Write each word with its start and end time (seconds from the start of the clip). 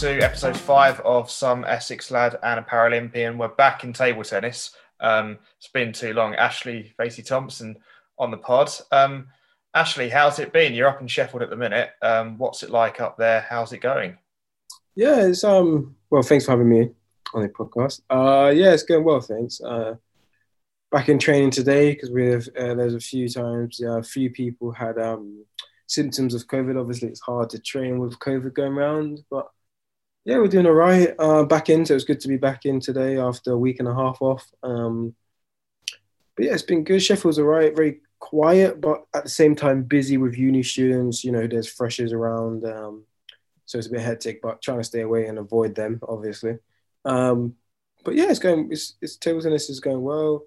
to 0.00 0.20
episode 0.20 0.54
five 0.54 1.00
of 1.00 1.30
Some 1.30 1.64
Essex 1.64 2.10
Lad 2.10 2.38
and 2.42 2.60
a 2.60 2.62
Paralympian. 2.62 3.38
We're 3.38 3.48
back 3.48 3.82
in 3.82 3.94
table 3.94 4.24
tennis. 4.24 4.72
Um, 5.00 5.38
it's 5.56 5.68
been 5.68 5.94
too 5.94 6.12
long. 6.12 6.34
Ashley 6.34 6.92
Facey 6.98 7.22
Thompson 7.22 7.78
on 8.18 8.30
the 8.30 8.36
pod. 8.36 8.70
Um, 8.92 9.28
Ashley, 9.72 10.10
how's 10.10 10.38
it 10.38 10.52
been? 10.52 10.74
You're 10.74 10.88
up 10.88 11.00
in 11.00 11.06
Sheffield 11.06 11.42
at 11.42 11.48
the 11.48 11.56
minute. 11.56 11.92
Um, 12.02 12.36
what's 12.36 12.62
it 12.62 12.68
like 12.68 13.00
up 13.00 13.16
there? 13.16 13.46
How's 13.48 13.72
it 13.72 13.78
going? 13.78 14.18
Yeah, 14.96 15.24
it's 15.28 15.44
um. 15.44 15.96
Well, 16.10 16.22
thanks 16.22 16.44
for 16.44 16.50
having 16.50 16.68
me 16.68 16.90
on 17.32 17.40
the 17.40 17.48
podcast. 17.48 18.02
Uh, 18.10 18.50
yeah, 18.50 18.74
it's 18.74 18.82
going 18.82 19.02
well, 19.02 19.22
thanks. 19.22 19.62
Uh, 19.62 19.94
back 20.92 21.08
in 21.08 21.18
training 21.18 21.52
today 21.52 21.94
because 21.94 22.10
we 22.10 22.26
have 22.26 22.46
uh, 22.48 22.74
there's 22.74 22.94
a 22.94 23.00
few 23.00 23.30
times 23.30 23.80
uh, 23.82 24.00
a 24.00 24.02
few 24.02 24.28
people 24.28 24.72
had 24.72 24.98
um 24.98 25.42
symptoms 25.86 26.34
of 26.34 26.46
COVID. 26.48 26.78
Obviously, 26.78 27.08
it's 27.08 27.20
hard 27.20 27.48
to 27.50 27.58
train 27.58 27.98
with 27.98 28.18
COVID 28.18 28.52
going 28.52 28.74
around, 28.74 29.20
but 29.30 29.48
yeah, 30.26 30.38
we're 30.38 30.48
doing 30.48 30.66
all 30.66 30.72
right. 30.72 31.14
Uh, 31.20 31.44
back 31.44 31.70
in, 31.70 31.86
so 31.86 31.94
it's 31.94 32.04
good 32.04 32.18
to 32.18 32.28
be 32.28 32.36
back 32.36 32.66
in 32.66 32.80
today 32.80 33.16
after 33.16 33.52
a 33.52 33.58
week 33.58 33.78
and 33.78 33.86
a 33.86 33.94
half 33.94 34.20
off. 34.20 34.44
Um, 34.64 35.14
but 36.34 36.46
yeah, 36.46 36.52
it's 36.52 36.64
been 36.64 36.82
good. 36.82 37.00
Sheffield's 37.00 37.38
all 37.38 37.44
right, 37.44 37.74
very 37.76 38.00
quiet, 38.18 38.80
but 38.80 39.06
at 39.14 39.22
the 39.22 39.30
same 39.30 39.54
time 39.54 39.84
busy 39.84 40.16
with 40.16 40.36
uni 40.36 40.64
students. 40.64 41.22
You 41.22 41.30
know, 41.30 41.46
there's 41.46 41.72
freshers 41.72 42.12
around, 42.12 42.64
um, 42.64 43.04
so 43.66 43.78
it's 43.78 43.86
a 43.86 43.90
bit 43.90 44.00
hectic. 44.00 44.42
But 44.42 44.60
trying 44.60 44.78
to 44.78 44.84
stay 44.84 45.02
away 45.02 45.26
and 45.26 45.38
avoid 45.38 45.76
them, 45.76 46.00
obviously. 46.02 46.58
Um, 47.04 47.54
but 48.04 48.16
yeah, 48.16 48.28
it's 48.28 48.40
going. 48.40 48.68
It's, 48.72 48.94
it's 49.00 49.16
table 49.16 49.40
tennis 49.40 49.70
is 49.70 49.78
going 49.78 50.02
well. 50.02 50.42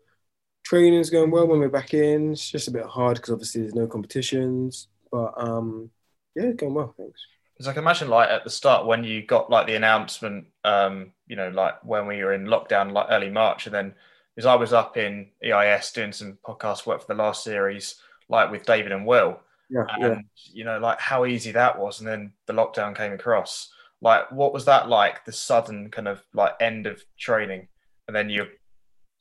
Training's 0.66 1.10
going 1.10 1.32
well 1.32 1.48
when 1.48 1.60
we're 1.60 1.70
back 1.70 1.94
in. 1.94 2.34
It's 2.34 2.52
just 2.52 2.68
a 2.68 2.72
bit 2.72 2.86
hard 2.86 3.16
because 3.16 3.32
obviously 3.32 3.62
there's 3.62 3.76
no 3.76 3.88
competitions. 3.88 4.90
But 5.10 5.36
um, 5.38 5.90
yeah, 6.36 6.52
going 6.52 6.74
well, 6.74 6.94
thanks. 6.98 7.22
Because 7.60 7.68
I 7.68 7.74
can 7.74 7.84
imagine, 7.84 8.08
like 8.08 8.30
at 8.30 8.46
the 8.46 8.50
start 8.50 8.86
when 8.86 9.04
you 9.04 9.22
got 9.22 9.50
like 9.50 9.68
the 9.68 9.76
announcement, 9.76 10.46
um, 10.64 11.12
you 11.28 11.36
know, 11.36 11.50
like 11.50 11.84
when 11.84 12.08
we 12.08 12.24
were 12.24 12.32
in 12.32 12.46
lockdown, 12.46 12.94
like 12.94 13.08
early 13.10 13.30
March, 13.30 13.66
and 13.66 13.76
then 13.76 13.94
because 14.34 14.46
I 14.46 14.56
was 14.56 14.72
up 14.72 14.96
in 14.96 15.28
EIS 15.44 15.92
doing 15.92 16.14
some 16.14 16.38
podcast 16.48 16.86
work 16.86 17.02
for 17.02 17.14
the 17.14 17.22
last 17.22 17.44
series, 17.44 17.96
like 18.30 18.50
with 18.50 18.66
David 18.66 18.94
and 18.94 19.06
Will, 19.06 19.42
Yeah, 19.70 19.84
and 19.90 20.02
yeah. 20.02 20.22
you 20.54 20.64
know, 20.64 20.80
like 20.80 21.02
how 21.02 21.26
easy 21.26 21.52
that 21.52 21.78
was, 21.78 22.00
and 22.00 22.08
then 22.08 22.32
the 22.46 22.54
lockdown 22.54 22.96
came 22.96 23.12
across. 23.12 23.70
Like, 24.00 24.32
what 24.32 24.54
was 24.54 24.64
that 24.64 24.88
like? 24.88 25.26
The 25.26 25.34
sudden 25.34 25.92
kind 25.92 26.08
of 26.08 26.24
like 26.34 26.54
end 26.62 26.88
of 26.88 27.04
training, 27.20 27.68
and 28.08 28.16
then 28.16 28.30
you're 28.30 28.48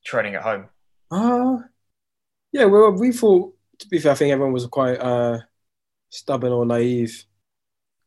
training 0.04 0.36
at 0.36 0.42
home. 0.42 0.66
Uh, 1.10 1.58
yeah, 2.52 2.66
well, 2.66 2.92
we 2.92 3.10
thought, 3.10 3.52
to 3.80 3.88
be 3.88 3.98
fair, 3.98 4.12
I 4.12 4.14
think 4.14 4.30
everyone 4.30 4.52
was 4.52 4.66
quite 4.66 5.00
uh, 5.00 5.40
stubborn 6.10 6.52
or 6.52 6.64
naive 6.64 7.24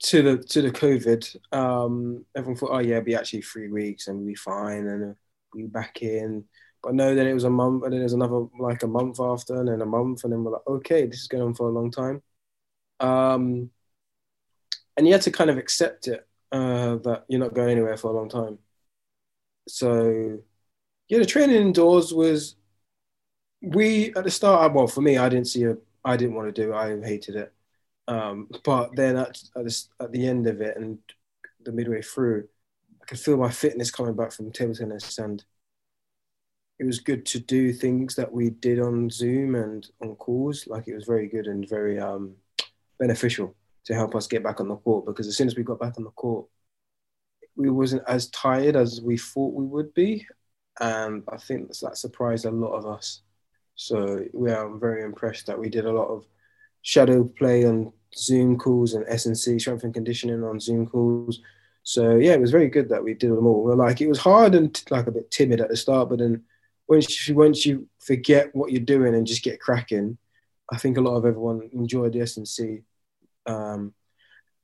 to 0.03 0.21
the 0.21 0.37
to 0.43 0.61
the 0.61 0.71
COVID. 0.71 1.35
Um, 1.51 2.25
everyone 2.35 2.57
thought, 2.57 2.71
oh 2.71 2.79
yeah, 2.79 2.97
it'll 2.97 3.05
be 3.05 3.15
actually 3.15 3.41
three 3.41 3.69
weeks 3.69 4.07
and 4.07 4.17
we'll 4.17 4.27
be 4.27 4.35
fine 4.35 4.87
and 4.87 5.15
we'll 5.53 5.65
be 5.65 5.67
back 5.67 6.01
in. 6.01 6.45
But 6.83 6.95
no, 6.95 7.13
then 7.13 7.27
it 7.27 7.33
was 7.33 7.43
a 7.43 7.49
month, 7.49 7.83
and 7.83 7.93
then 7.93 7.99
there's 7.99 8.13
another 8.13 8.45
like 8.59 8.83
a 8.83 8.87
month 8.87 9.19
after, 9.19 9.55
and 9.59 9.67
then 9.67 9.81
a 9.81 9.85
month, 9.85 10.23
and 10.23 10.33
then 10.33 10.43
we're 10.43 10.53
like, 10.53 10.67
okay, 10.67 11.05
this 11.05 11.21
is 11.21 11.27
going 11.27 11.43
on 11.43 11.53
for 11.53 11.69
a 11.69 11.71
long 11.71 11.91
time. 11.91 12.23
Um, 12.99 13.69
and 14.97 15.07
you 15.07 15.13
had 15.13 15.21
to 15.23 15.31
kind 15.31 15.49
of 15.49 15.57
accept 15.57 16.07
it 16.07 16.27
uh, 16.51 16.95
that 16.97 17.25
you're 17.27 17.39
not 17.39 17.53
going 17.53 17.69
anywhere 17.71 17.97
for 17.97 18.09
a 18.09 18.15
long 18.15 18.29
time. 18.29 18.57
So, 19.67 20.39
yeah, 21.07 21.19
the 21.19 21.25
training 21.25 21.57
indoors 21.57 22.13
was 22.13 22.55
we 23.61 24.13
at 24.15 24.23
the 24.23 24.31
start. 24.31 24.73
Well, 24.73 24.87
for 24.87 25.01
me, 25.01 25.17
I 25.17 25.29
didn't 25.29 25.47
see 25.47 25.63
a. 25.65 25.77
I 26.03 26.17
didn't 26.17 26.35
want 26.35 26.53
to 26.53 26.61
do. 26.61 26.73
it. 26.73 26.75
I 26.75 26.99
hated 26.99 27.35
it. 27.35 27.53
Um, 28.07 28.49
but 28.63 28.95
then 28.95 29.17
at 29.17 29.41
at 29.55 29.65
the, 29.65 29.83
at 29.99 30.11
the 30.11 30.27
end 30.27 30.47
of 30.47 30.61
it 30.61 30.77
and 30.77 30.99
the 31.63 31.71
midway 31.71 32.01
through, 32.01 32.47
I 33.01 33.05
could 33.05 33.19
feel 33.19 33.37
my 33.37 33.51
fitness 33.51 33.91
coming 33.91 34.15
back 34.15 34.31
from 34.31 34.51
table 34.51 34.73
tennis, 34.73 35.17
and 35.17 35.43
it 36.79 36.85
was 36.85 36.99
good 36.99 37.25
to 37.27 37.39
do 37.39 37.71
things 37.71 38.15
that 38.15 38.31
we 38.31 38.49
did 38.49 38.79
on 38.79 39.09
Zoom 39.09 39.55
and 39.55 39.87
on 40.01 40.15
calls. 40.15 40.65
Like 40.67 40.87
it 40.87 40.95
was 40.95 41.05
very 41.05 41.27
good 41.27 41.47
and 41.47 41.67
very 41.69 41.99
um, 41.99 42.35
beneficial 42.99 43.55
to 43.85 43.93
help 43.93 44.15
us 44.15 44.27
get 44.27 44.43
back 44.43 44.59
on 44.59 44.67
the 44.67 44.75
court. 44.77 45.05
Because 45.05 45.27
as 45.27 45.37
soon 45.37 45.47
as 45.47 45.55
we 45.55 45.63
got 45.63 45.79
back 45.79 45.93
on 45.97 46.03
the 46.03 46.11
court, 46.11 46.47
we 47.55 47.69
wasn't 47.69 48.03
as 48.07 48.29
tired 48.29 48.75
as 48.75 49.01
we 49.01 49.17
thought 49.17 49.53
we 49.53 49.65
would 49.65 49.93
be, 49.93 50.25
and 50.79 51.23
I 51.31 51.37
think 51.37 51.67
that 51.67 51.97
surprised 51.97 52.45
a 52.45 52.51
lot 52.51 52.73
of 52.73 52.85
us. 52.85 53.21
So 53.75 54.25
we 54.33 54.51
are 54.51 54.77
very 54.77 55.03
impressed 55.03 55.47
that 55.47 55.59
we 55.59 55.69
did 55.69 55.85
a 55.85 55.91
lot 55.91 56.07
of 56.07 56.25
shadow 56.81 57.23
play 57.23 57.65
on 57.65 57.91
Zoom 58.15 58.57
calls 58.57 58.93
and 58.93 59.05
S&C 59.07 59.59
strength 59.59 59.83
and 59.83 59.93
conditioning 59.93 60.43
on 60.43 60.59
Zoom 60.59 60.87
calls. 60.87 61.41
So 61.83 62.15
yeah, 62.17 62.33
it 62.33 62.41
was 62.41 62.51
very 62.51 62.69
good 62.69 62.89
that 62.89 63.03
we 63.03 63.13
did 63.13 63.31
them 63.31 63.47
all. 63.47 63.75
Like 63.75 64.01
it 64.01 64.07
was 64.07 64.19
hard 64.19 64.55
and 64.55 64.81
like 64.89 65.07
a 65.07 65.11
bit 65.11 65.31
timid 65.31 65.61
at 65.61 65.69
the 65.69 65.77
start, 65.77 66.09
but 66.09 66.19
then 66.19 66.43
once 66.87 67.27
you, 67.27 67.35
once 67.35 67.65
you 67.65 67.87
forget 67.99 68.53
what 68.53 68.71
you're 68.71 68.81
doing 68.81 69.15
and 69.15 69.25
just 69.25 69.43
get 69.43 69.61
cracking, 69.61 70.17
I 70.71 70.77
think 70.77 70.97
a 70.97 71.01
lot 71.01 71.15
of 71.15 71.25
everyone 71.25 71.69
enjoyed 71.73 72.13
the 72.13 72.21
S&C. 72.21 72.81
Um, 73.45 73.93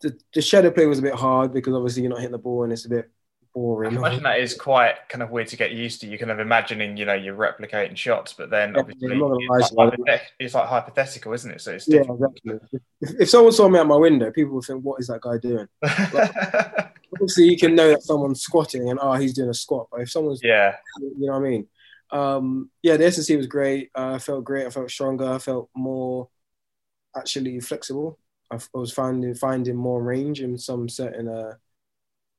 the, 0.01 0.17
the 0.33 0.41
shadow 0.41 0.72
play 0.72 0.85
was 0.85 1.00
a 1.00 1.03
bit 1.03 1.16
hard 1.16 1.53
because 1.53 1.73
obviously 1.73 2.03
you're 2.03 2.11
not 2.11 2.19
hitting 2.19 2.33
the 2.33 2.38
ball 2.38 2.63
and 2.63 2.72
it's 2.72 2.85
a 2.85 2.89
bit 2.89 3.09
boring. 3.57 3.90
can 3.90 3.97
imagine 3.97 4.23
that 4.23 4.40
is 4.40 4.53
quite 4.53 4.95
kind 5.09 5.23
of 5.23 5.31
weird 5.31 5.47
to 5.47 5.57
get 5.57 5.72
used 5.72 6.01
to. 6.01 6.07
You're 6.07 6.19
kind 6.19 6.31
of 6.31 6.40
imagining, 6.40 6.95
you 6.95 7.06
know, 7.06 7.13
you're 7.13 7.35
replicating 7.35 7.97
shots, 7.97 8.34
but 8.34 8.50
then 8.50 8.73
Yeah, 8.73 8.81
obviously 8.81 9.12
I'm 9.13 9.19
not 9.19 9.29
gonna 9.29 9.51
lie 9.51 9.59
it's, 9.59 9.72
like 9.72 9.94
hypothet- 9.94 10.31
it's 10.40 10.53
like 10.53 10.68
hypothetical, 10.68 11.34
isn't 11.34 11.51
it? 11.51 11.62
So 11.62 11.72
it's 11.72 11.88
Yeah, 11.88 12.01
exactly. 12.01 12.59
If, 13.01 13.22
if 13.22 13.29
someone 13.29 13.51
saw 13.51 13.68
me 13.68 13.79
out 13.79 13.88
my 13.88 13.95
window, 13.95 14.31
people 14.31 14.53
would 14.56 14.66
think, 14.66 14.84
"What 14.84 15.00
is 15.00 15.07
that 15.07 15.22
guy 15.22 15.38
doing?" 15.38 15.68
Obviously, 17.13 17.45
you 17.45 17.57
can 17.57 17.73
know 17.73 17.90
that 17.90 18.03
someone's 18.03 18.41
squatting 18.41 18.90
and 18.90 19.00
oh, 19.01 19.13
he's 19.13 19.34
doing 19.34 19.50
a 19.50 19.53
squat. 19.53 19.88
But 19.91 20.01
if 20.01 20.12
someone's, 20.12 20.41
yeah, 20.44 20.75
you 21.00 21.25
know 21.25 21.34
what 21.34 21.45
I 21.45 21.50
mean? 21.50 21.68
Um, 22.12 22.69
yeah, 22.84 22.97
the 22.97 23.06
S&C 23.06 23.35
was 23.35 23.47
great. 23.47 23.89
Uh, 23.95 24.13
I 24.16 24.19
felt 24.19 24.44
great. 24.44 24.68
I 24.68 24.69
felt 24.69 24.91
stronger. 24.91 25.29
I 25.29 25.39
felt 25.39 25.69
more 25.75 26.29
actually 27.16 27.59
flexible. 27.59 28.19
I 28.51 28.59
was 28.74 28.94
finding 28.94 29.34
finding 29.35 29.75
more 29.75 30.01
range 30.01 30.41
in 30.41 30.57
some 30.57 30.88
certain 30.88 31.28
uh, 31.28 31.56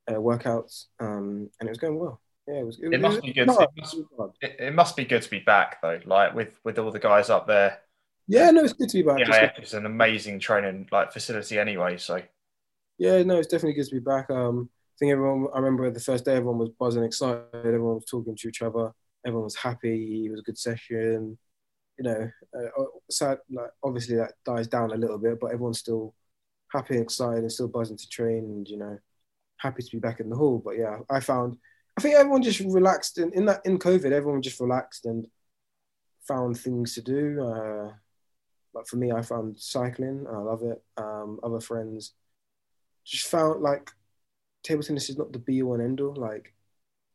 uh, 0.09 0.13
workouts, 0.13 0.85
um, 0.99 1.49
and 1.59 1.67
it 1.67 1.69
was 1.69 1.77
going 1.77 1.97
well. 1.99 2.19
Yeah, 2.47 2.55
it 2.61 2.65
was. 2.65 2.79
It 2.81 2.99
must 2.99 3.21
be 3.21 3.33
good. 3.33 3.43
It 3.43 3.45
must- 3.77 3.93
It 3.93 4.05
it, 4.41 4.55
it 4.59 4.73
must 4.73 4.95
be 4.97 5.05
good 5.05 5.21
to 5.21 5.29
be 5.29 5.39
back 5.39 5.81
though. 5.81 5.99
Like 6.05 6.33
with 6.33 6.59
with 6.63 6.79
all 6.79 6.91
the 6.91 6.99
guys 6.99 7.29
up 7.29 7.47
there. 7.47 7.79
Yeah, 8.27 8.51
no, 8.51 8.63
it's 8.63 8.73
good 8.73 8.89
to 8.89 8.97
be 8.97 9.03
back. 9.03 9.19
Yeah, 9.19 9.51
It's 9.57 9.73
an 9.73 9.85
amazing 9.85 10.39
training 10.39 10.87
like 10.91 11.11
facility 11.11 11.57
anyway. 11.59 11.97
So 11.97 12.21
Yeah, 12.97 13.23
no, 13.23 13.37
it's 13.37 13.47
definitely 13.47 13.73
good 13.73 13.87
to 13.87 13.95
be 13.95 13.99
back. 13.99 14.29
Um, 14.29 14.69
I 14.71 14.95
think 14.99 15.11
everyone. 15.11 15.47
I 15.53 15.57
remember 15.59 15.89
the 15.91 15.99
first 15.99 16.25
day, 16.25 16.35
everyone 16.35 16.57
was 16.59 16.69
buzzing, 16.69 17.03
excited. 17.03 17.45
Everyone 17.53 17.95
was 17.95 18.05
talking 18.05 18.35
to 18.35 18.47
each 18.49 18.61
other. 18.61 18.91
Everyone 19.25 19.45
was 19.45 19.55
happy. 19.55 20.25
It 20.25 20.31
was 20.31 20.39
a 20.41 20.43
good 20.43 20.57
session. 20.57 21.37
You 21.97 22.03
know, 22.03 22.31
uh, 22.57 22.83
so 23.09 23.37
like 23.51 23.71
obviously 23.83 24.15
that 24.15 24.33
dies 24.45 24.67
down 24.67 24.91
a 24.91 24.95
little 24.95 25.17
bit, 25.17 25.37
but 25.39 25.47
everyone's 25.51 25.79
still 25.79 26.15
happy 26.71 26.93
and 26.95 27.03
excited 27.03 27.39
and 27.41 27.51
still 27.51 27.67
buzzing 27.67 27.97
to 27.97 28.09
train. 28.09 28.43
And 28.45 28.67
you 28.67 28.77
know, 28.77 28.97
happy 29.59 29.83
to 29.83 29.91
be 29.91 29.99
back 29.99 30.19
in 30.19 30.29
the 30.29 30.35
hall. 30.35 30.61
But 30.63 30.77
yeah, 30.77 30.99
I 31.09 31.19
found. 31.19 31.57
I 31.97 32.01
think 32.01 32.15
everyone 32.15 32.41
just 32.41 32.59
relaxed 32.61 33.17
in, 33.17 33.31
in 33.33 33.45
that 33.45 33.61
in 33.65 33.77
COVID. 33.77 34.11
Everyone 34.11 34.41
just 34.41 34.59
relaxed 34.59 35.05
and 35.05 35.27
found 36.27 36.57
things 36.57 36.95
to 36.95 37.01
do. 37.01 37.43
Uh, 37.43 37.91
like 38.73 38.87
for 38.87 38.97
me, 38.97 39.11
I 39.11 39.21
found 39.21 39.59
cycling. 39.59 40.25
I 40.27 40.37
love 40.37 40.63
it. 40.63 40.81
Um, 40.97 41.39
other 41.43 41.59
friends 41.59 42.13
just 43.05 43.27
found 43.27 43.61
like 43.61 43.91
table 44.63 44.83
tennis 44.83 45.09
is 45.09 45.17
not 45.17 45.33
the 45.33 45.39
be 45.39 45.61
all 45.61 45.73
and 45.73 45.83
end 45.83 46.01
all. 46.01 46.15
Like 46.15 46.53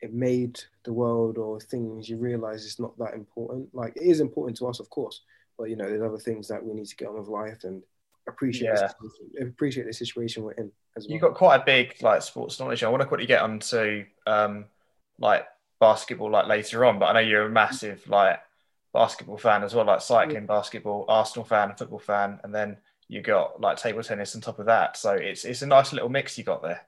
it 0.00 0.12
made 0.12 0.60
the 0.84 0.92
world 0.92 1.38
or 1.38 1.60
things 1.60 2.08
you 2.08 2.16
realize 2.18 2.64
it's 2.64 2.80
not 2.80 2.96
that 2.98 3.14
important. 3.14 3.74
Like 3.74 3.96
it 3.96 4.02
is 4.02 4.20
important 4.20 4.58
to 4.58 4.66
us, 4.66 4.80
of 4.80 4.90
course, 4.90 5.22
but 5.56 5.70
you 5.70 5.76
know, 5.76 5.88
there's 5.88 6.02
other 6.02 6.18
things 6.18 6.48
that 6.48 6.64
we 6.64 6.74
need 6.74 6.86
to 6.86 6.96
get 6.96 7.08
on 7.08 7.18
with 7.18 7.28
life 7.28 7.64
and 7.64 7.82
appreciate 8.28 8.72
Yeah. 8.72 8.88
appreciate 9.40 9.86
the 9.86 9.92
situation 9.92 10.42
we're 10.42 10.52
in 10.52 10.70
well. 10.96 11.06
you've 11.12 11.22
got 11.22 11.34
quite 11.34 11.62
a 11.62 11.64
big 11.64 11.96
like 12.00 12.22
sports 12.22 12.58
knowledge. 12.60 12.82
I 12.82 12.88
want 12.88 13.02
to 13.02 13.06
quickly 13.06 13.26
get 13.26 13.42
onto 13.42 14.04
um 14.26 14.66
like 15.18 15.46
basketball 15.80 16.30
like 16.30 16.46
later 16.46 16.84
on, 16.84 16.98
but 16.98 17.06
I 17.06 17.12
know 17.14 17.28
you're 17.28 17.46
a 17.46 17.50
massive 17.50 18.08
like 18.08 18.40
basketball 18.92 19.36
fan 19.36 19.64
as 19.64 19.74
well, 19.74 19.84
like 19.84 20.00
cycling, 20.00 20.46
basketball, 20.46 21.04
Arsenal 21.08 21.44
fan, 21.44 21.74
football 21.76 21.98
fan, 21.98 22.40
and 22.44 22.54
then 22.54 22.78
you 23.08 23.20
got 23.20 23.60
like 23.60 23.76
table 23.76 24.02
tennis 24.02 24.34
on 24.34 24.40
top 24.40 24.58
of 24.58 24.66
that. 24.66 24.96
So 24.96 25.12
it's 25.12 25.44
it's 25.44 25.62
a 25.62 25.66
nice 25.66 25.92
little 25.92 26.08
mix 26.08 26.38
you 26.38 26.44
got 26.44 26.62
there. 26.62 26.86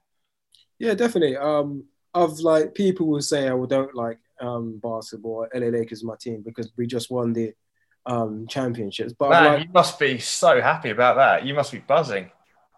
Yeah, 0.79 0.95
definitely. 0.95 1.37
Um, 1.37 1.85
of 2.15 2.41
like 2.41 2.75
people 2.75 3.07
will 3.07 3.23
say, 3.23 3.49
"I 3.49 3.67
don't 3.67 3.95
like 3.95 4.19
um 4.41 4.81
basketball." 4.83 5.47
LA 5.55 5.67
Lakers 5.67 5.99
is 5.99 6.05
my 6.05 6.17
team 6.19 6.43
because 6.45 6.73
we 6.77 6.87
just 6.87 7.11
won 7.11 7.33
the 7.33 7.53
um 8.07 8.47
championships. 8.49 9.13
But 9.13 9.31
Man, 9.31 9.45
like, 9.45 9.67
you 9.67 9.73
must 9.73 9.99
be 9.99 10.19
so 10.19 10.61
happy 10.61 10.91
about 10.91 11.17
that. 11.17 11.45
You 11.45 11.55
must 11.55 11.73
be 11.73 11.79
buzzing. 11.79 12.31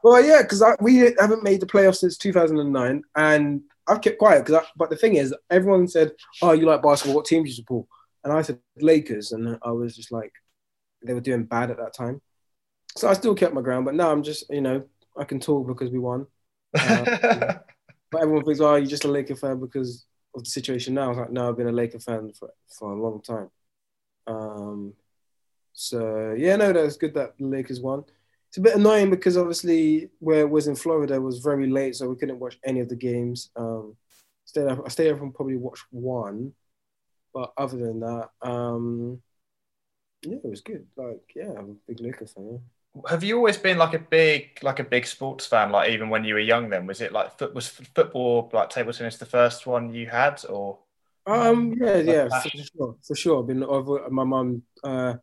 Well, 0.02 0.24
yeah, 0.24 0.42
because 0.42 0.62
we 0.80 0.98
haven't 1.18 1.42
made 1.42 1.60
the 1.60 1.66
playoffs 1.66 1.96
since 1.98 2.16
2009, 2.16 3.02
and 3.16 3.62
I've 3.86 4.00
kept 4.00 4.18
quiet. 4.18 4.44
Because, 4.46 4.64
but 4.76 4.90
the 4.90 4.96
thing 4.96 5.16
is, 5.16 5.34
everyone 5.50 5.88
said, 5.88 6.12
"Oh, 6.42 6.52
you 6.52 6.66
like 6.66 6.82
basketball? 6.82 7.16
What 7.16 7.24
team 7.26 7.42
do 7.42 7.48
you 7.48 7.54
support?" 7.54 7.86
And 8.24 8.32
I 8.32 8.42
said 8.42 8.60
Lakers, 8.76 9.32
and 9.32 9.58
I 9.62 9.70
was 9.72 9.96
just 9.96 10.12
like, 10.12 10.32
they 11.04 11.14
were 11.14 11.20
doing 11.20 11.44
bad 11.44 11.70
at 11.70 11.78
that 11.78 11.94
time, 11.94 12.20
so 12.96 13.08
I 13.08 13.14
still 13.14 13.34
kept 13.34 13.54
my 13.54 13.62
ground. 13.62 13.84
But 13.86 13.94
now 13.94 14.10
I'm 14.12 14.22
just, 14.22 14.50
you 14.50 14.60
know, 14.62 14.84
I 15.16 15.24
can 15.24 15.40
talk 15.40 15.66
because 15.66 15.90
we 15.90 15.98
won. 15.98 16.26
Uh, 16.78 17.58
But 18.10 18.22
everyone 18.22 18.44
thinks, 18.44 18.60
oh, 18.60 18.76
you're 18.76 18.86
just 18.86 19.04
a 19.04 19.08
Laker 19.08 19.36
fan 19.36 19.60
because 19.60 20.06
of 20.34 20.44
the 20.44 20.50
situation 20.50 20.94
now. 20.94 21.06
I 21.06 21.08
was 21.08 21.18
like, 21.18 21.30
no, 21.32 21.48
I've 21.48 21.56
been 21.58 21.68
a 21.68 21.72
Laker 21.72 21.98
fan 22.00 22.32
for, 22.32 22.50
for 22.68 22.92
a 22.92 23.00
long 23.02 23.20
time. 23.22 23.50
Um, 24.26 24.94
so 25.72 26.34
yeah, 26.38 26.56
no, 26.56 26.72
that's 26.72 26.96
good 26.96 27.14
that 27.14 27.38
the 27.38 27.46
Lakers 27.46 27.80
won. 27.80 28.04
It's 28.48 28.56
a 28.56 28.62
bit 28.62 28.76
annoying 28.76 29.10
because 29.10 29.36
obviously 29.36 30.08
where 30.20 30.40
it 30.40 30.50
was 30.50 30.68
in 30.68 30.76
Florida 30.76 31.20
was 31.20 31.38
very 31.40 31.68
late, 31.68 31.96
so 31.96 32.08
we 32.08 32.16
couldn't 32.16 32.38
watch 32.38 32.58
any 32.64 32.80
of 32.80 32.88
the 32.88 32.96
games. 32.96 33.50
Um, 33.56 33.96
stayed 34.44 34.66
up, 34.66 34.82
I 34.84 34.88
stayed 34.88 35.10
up 35.10 35.20
and 35.20 35.34
probably 35.34 35.56
watched 35.56 35.84
one, 35.90 36.54
but 37.34 37.52
other 37.58 37.76
than 37.76 38.00
that, 38.00 38.30
um, 38.40 39.20
yeah, 40.22 40.36
it 40.36 40.44
was 40.48 40.62
good. 40.62 40.86
Like, 40.96 41.20
yeah, 41.36 41.50
I'm 41.56 41.70
a 41.70 41.74
big 41.86 42.00
Lakers 42.00 42.32
fan. 42.32 42.60
Have 43.08 43.22
you 43.22 43.36
always 43.36 43.58
been 43.58 43.78
like 43.78 43.94
a 43.94 43.98
big 43.98 44.58
like 44.62 44.80
a 44.80 44.84
big 44.84 45.06
sports 45.06 45.46
fan 45.46 45.70
like 45.70 45.90
even 45.90 46.08
when 46.08 46.24
you 46.24 46.34
were 46.34 46.40
young 46.40 46.68
then 46.68 46.86
was 46.86 47.00
it 47.00 47.12
like 47.12 47.38
foot 47.38 47.54
was 47.54 47.68
football 47.68 48.50
like 48.52 48.70
table 48.70 48.92
tennis 48.92 49.18
the 49.18 49.26
first 49.26 49.66
one 49.66 49.94
you 49.94 50.06
had 50.06 50.42
or 50.46 50.78
um 51.26 51.74
yeah 51.80 51.98
yeah 51.98 52.28
for 52.28 52.50
sure 52.50 52.96
for 53.06 53.14
sure 53.14 53.40
i've 53.40 53.46
been 53.46 53.62
over 53.62 54.08
my 54.10 54.24
mum 54.24 54.62
uh 54.82 55.14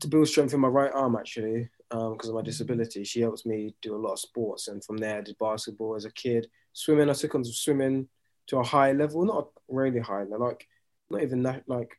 to 0.00 0.08
build 0.08 0.28
strength 0.28 0.52
in 0.52 0.60
my 0.60 0.68
right 0.68 0.92
arm 0.92 1.16
actually 1.16 1.70
um 1.90 2.12
because 2.12 2.28
of 2.28 2.34
my 2.34 2.42
disability 2.42 3.04
she 3.04 3.20
helps 3.20 3.46
me 3.46 3.74
do 3.82 3.94
a 3.94 3.98
lot 3.98 4.12
of 4.12 4.20
sports 4.20 4.68
and 4.68 4.84
from 4.84 4.96
there 4.96 5.18
i 5.18 5.20
did 5.20 5.36
basketball 5.38 5.96
as 5.96 6.04
a 6.04 6.12
kid 6.12 6.46
swimming 6.72 7.08
i 7.08 7.12
took 7.12 7.34
on 7.34 7.44
swimming 7.44 8.06
to 8.46 8.58
a 8.58 8.64
high 8.64 8.92
level 8.92 9.24
not 9.24 9.48
really 9.68 10.00
high 10.00 10.24
like 10.24 10.66
not 11.10 11.22
even 11.22 11.42
that 11.42 11.62
like 11.66 11.90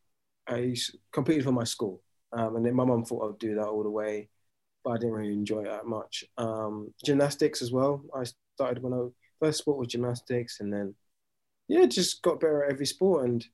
i 0.48 0.76
competed 1.12 1.44
for 1.44 1.52
my 1.52 1.64
school 1.64 2.02
um, 2.32 2.56
and 2.56 2.66
then 2.66 2.76
my 2.76 2.86
mum 2.86 3.04
thought 3.04 3.28
I'd 3.28 3.40
do 3.40 3.56
that 3.56 3.68
all 3.68 3.82
the 3.82 3.90
way 3.90 4.30
but 4.84 4.92
I 4.92 4.98
didn't 4.98 5.14
really 5.14 5.34
enjoy 5.34 5.62
it 5.62 5.70
that 5.70 5.86
much. 5.86 6.24
Um, 6.38 6.94
gymnastics 7.04 7.62
as 7.62 7.72
well. 7.72 8.04
I 8.16 8.24
started 8.56 8.82
when 8.82 8.94
I 8.94 9.08
first 9.40 9.60
sport 9.60 9.78
was 9.78 9.88
gymnastics, 9.88 10.60
and 10.60 10.72
then 10.72 10.96
yeah, 11.68 11.86
just 11.86 12.22
got 12.22 12.40
better 12.40 12.64
at 12.64 12.72
every 12.72 12.86
sport. 12.86 13.28
And 13.28 13.46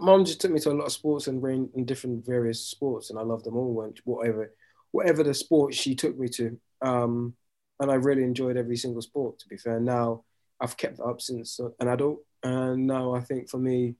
mom 0.00 0.24
just 0.24 0.40
took 0.40 0.50
me 0.50 0.60
to 0.60 0.70
a 0.70 0.72
lot 0.72 0.86
of 0.86 0.92
sports 0.92 1.26
and 1.26 1.44
in 1.74 1.84
different 1.84 2.24
various 2.24 2.60
sports, 2.60 3.10
and 3.10 3.18
I 3.18 3.22
loved 3.22 3.44
them 3.44 3.56
all. 3.56 3.72
Went 3.72 4.00
whatever, 4.04 4.52
whatever 4.92 5.22
the 5.22 5.34
sport 5.34 5.74
she 5.74 5.94
took 5.94 6.18
me 6.18 6.28
to, 6.28 6.58
um, 6.80 7.34
and 7.80 7.90
I 7.90 7.94
really 7.94 8.22
enjoyed 8.22 8.56
every 8.56 8.76
single 8.76 9.02
sport. 9.02 9.38
To 9.40 9.48
be 9.48 9.56
fair, 9.56 9.80
now 9.80 10.24
I've 10.60 10.76
kept 10.76 11.00
up 11.00 11.20
since 11.20 11.58
an 11.58 11.88
adult, 11.88 12.20
and 12.42 12.86
now 12.86 13.14
I 13.14 13.20
think 13.20 13.50
for 13.50 13.58
me, 13.58 13.96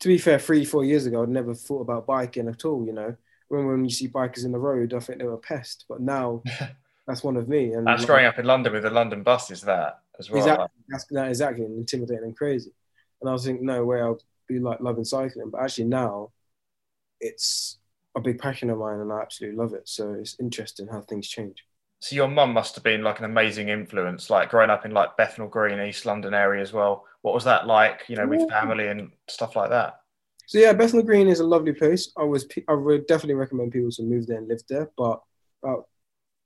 to 0.00 0.08
be 0.08 0.18
fair, 0.18 0.38
three 0.38 0.64
four 0.64 0.84
years 0.84 1.06
ago, 1.06 1.22
I'd 1.22 1.28
never 1.28 1.54
thought 1.54 1.82
about 1.82 2.06
biking 2.06 2.48
at 2.48 2.64
all. 2.64 2.86
You 2.86 2.94
know 2.94 3.16
when 3.52 3.66
when 3.66 3.84
you 3.84 3.90
see 3.90 4.08
bikers 4.08 4.44
in 4.44 4.52
the 4.52 4.58
road, 4.58 4.94
I 4.94 5.00
think 5.00 5.18
they 5.18 5.26
were 5.26 5.34
a 5.34 5.38
pest. 5.38 5.84
But 5.88 6.00
now 6.00 6.42
that's 7.06 7.22
one 7.22 7.36
of 7.36 7.48
me. 7.48 7.72
And 7.72 7.86
that's 7.86 8.00
like, 8.00 8.06
growing 8.06 8.26
up 8.26 8.38
in 8.38 8.46
London 8.46 8.72
with 8.72 8.82
the 8.82 8.90
London 8.90 9.22
buses, 9.22 9.60
that 9.62 10.00
as 10.18 10.30
well. 10.30 10.40
Exactly, 10.40 10.66
that's 10.88 11.04
that 11.10 11.28
exactly 11.28 11.64
and 11.64 11.78
intimidating 11.78 12.24
and 12.24 12.36
crazy. 12.36 12.72
And 13.20 13.28
I 13.28 13.32
was 13.32 13.44
thinking, 13.44 13.66
no 13.66 13.84
way, 13.84 14.00
I'll 14.00 14.20
be 14.48 14.58
like 14.58 14.80
loving 14.80 15.04
cycling. 15.04 15.50
But 15.50 15.62
actually 15.62 15.84
now, 15.84 16.30
it's 17.20 17.78
a 18.16 18.20
big 18.20 18.38
passion 18.38 18.70
of 18.70 18.78
mine, 18.78 19.00
and 19.00 19.12
I 19.12 19.20
absolutely 19.20 19.58
love 19.58 19.74
it. 19.74 19.88
So 19.88 20.12
it's 20.12 20.38
interesting 20.38 20.88
how 20.88 21.00
things 21.00 21.28
change. 21.28 21.64
So 22.00 22.16
your 22.16 22.28
mum 22.28 22.52
must 22.52 22.74
have 22.74 22.82
been 22.82 23.02
like 23.02 23.20
an 23.20 23.24
amazing 23.24 23.68
influence, 23.68 24.28
like 24.28 24.50
growing 24.50 24.70
up 24.70 24.84
in 24.84 24.90
like 24.90 25.16
Bethnal 25.16 25.48
Green, 25.48 25.80
East 25.80 26.04
London 26.04 26.34
area 26.34 26.60
as 26.60 26.72
well. 26.72 27.04
What 27.22 27.32
was 27.32 27.44
that 27.44 27.66
like, 27.66 28.02
you 28.08 28.16
know, 28.16 28.26
with 28.26 28.48
family 28.50 28.88
and 28.88 29.12
stuff 29.28 29.54
like 29.54 29.70
that? 29.70 30.00
So 30.46 30.58
yeah, 30.58 30.72
Bethnal 30.72 31.04
Green 31.04 31.28
is 31.28 31.40
a 31.40 31.46
lovely 31.46 31.72
place. 31.72 32.12
I 32.16 32.24
was 32.24 32.46
I 32.68 32.74
would 32.74 33.06
definitely 33.06 33.34
recommend 33.34 33.72
people 33.72 33.92
to 33.92 34.02
move 34.02 34.26
there 34.26 34.38
and 34.38 34.48
live 34.48 34.62
there. 34.68 34.90
But 34.96 35.22
about 35.62 35.86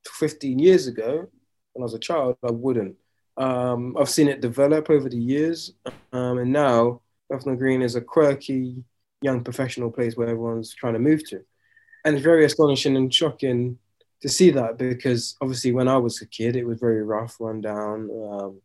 15 0.07 0.59
years 0.59 0.87
ago, 0.87 1.27
when 1.73 1.83
I 1.83 1.85
was 1.85 1.95
a 1.95 1.99
child, 1.99 2.37
I 2.43 2.51
wouldn't. 2.51 2.97
Um, 3.39 3.97
I've 3.99 4.09
seen 4.09 4.29
it 4.29 4.41
develop 4.41 4.91
over 4.91 5.09
the 5.09 5.19
years, 5.19 5.73
um, 6.13 6.39
and 6.39 6.53
now 6.53 7.01
Bethnal 7.29 7.57
Green 7.57 7.83
is 7.83 7.95
a 7.95 8.01
quirky 8.01 8.85
young 9.21 9.43
professional 9.43 9.91
place 9.91 10.17
where 10.17 10.29
everyone's 10.29 10.75
trying 10.75 10.95
to 10.95 10.99
move 10.99 11.29
to, 11.31 11.45
and 12.07 12.15
it's 12.15 12.25
very 12.25 12.45
astonishing 12.45 12.97
and 12.97 13.13
shocking 13.13 13.79
to 14.23 14.29
see 14.29 14.51
that 14.51 14.79
because 14.79 15.37
obviously 15.41 15.73
when 15.73 15.89
I 15.89 15.97
was 15.97 16.23
a 16.23 16.27
kid, 16.27 16.55
it 16.55 16.65
was 16.65 16.79
very 16.79 17.03
rough, 17.03 17.37
run 17.41 17.61
down. 17.61 18.09
Um, 18.11 18.61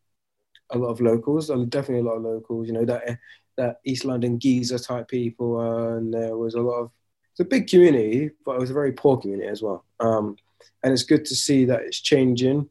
a 0.69 0.77
lot 0.77 0.89
of 0.89 1.01
locals, 1.01 1.47
definitely 1.47 1.99
a 1.99 2.09
lot 2.09 2.17
of 2.17 2.23
locals. 2.23 2.67
You 2.67 2.73
know 2.73 2.85
that 2.85 3.17
that 3.57 3.81
East 3.83 4.05
London 4.05 4.39
geezer 4.39 4.77
type 4.77 5.07
people, 5.07 5.59
uh, 5.59 5.97
and 5.97 6.13
there 6.13 6.37
was 6.37 6.53
a 6.53 6.61
lot 6.61 6.81
of 6.81 6.91
it's 7.31 7.39
a 7.39 7.45
big 7.45 7.67
community, 7.67 8.29
but 8.45 8.55
it 8.55 8.59
was 8.59 8.69
a 8.69 8.75
very 8.75 8.91
poor 8.91 9.17
community 9.17 9.49
as 9.49 9.63
well. 9.63 9.83
Um, 9.99 10.35
and 10.83 10.93
it's 10.93 11.03
good 11.03 11.25
to 11.25 11.35
see 11.35 11.65
that 11.65 11.81
it's 11.81 11.99
changing. 11.99 12.69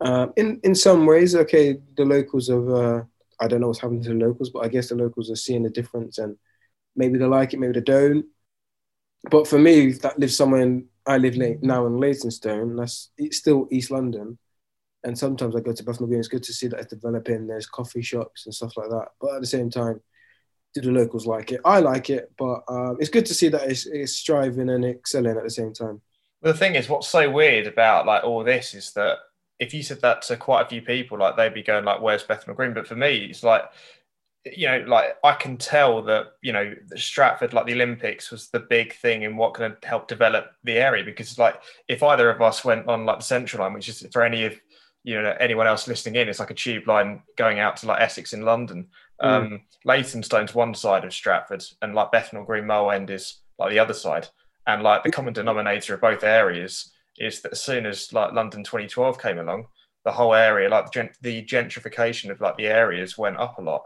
Uh, 0.00 0.28
in 0.36 0.60
in 0.62 0.76
some 0.76 1.06
ways, 1.06 1.34
okay, 1.34 1.76
the 1.96 2.04
locals 2.04 2.48
have 2.48 2.68
uh, 2.68 3.02
I 3.40 3.48
don't 3.48 3.60
know 3.60 3.66
what's 3.66 3.80
happening 3.80 4.04
to 4.04 4.10
the 4.10 4.26
locals, 4.26 4.50
but 4.50 4.64
I 4.64 4.68
guess 4.68 4.90
the 4.90 4.94
locals 4.94 5.28
are 5.28 5.36
seeing 5.36 5.64
the 5.64 5.70
difference, 5.70 6.18
and 6.18 6.36
maybe 6.94 7.18
they 7.18 7.26
like 7.26 7.52
it, 7.52 7.58
maybe 7.58 7.72
they 7.74 7.80
don't. 7.80 8.24
But 9.30 9.48
for 9.48 9.58
me, 9.58 9.92
that 9.92 10.18
lives 10.18 10.36
somewhere 10.36 10.60
in 10.62 10.86
I 11.06 11.18
live 11.18 11.36
now 11.62 11.86
in 11.86 11.98
Leytonstone. 11.98 12.76
That's 12.76 13.10
it's 13.18 13.38
still 13.38 13.68
East 13.70 13.90
London 13.90 14.38
and 15.04 15.18
sometimes 15.18 15.54
I 15.54 15.60
go 15.60 15.72
to 15.72 15.84
Bethnal 15.84 16.08
Green. 16.08 16.18
It's 16.18 16.28
good 16.28 16.42
to 16.42 16.52
see 16.52 16.66
that 16.68 16.80
it's 16.80 16.92
developing. 16.94 17.46
There's 17.46 17.66
coffee 17.66 18.02
shops 18.02 18.46
and 18.46 18.54
stuff 18.54 18.76
like 18.76 18.88
that. 18.88 19.08
But 19.20 19.34
at 19.34 19.40
the 19.42 19.46
same 19.46 19.70
time, 19.70 20.00
do 20.74 20.80
the 20.80 20.90
locals 20.90 21.26
like 21.26 21.52
it? 21.52 21.60
I 21.64 21.78
like 21.80 22.10
it, 22.10 22.32
but 22.36 22.62
um, 22.68 22.96
it's 22.98 23.10
good 23.10 23.26
to 23.26 23.34
see 23.34 23.48
that 23.48 23.70
it's, 23.70 23.86
it's 23.86 24.14
striving 24.14 24.70
and 24.70 24.84
excelling 24.84 25.36
at 25.36 25.44
the 25.44 25.50
same 25.50 25.72
time. 25.72 26.00
Well, 26.42 26.52
the 26.52 26.58
thing 26.58 26.74
is, 26.74 26.88
what's 26.88 27.08
so 27.08 27.30
weird 27.30 27.66
about 27.66 28.06
like 28.06 28.24
all 28.24 28.42
this 28.42 28.74
is 28.74 28.92
that 28.94 29.18
if 29.60 29.72
you 29.72 29.82
said 29.82 30.00
that 30.00 30.22
to 30.22 30.36
quite 30.36 30.62
a 30.62 30.68
few 30.68 30.82
people, 30.82 31.18
like 31.18 31.36
they'd 31.36 31.54
be 31.54 31.62
going 31.62 31.84
like, 31.84 32.00
"Where's 32.00 32.24
Bethnal 32.24 32.56
Green?" 32.56 32.74
But 32.74 32.88
for 32.88 32.96
me, 32.96 33.26
it's 33.26 33.44
like, 33.44 33.62
you 34.44 34.66
know, 34.66 34.84
like 34.86 35.16
I 35.24 35.32
can 35.32 35.56
tell 35.56 36.02
that 36.02 36.32
you 36.42 36.52
know 36.52 36.74
Stratford, 36.96 37.52
like 37.52 37.66
the 37.66 37.72
Olympics, 37.72 38.30
was 38.30 38.50
the 38.50 38.60
big 38.60 38.94
thing 38.94 39.24
and 39.24 39.38
what 39.38 39.54
can 39.54 39.76
help 39.82 40.08
develop 40.08 40.46
the 40.64 40.74
area. 40.74 41.04
Because 41.04 41.38
like 41.38 41.60
if 41.88 42.02
either 42.02 42.30
of 42.30 42.42
us 42.42 42.64
went 42.64 42.86
on 42.88 43.06
like 43.06 43.18
the 43.18 43.24
Central 43.24 43.62
Line, 43.62 43.72
which 43.72 43.88
is 43.88 44.06
for 44.12 44.22
any 44.22 44.44
of 44.44 44.58
you 45.02 45.20
know 45.20 45.34
anyone 45.40 45.66
else 45.66 45.88
listening 45.88 46.16
in, 46.16 46.28
it's 46.28 46.40
like 46.40 46.50
a 46.50 46.54
tube 46.54 46.86
line 46.86 47.22
going 47.36 47.58
out 47.58 47.76
to 47.78 47.86
like 47.86 48.00
Essex 48.00 48.32
in 48.32 48.42
London. 48.42 48.88
Mm. 49.22 49.26
Um, 49.26 49.60
Leytonstone's 49.84 50.54
one 50.54 50.74
side 50.74 51.04
of 51.04 51.14
Stratford, 51.14 51.64
and 51.80 51.94
like 51.94 52.12
Bethnal 52.12 52.44
Green 52.44 52.66
Mile 52.66 52.90
End 52.90 53.10
is 53.10 53.40
like 53.58 53.70
the 53.70 53.78
other 53.78 53.94
side. 53.94 54.28
And 54.66 54.82
like 54.82 55.04
the 55.04 55.10
common 55.10 55.34
denominator 55.34 55.94
of 55.94 56.00
both 56.00 56.24
areas 56.24 56.90
is 57.18 57.42
that 57.42 57.52
as 57.52 57.62
soon 57.62 57.86
as 57.86 58.12
like 58.12 58.32
London 58.32 58.64
2012 58.64 59.20
came 59.20 59.38
along, 59.38 59.66
the 60.04 60.12
whole 60.12 60.34
area, 60.34 60.68
like 60.68 60.86
the, 60.86 60.90
gent- 60.90 61.18
the 61.22 61.44
gentrification 61.44 62.30
of 62.30 62.40
like 62.40 62.56
the 62.56 62.66
areas, 62.66 63.18
went 63.18 63.36
up 63.36 63.58
a 63.58 63.62
lot. 63.62 63.82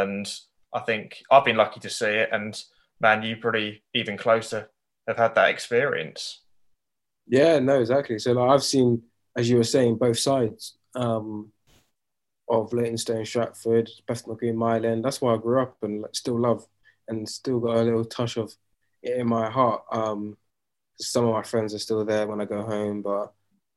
And 0.00 0.30
I 0.72 0.80
think 0.80 1.22
I've 1.30 1.44
been 1.44 1.56
lucky 1.56 1.80
to 1.80 1.90
see 1.90 2.06
it, 2.06 2.28
and 2.32 2.60
man, 3.00 3.22
you 3.22 3.36
pretty 3.36 3.82
even 3.94 4.16
closer 4.16 4.70
have 5.06 5.16
had 5.16 5.34
that 5.34 5.50
experience. 5.50 6.42
Yeah, 7.26 7.58
no, 7.58 7.80
exactly. 7.80 8.18
So 8.18 8.32
like, 8.32 8.50
I've 8.50 8.62
seen, 8.62 9.02
as 9.36 9.48
you 9.48 9.56
were 9.56 9.64
saying, 9.64 9.96
both 9.96 10.18
sides. 10.18 10.76
Um, 10.94 11.52
of 12.48 12.72
Leytonstone, 12.72 13.24
Stratford, 13.24 13.90
Bethnal 14.06 14.36
Green, 14.36 14.56
Mile 14.56 14.84
End. 14.84 15.04
That's 15.04 15.20
why 15.20 15.34
I 15.34 15.38
grew 15.38 15.60
up 15.60 15.76
and 15.82 16.04
still 16.12 16.38
love 16.38 16.66
and 17.08 17.28
still 17.28 17.60
got 17.60 17.76
a 17.76 17.82
little 17.82 18.04
touch 18.04 18.36
of 18.36 18.54
it 19.02 19.18
in 19.18 19.28
my 19.28 19.50
heart. 19.50 19.82
Um, 19.90 20.36
some 20.98 21.26
of 21.26 21.34
my 21.34 21.42
friends 21.42 21.74
are 21.74 21.78
still 21.78 22.04
there 22.04 22.26
when 22.26 22.40
I 22.40 22.44
go 22.44 22.62
home, 22.62 23.02
but 23.02 23.32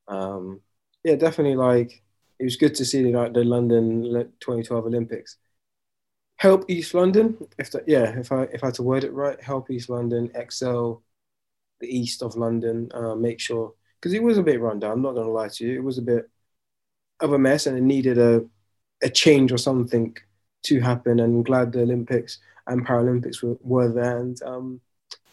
um, 0.08 0.60
yeah, 1.04 1.16
definitely 1.16 1.56
like 1.56 2.02
it 2.38 2.44
was 2.44 2.56
good 2.56 2.74
to 2.76 2.84
see 2.84 3.04
like, 3.14 3.34
the 3.34 3.44
London 3.44 4.04
2012 4.40 4.86
Olympics. 4.86 5.36
Help 6.40 6.64
East 6.70 6.94
London, 6.94 7.36
if 7.58 7.70
that, 7.72 7.86
yeah, 7.86 8.18
if 8.18 8.32
I 8.32 8.44
if 8.44 8.64
I 8.64 8.68
had 8.68 8.74
to 8.76 8.82
word 8.82 9.04
it 9.04 9.12
right, 9.12 9.38
help 9.42 9.70
East 9.70 9.90
London 9.90 10.30
excel 10.34 11.02
the 11.80 11.86
east 11.86 12.22
of 12.22 12.34
London. 12.34 12.90
Uh, 12.94 13.14
make 13.14 13.38
sure 13.38 13.74
because 13.96 14.14
it 14.14 14.22
was 14.22 14.38
a 14.38 14.42
bit 14.42 14.58
run 14.58 14.78
down. 14.80 14.92
I'm 14.92 15.02
not 15.02 15.14
gonna 15.14 15.28
lie 15.28 15.48
to 15.48 15.66
you, 15.66 15.76
it 15.76 15.84
was 15.84 15.98
a 15.98 16.02
bit 16.02 16.30
of 17.20 17.34
a 17.34 17.38
mess, 17.38 17.66
and 17.66 17.76
it 17.76 17.82
needed 17.82 18.16
a 18.16 18.46
a 19.02 19.10
change 19.10 19.52
or 19.52 19.58
something 19.58 20.16
to 20.62 20.80
happen. 20.80 21.20
And 21.20 21.34
I'm 21.36 21.42
glad 21.42 21.72
the 21.72 21.82
Olympics 21.82 22.38
and 22.66 22.86
Paralympics 22.86 23.42
were, 23.42 23.58
were 23.60 23.92
there 23.92 24.18
and 24.18 24.42
um, 24.42 24.80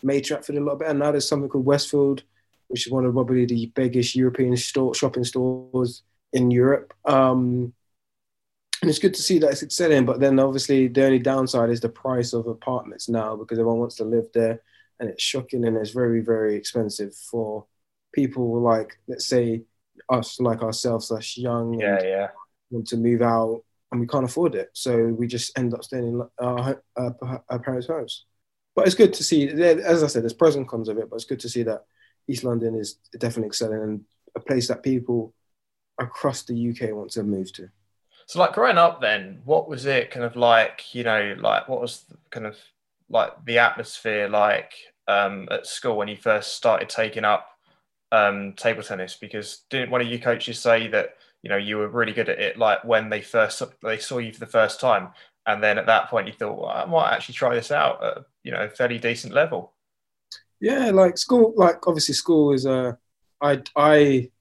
made 0.04 0.26
Stratford 0.26 0.58
a 0.58 0.60
lot 0.62 0.80
better. 0.80 0.94
Now 0.94 1.12
there's 1.12 1.28
something 1.28 1.48
called 1.48 1.66
Westfield, 1.66 2.24
which 2.68 2.86
is 2.86 2.92
one 2.92 3.06
of 3.06 3.14
probably 3.14 3.46
the 3.46 3.68
biggest 3.76 4.14
European 4.14 4.58
store, 4.58 4.94
shopping 4.94 5.24
stores 5.24 6.04
in 6.34 6.52
Europe. 6.52 6.94
Um, 7.06 7.74
and 8.82 8.90
it's 8.90 9.00
good 9.00 9.14
to 9.14 9.22
see 9.22 9.40
that 9.40 9.52
it's 9.52 9.64
excelling, 9.64 10.06
but 10.06 10.20
then 10.20 10.40
obviously 10.40 10.88
the 10.88 11.06
only 11.06 11.20
downside 11.20 11.70
is 11.70 11.82
the 11.82 11.90
price 11.90 12.34
of 12.34 12.48
apartments 12.48 13.10
now 13.10 13.36
because 13.36 13.58
everyone 13.58 13.80
wants 13.80 13.96
to 13.96 14.04
live 14.04 14.28
there 14.34 14.62
and 15.00 15.10
it's 15.10 15.24
shocking 15.24 15.66
and 15.66 15.78
it's 15.78 15.92
very, 15.92 16.22
very 16.22 16.56
expensive 16.56 17.16
for 17.16 17.66
people 18.14 18.62
like, 18.62 18.98
let's 19.08 19.28
say, 19.28 19.64
us, 20.10 20.40
like 20.40 20.62
ourselves, 20.62 21.08
slash 21.08 21.38
young. 21.38 21.80
Yeah, 21.80 22.04
yeah 22.04 22.28
want 22.70 22.88
to 22.88 22.98
move 22.98 23.22
out 23.22 23.64
and 23.92 24.02
we 24.02 24.08
can't 24.08 24.26
afford 24.26 24.56
it. 24.56 24.70
So 24.74 25.06
we 25.08 25.28
just 25.28 25.58
end 25.58 25.74
up 25.74 25.84
staying 25.84 26.08
in 26.08 26.22
our, 26.40 26.82
our, 26.96 27.44
our 27.50 27.60
parents' 27.60 27.88
house. 27.88 28.26
But 28.76 28.86
it's 28.86 28.96
good 28.96 29.14
to 29.14 29.24
see, 29.24 29.48
as 29.48 30.04
I 30.04 30.08
said, 30.08 30.24
there's 30.24 30.34
pros 30.34 30.56
and 30.56 30.68
cons 30.68 30.90
of 30.90 30.98
it, 30.98 31.10
but 31.10 31.16
it's 31.16 31.26
good 31.26 31.40
to 31.40 31.50
see 31.50 31.64
that 31.64 31.86
East 32.28 32.44
London 32.44 32.76
is 32.76 32.96
definitely 33.18 33.48
excelling 33.48 33.82
and 33.82 34.02
a 34.36 34.40
place 34.40 34.68
that 34.68 34.84
people 34.84 35.34
across 35.98 36.44
the 36.44 36.70
UK 36.70 36.92
want 36.92 37.12
to 37.12 37.24
move 37.24 37.52
to. 37.54 37.70
So, 38.28 38.40
like 38.40 38.54
growing 38.54 38.78
up, 38.78 39.00
then, 39.00 39.42
what 39.46 39.70
was 39.70 39.86
it 39.86 40.12
kind 40.12 40.26
of 40.26 40.36
like? 40.36 40.94
You 40.94 41.04
know, 41.04 41.36
like 41.40 41.70
what 41.70 41.82
was 41.82 42.04
kind 42.30 42.46
of 42.46 42.58
like 43.10 43.32
the 43.46 43.58
atmosphere 43.60 44.28
like 44.28 44.74
um, 45.08 45.48
at 45.50 45.66
school 45.66 45.96
when 45.96 46.10
you 46.10 46.18
first 46.18 46.56
started 46.56 46.90
taking 46.90 47.24
up 47.24 47.48
um, 48.12 48.54
table 48.54 48.84
tennis? 48.84 49.16
Because 49.16 49.62
didn't 49.70 49.92
one 49.92 50.02
of 50.02 50.08
your 50.08 50.20
coaches 50.20 50.60
say 50.60 50.90
that 50.90 51.16
you 51.42 51.50
know 51.50 51.56
you 51.56 51.78
were 51.78 51.88
really 51.88 52.12
good 52.12 52.28
at 52.28 52.40
it, 52.40 52.58
like 52.58 52.84
when 52.84 53.10
they 53.10 53.22
first 53.22 53.64
they 53.82 53.98
saw 53.98 54.18
you 54.18 54.34
for 54.34 54.42
the 54.42 54.46
first 54.46 54.82
time, 54.82 55.10
and 55.46 55.64
then 55.64 55.78
at 55.78 55.86
that 55.86 56.10
point 56.10 56.28
you 56.28 56.34
thought, 56.34 56.60
well, 56.60 56.70
I 56.70 56.84
might 56.84 57.14
actually 57.14 57.36
try 57.36 57.56
this 57.56 57.72
out 57.72 58.04
at 58.04 58.26
you 58.44 58.52
know 58.52 58.68
fairly 58.68 59.00
decent 59.00 59.34
level. 59.34 59.72
Yeah, 60.60 60.92
like 60.92 61.18
school, 61.18 61.54
like 61.56 61.88
obviously 61.88 62.14
school 62.14 62.52
is 62.52 62.66
a, 62.66 62.98
I 63.40 63.62
I 63.78 64.32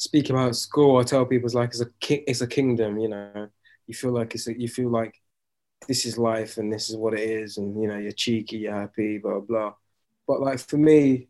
speak 0.00 0.30
about 0.30 0.56
school. 0.56 0.96
I 0.98 1.02
tell 1.04 1.26
people 1.26 1.46
it's 1.46 1.54
like 1.54 1.70
it's 1.70 1.82
a 1.82 1.90
ki- 2.00 2.24
it's 2.26 2.40
a 2.40 2.46
kingdom. 2.46 2.98
You 2.98 3.08
know, 3.10 3.48
you 3.86 3.94
feel 3.94 4.12
like 4.12 4.34
it's 4.34 4.48
a, 4.48 4.58
you 4.58 4.68
feel 4.68 4.90
like 4.90 5.14
this 5.88 6.06
is 6.06 6.18
life 6.18 6.58
and 6.58 6.72
this 6.72 6.90
is 6.90 6.96
what 6.96 7.14
it 7.14 7.20
is, 7.20 7.58
and 7.58 7.80
you 7.80 7.88
know 7.88 7.98
you're 7.98 8.12
cheeky, 8.12 8.58
you're 8.58 8.74
happy, 8.74 9.18
blah 9.18 9.40
blah. 9.40 9.74
But 10.26 10.40
like 10.40 10.58
for 10.60 10.78
me, 10.78 11.28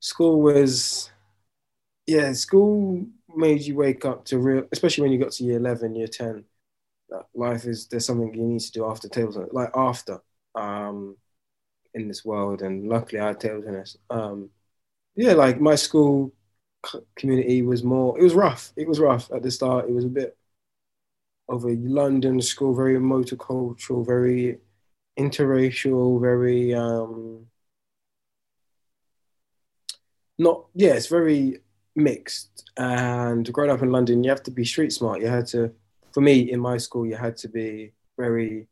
school 0.00 0.40
was, 0.40 1.10
yeah, 2.06 2.32
school 2.32 3.06
made 3.36 3.62
you 3.62 3.76
wake 3.76 4.04
up 4.04 4.24
to 4.26 4.38
real, 4.38 4.64
especially 4.72 5.02
when 5.02 5.12
you 5.12 5.18
got 5.18 5.32
to 5.32 5.44
year 5.44 5.58
eleven, 5.58 5.94
year 5.94 6.08
ten. 6.08 6.44
That 7.10 7.26
life 7.34 7.66
is 7.66 7.88
there's 7.88 8.06
something 8.06 8.34
you 8.34 8.42
need 8.44 8.60
to 8.60 8.72
do 8.72 8.86
after 8.86 9.08
table 9.08 9.32
tennis, 9.32 9.50
like 9.52 9.70
after 9.74 10.20
um, 10.54 11.16
in 11.94 12.08
this 12.08 12.24
world, 12.24 12.62
and 12.62 12.88
luckily 12.88 13.20
I 13.20 13.28
had 13.28 13.40
table 13.40 13.62
tennis. 13.62 13.96
Um, 14.10 14.50
yeah, 15.16 15.34
like 15.34 15.60
my 15.60 15.74
school 15.76 16.32
community 17.16 17.62
was 17.62 17.82
more. 17.82 18.18
It 18.18 18.22
was 18.22 18.34
rough. 18.34 18.72
It 18.76 18.88
was 18.88 19.00
rough 19.00 19.30
at 19.32 19.42
the 19.42 19.50
start. 19.50 19.88
It 19.88 19.92
was 19.92 20.04
a 20.04 20.08
bit 20.08 20.36
of 21.48 21.64
a 21.64 21.76
London 21.76 22.40
school, 22.40 22.74
very 22.74 22.96
multicultural, 22.96 24.06
very 24.06 24.58
interracial, 25.18 26.20
very 26.20 26.74
um, 26.74 27.46
not. 30.38 30.66
Yeah, 30.74 30.94
it's 30.94 31.06
very 31.06 31.60
mixed. 31.96 32.70
And 32.76 33.50
growing 33.52 33.70
up 33.70 33.82
in 33.82 33.90
London, 33.90 34.22
you 34.22 34.30
have 34.30 34.42
to 34.44 34.50
be 34.50 34.64
street 34.64 34.92
smart. 34.92 35.20
You 35.20 35.28
had 35.28 35.46
to, 35.48 35.72
for 36.12 36.20
me 36.20 36.50
in 36.52 36.60
my 36.60 36.76
school, 36.76 37.06
you 37.06 37.16
had 37.16 37.36
to 37.38 37.48
be 37.48 37.92
very 38.16 38.68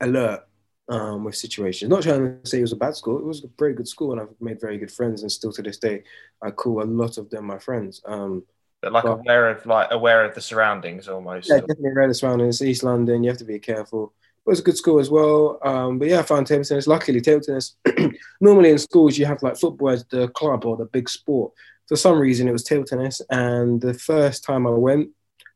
alert 0.00 0.44
um, 0.88 1.24
with 1.24 1.36
situations. 1.36 1.88
Not 1.88 2.02
trying 2.02 2.40
to 2.40 2.48
say 2.48 2.58
it 2.58 2.62
was 2.62 2.72
a 2.72 2.76
bad 2.76 2.96
school. 2.96 3.18
It 3.18 3.24
was 3.24 3.44
a 3.44 3.48
very 3.58 3.74
good 3.74 3.88
school, 3.88 4.12
and 4.12 4.20
I've 4.20 4.34
made 4.40 4.60
very 4.60 4.78
good 4.78 4.90
friends. 4.90 5.22
And 5.22 5.30
still 5.30 5.52
to 5.52 5.62
this 5.62 5.78
day, 5.78 6.02
I 6.42 6.50
call 6.50 6.82
a 6.82 6.84
lot 6.84 7.18
of 7.18 7.30
them 7.30 7.46
my 7.46 7.58
friends. 7.58 8.02
Um, 8.04 8.44
but 8.80 8.92
like 8.92 9.04
but, 9.04 9.20
aware 9.20 9.48
of 9.48 9.64
like 9.64 9.88
aware 9.92 10.24
of 10.24 10.34
the 10.34 10.40
surroundings 10.40 11.08
almost. 11.08 11.48
Yeah, 11.48 11.60
definitely 11.60 11.90
aware 11.90 12.04
of 12.04 12.10
the 12.10 12.14
surroundings. 12.14 12.60
East 12.62 12.82
London, 12.82 13.22
you 13.22 13.30
have 13.30 13.38
to 13.38 13.44
be 13.44 13.58
careful. 13.58 14.12
But 14.44 14.50
it 14.50 14.52
was 14.52 14.60
a 14.60 14.64
good 14.64 14.76
school 14.76 14.98
as 14.98 15.08
well. 15.08 15.60
Um, 15.62 15.98
but 15.98 16.08
yeah, 16.08 16.18
I 16.18 16.22
found 16.22 16.48
table 16.48 16.64
tennis. 16.64 16.88
Luckily, 16.88 17.20
table 17.20 17.42
tennis. 17.42 17.76
normally 18.40 18.70
in 18.70 18.78
schools, 18.78 19.16
you 19.16 19.24
have 19.26 19.42
like 19.42 19.56
football 19.56 19.90
as 19.90 20.04
the 20.06 20.28
club 20.28 20.64
or 20.64 20.76
the 20.76 20.86
big 20.86 21.08
sport. 21.08 21.52
For 21.86 21.96
some 21.96 22.18
reason, 22.18 22.48
it 22.48 22.52
was 22.52 22.64
table 22.64 22.84
tennis. 22.84 23.20
And 23.30 23.80
the 23.80 23.94
first 23.94 24.42
time 24.42 24.66
I 24.66 24.70
went, 24.70 25.10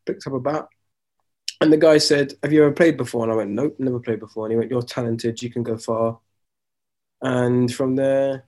picked 0.04 0.26
up 0.28 0.34
a 0.34 0.40
bat, 0.40 0.68
and 1.60 1.72
the 1.72 1.76
guy 1.76 1.98
said, 1.98 2.34
Have 2.42 2.52
you 2.52 2.64
ever 2.64 2.72
played 2.72 2.96
before? 2.96 3.24
And 3.24 3.32
I 3.32 3.36
went, 3.36 3.50
Nope, 3.50 3.76
never 3.78 4.00
played 4.00 4.20
before. 4.20 4.46
And 4.46 4.52
he 4.52 4.58
went, 4.58 4.70
You're 4.70 4.82
talented, 4.82 5.42
you 5.42 5.50
can 5.50 5.62
go 5.62 5.76
far. 5.76 6.18
And 7.22 7.72
from 7.72 7.96
there, 7.96 8.44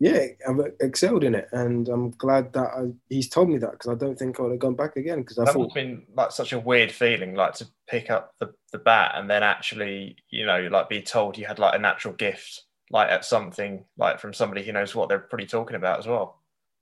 yeah, 0.00 0.26
I've 0.48 0.60
excelled 0.80 1.24
in 1.24 1.34
it. 1.34 1.48
And 1.52 1.88
I'm 1.88 2.10
glad 2.10 2.52
that 2.52 2.68
I, 2.68 2.92
he's 3.08 3.28
told 3.28 3.48
me 3.48 3.58
that 3.58 3.72
because 3.72 3.90
I 3.90 3.94
don't 3.94 4.16
think 4.18 4.38
I 4.38 4.42
would 4.42 4.52
have 4.52 4.60
gone 4.60 4.74
back 4.76 4.96
again. 4.96 5.20
Because 5.20 5.38
I 5.38 5.44
that 5.44 5.54
thought. 5.54 5.74
been 5.74 6.04
like 6.14 6.30
such 6.30 6.52
a 6.52 6.58
weird 6.58 6.92
feeling, 6.92 7.34
like 7.34 7.54
to 7.54 7.66
pick 7.88 8.10
up 8.10 8.34
the, 8.38 8.52
the 8.72 8.78
bat 8.78 9.12
and 9.16 9.28
then 9.28 9.42
actually, 9.42 10.16
you 10.30 10.46
know, 10.46 10.68
like 10.70 10.88
be 10.88 11.02
told 11.02 11.36
you 11.36 11.46
had 11.46 11.58
like 11.58 11.74
a 11.74 11.78
natural 11.78 12.14
gift, 12.14 12.62
like 12.90 13.10
at 13.10 13.24
something, 13.24 13.84
like 13.96 14.20
from 14.20 14.32
somebody 14.32 14.62
who 14.62 14.72
knows 14.72 14.94
what 14.94 15.08
they're 15.08 15.18
pretty 15.18 15.46
talking 15.46 15.76
about 15.76 15.98
as 15.98 16.06
well. 16.06 16.37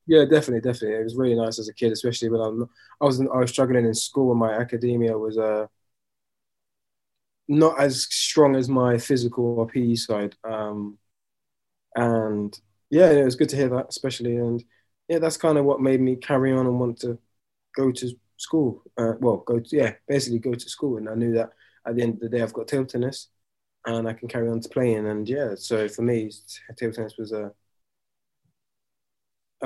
Yeah, 0.07 0.25
definitely, 0.25 0.61
definitely. 0.61 0.99
It 1.01 1.05
was 1.05 1.17
really 1.17 1.35
nice 1.35 1.59
as 1.59 1.69
a 1.69 1.75
kid, 1.75 1.93
especially 1.93 2.29
when 2.31 2.41
I'm, 2.41 2.69
I 3.01 3.05
was 3.05 3.21
I 3.21 3.25
was 3.25 3.51
struggling 3.51 3.85
in 3.87 3.95
school 3.95 4.31
and 4.31 4.39
my 4.41 4.53
academia 4.53 5.19
was 5.19 5.37
uh, 5.37 5.67
not 7.49 7.81
as 7.81 8.03
strong 8.11 8.57
as 8.57 8.69
my 8.69 8.99
physical 8.99 9.45
or 9.61 9.67
PE 9.67 9.95
side. 9.95 10.35
Um, 10.45 10.99
and 11.97 12.59
yeah, 12.91 13.11
it 13.11 13.25
was 13.25 13.37
good 13.37 13.49
to 13.51 13.57
hear 13.57 13.69
that, 13.71 13.87
especially. 13.89 14.37
And 14.37 14.63
yeah, 15.09 15.19
that's 15.19 15.37
kind 15.37 15.59
of 15.59 15.65
what 15.65 15.81
made 15.81 16.01
me 16.01 16.17
carry 16.17 16.53
on 16.53 16.67
and 16.67 16.81
want 16.81 17.01
to 17.01 17.19
go 17.77 17.93
to 17.93 18.11
school. 18.37 18.83
Uh, 18.99 19.15
well, 19.21 19.39
go 19.39 19.61
to, 19.61 19.77
yeah, 19.77 19.95
basically 20.09 20.39
go 20.41 20.55
to 20.55 20.71
school. 20.71 20.99
And 20.99 21.09
I 21.09 21.15
knew 21.15 21.35
that 21.35 21.51
at 21.87 21.97
the 21.97 22.03
end 22.03 22.15
of 22.15 22.21
the 22.21 22.29
day, 22.31 22.43
I've 22.43 22.53
got 22.53 22.69
table 22.69 22.87
tennis 22.87 23.29
and 23.87 24.09
I 24.09 24.15
can 24.15 24.29
carry 24.29 24.49
on 24.51 24.61
to 24.61 24.69
playing. 24.71 25.09
And 25.09 25.29
yeah, 25.29 25.55
so 25.57 25.89
for 25.89 26.03
me, 26.03 26.31
table 26.77 26.95
tennis 26.95 27.17
was 27.19 27.33
a 27.33 27.53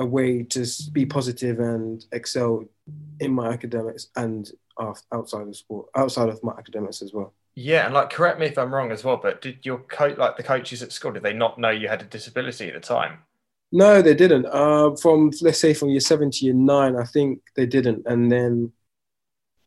a 0.01 0.05
way 0.05 0.43
to 0.43 0.67
be 0.91 1.05
positive 1.05 1.59
and 1.59 2.05
excel 2.11 2.65
in 3.19 3.31
my 3.31 3.49
academics 3.49 4.07
and 4.15 4.51
outside 5.13 5.47
of 5.47 5.55
sport, 5.55 5.87
outside 5.95 6.27
of 6.27 6.43
my 6.43 6.53
academics 6.57 7.01
as 7.01 7.13
well. 7.13 7.33
Yeah, 7.53 7.85
and 7.85 7.93
like 7.93 8.09
correct 8.09 8.39
me 8.39 8.47
if 8.47 8.57
I'm 8.57 8.73
wrong 8.73 8.91
as 8.91 9.03
well, 9.03 9.19
but 9.21 9.41
did 9.41 9.65
your 9.65 9.79
coach, 9.79 10.17
like 10.17 10.37
the 10.37 10.43
coaches 10.43 10.81
at 10.81 10.91
school, 10.91 11.11
did 11.11 11.23
they 11.23 11.33
not 11.33 11.59
know 11.59 11.69
you 11.69 11.87
had 11.87 12.01
a 12.01 12.05
disability 12.05 12.67
at 12.67 12.73
the 12.73 12.79
time? 12.79 13.19
No, 13.71 14.01
they 14.01 14.15
didn't. 14.15 14.47
Uh, 14.47 14.95
from 14.95 15.31
let's 15.41 15.59
say 15.59 15.73
from 15.73 15.89
year 15.89 15.99
seven 15.99 16.31
to 16.31 16.45
year 16.45 16.53
nine, 16.53 16.95
I 16.95 17.03
think 17.03 17.41
they 17.55 17.65
didn't, 17.65 18.03
and 18.05 18.31
then 18.31 18.71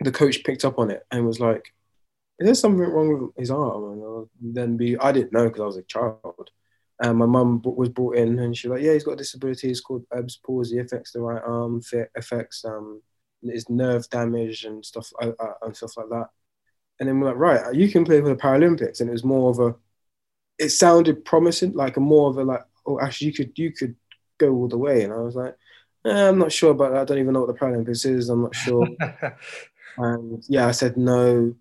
the 0.01 0.13
coach 0.13 0.43
picked 0.45 0.65
up 0.65 0.79
on 0.79 0.91
it 0.91 1.07
and 1.11 1.27
was 1.27 1.41
like, 1.41 1.73
"Is 2.39 2.47
there 2.47 2.55
something 2.55 2.81
wrong 2.81 3.23
with 3.23 3.37
his 3.37 3.51
arm?" 3.51 4.29
And 4.41 4.55
then 4.55 4.77
be, 4.77 4.99
I 4.99 5.13
didn't 5.13 5.33
know 5.33 5.45
because 5.45 5.61
I 5.61 5.67
was 5.67 5.77
a 5.77 5.83
child. 5.83 6.51
And 7.03 7.19
my 7.19 7.27
mum 7.27 7.61
was 7.65 7.89
brought 7.89 8.17
in, 8.17 8.39
and 8.39 8.57
she 8.57 8.69
was 8.69 8.77
like, 8.77 8.85
"Yeah, 8.85 8.93
he's 8.93 9.05
got 9.05 9.13
a 9.13 9.17
disability. 9.17 9.71
It's 9.71 9.81
called 9.81 10.07
Erb's 10.15 10.37
palsy. 10.37 10.79
Affects 10.79 11.13
the 11.13 11.21
right 11.21 11.43
arm. 11.45 11.81
Affects 12.17 12.65
um, 12.65 13.03
his 13.43 13.69
nerve 13.69 14.09
damage 14.11 14.65
and 14.65 14.85
stuff 14.85 15.13
uh, 15.21 15.33
uh, 15.39 15.55
and 15.63 15.77
stuff 15.77 15.97
like 15.97 16.09
that." 16.11 16.29
And 17.01 17.09
then 17.09 17.19
we're 17.19 17.29
like, 17.29 17.37
"Right, 17.37 17.75
you 17.75 17.89
can 17.89 18.05
play 18.05 18.21
for 18.21 18.29
the 18.29 18.37
Paralympics." 18.37 19.01
And 19.01 19.09
it 19.09 19.13
was 19.13 19.25
more 19.25 19.51
of 19.51 19.59
a, 19.59 19.75
it 20.59 20.69
sounded 20.69 21.25
promising, 21.25 21.73
like 21.73 21.97
a 21.97 22.01
more 22.01 22.31
of 22.31 22.39
a 22.39 22.45
like, 22.45 22.65
"Oh, 22.87 23.01
actually, 23.01 23.29
you 23.29 23.33
could 23.33 23.59
you 23.59 23.73
could 23.73 23.97
go 24.39 24.53
all 24.55 24.69
the 24.69 24.79
way." 24.79 25.03
And 25.03 25.13
I 25.13 25.17
was 25.17 25.35
like, 25.35 25.57
eh, 26.07 26.29
"I'm 26.29 26.39
not 26.39 26.53
sure 26.53 26.71
about 26.71 26.93
that. 26.93 27.01
I 27.01 27.05
don't 27.05 27.19
even 27.19 27.33
know 27.33 27.41
what 27.41 27.49
the 27.49 27.59
Paralympics 27.59 28.07
is. 28.07 28.29
I'm 28.29 28.43
not 28.43 28.55
sure." 28.55 28.87
and 29.99 30.45
yeah, 30.49 30.69
I 30.69 30.71
said 30.71 30.97
no, 30.97 31.57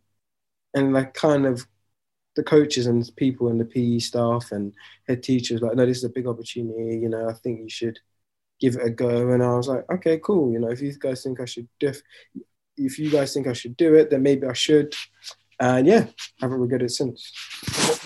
and 0.75 0.93
like 0.93 1.15
kind 1.15 1.47
of 1.47 1.65
the 2.35 2.43
coaches 2.43 2.87
and 2.87 3.09
people 3.15 3.49
and 3.49 3.59
the 3.59 3.65
PE 3.65 3.99
staff 3.99 4.51
and 4.51 4.73
head 5.07 5.23
teachers 5.23 5.61
like, 5.61 5.75
no, 5.75 5.85
this 5.85 5.97
is 5.97 6.03
a 6.03 6.09
big 6.09 6.27
opportunity. 6.27 6.97
You 6.97 7.09
know, 7.09 7.29
I 7.29 7.33
think 7.33 7.61
you 7.61 7.69
should 7.69 7.99
give 8.59 8.75
it 8.75 8.85
a 8.85 8.89
go. 8.89 9.29
And 9.29 9.43
I 9.43 9.55
was 9.55 9.67
like, 9.67 9.85
okay, 9.91 10.19
cool. 10.19 10.51
You 10.51 10.59
know, 10.59 10.69
if 10.69 10.81
you 10.81 10.93
guys 10.97 11.23
think 11.23 11.39
I 11.39 11.45
should 11.45 11.67
diff, 11.79 12.01
if 12.77 12.97
you 12.97 13.11
guys 13.11 13.33
think 13.33 13.47
I 13.47 13.53
should 13.53 13.77
do 13.77 13.95
it, 13.95 14.09
then 14.09 14.23
maybe 14.23 14.47
I 14.47 14.53
should. 14.53 14.95
And 15.59 15.85
yeah, 15.85 16.07
haven't 16.41 16.59
regretted 16.59 16.89
it 16.89 16.93
since. 16.93 17.31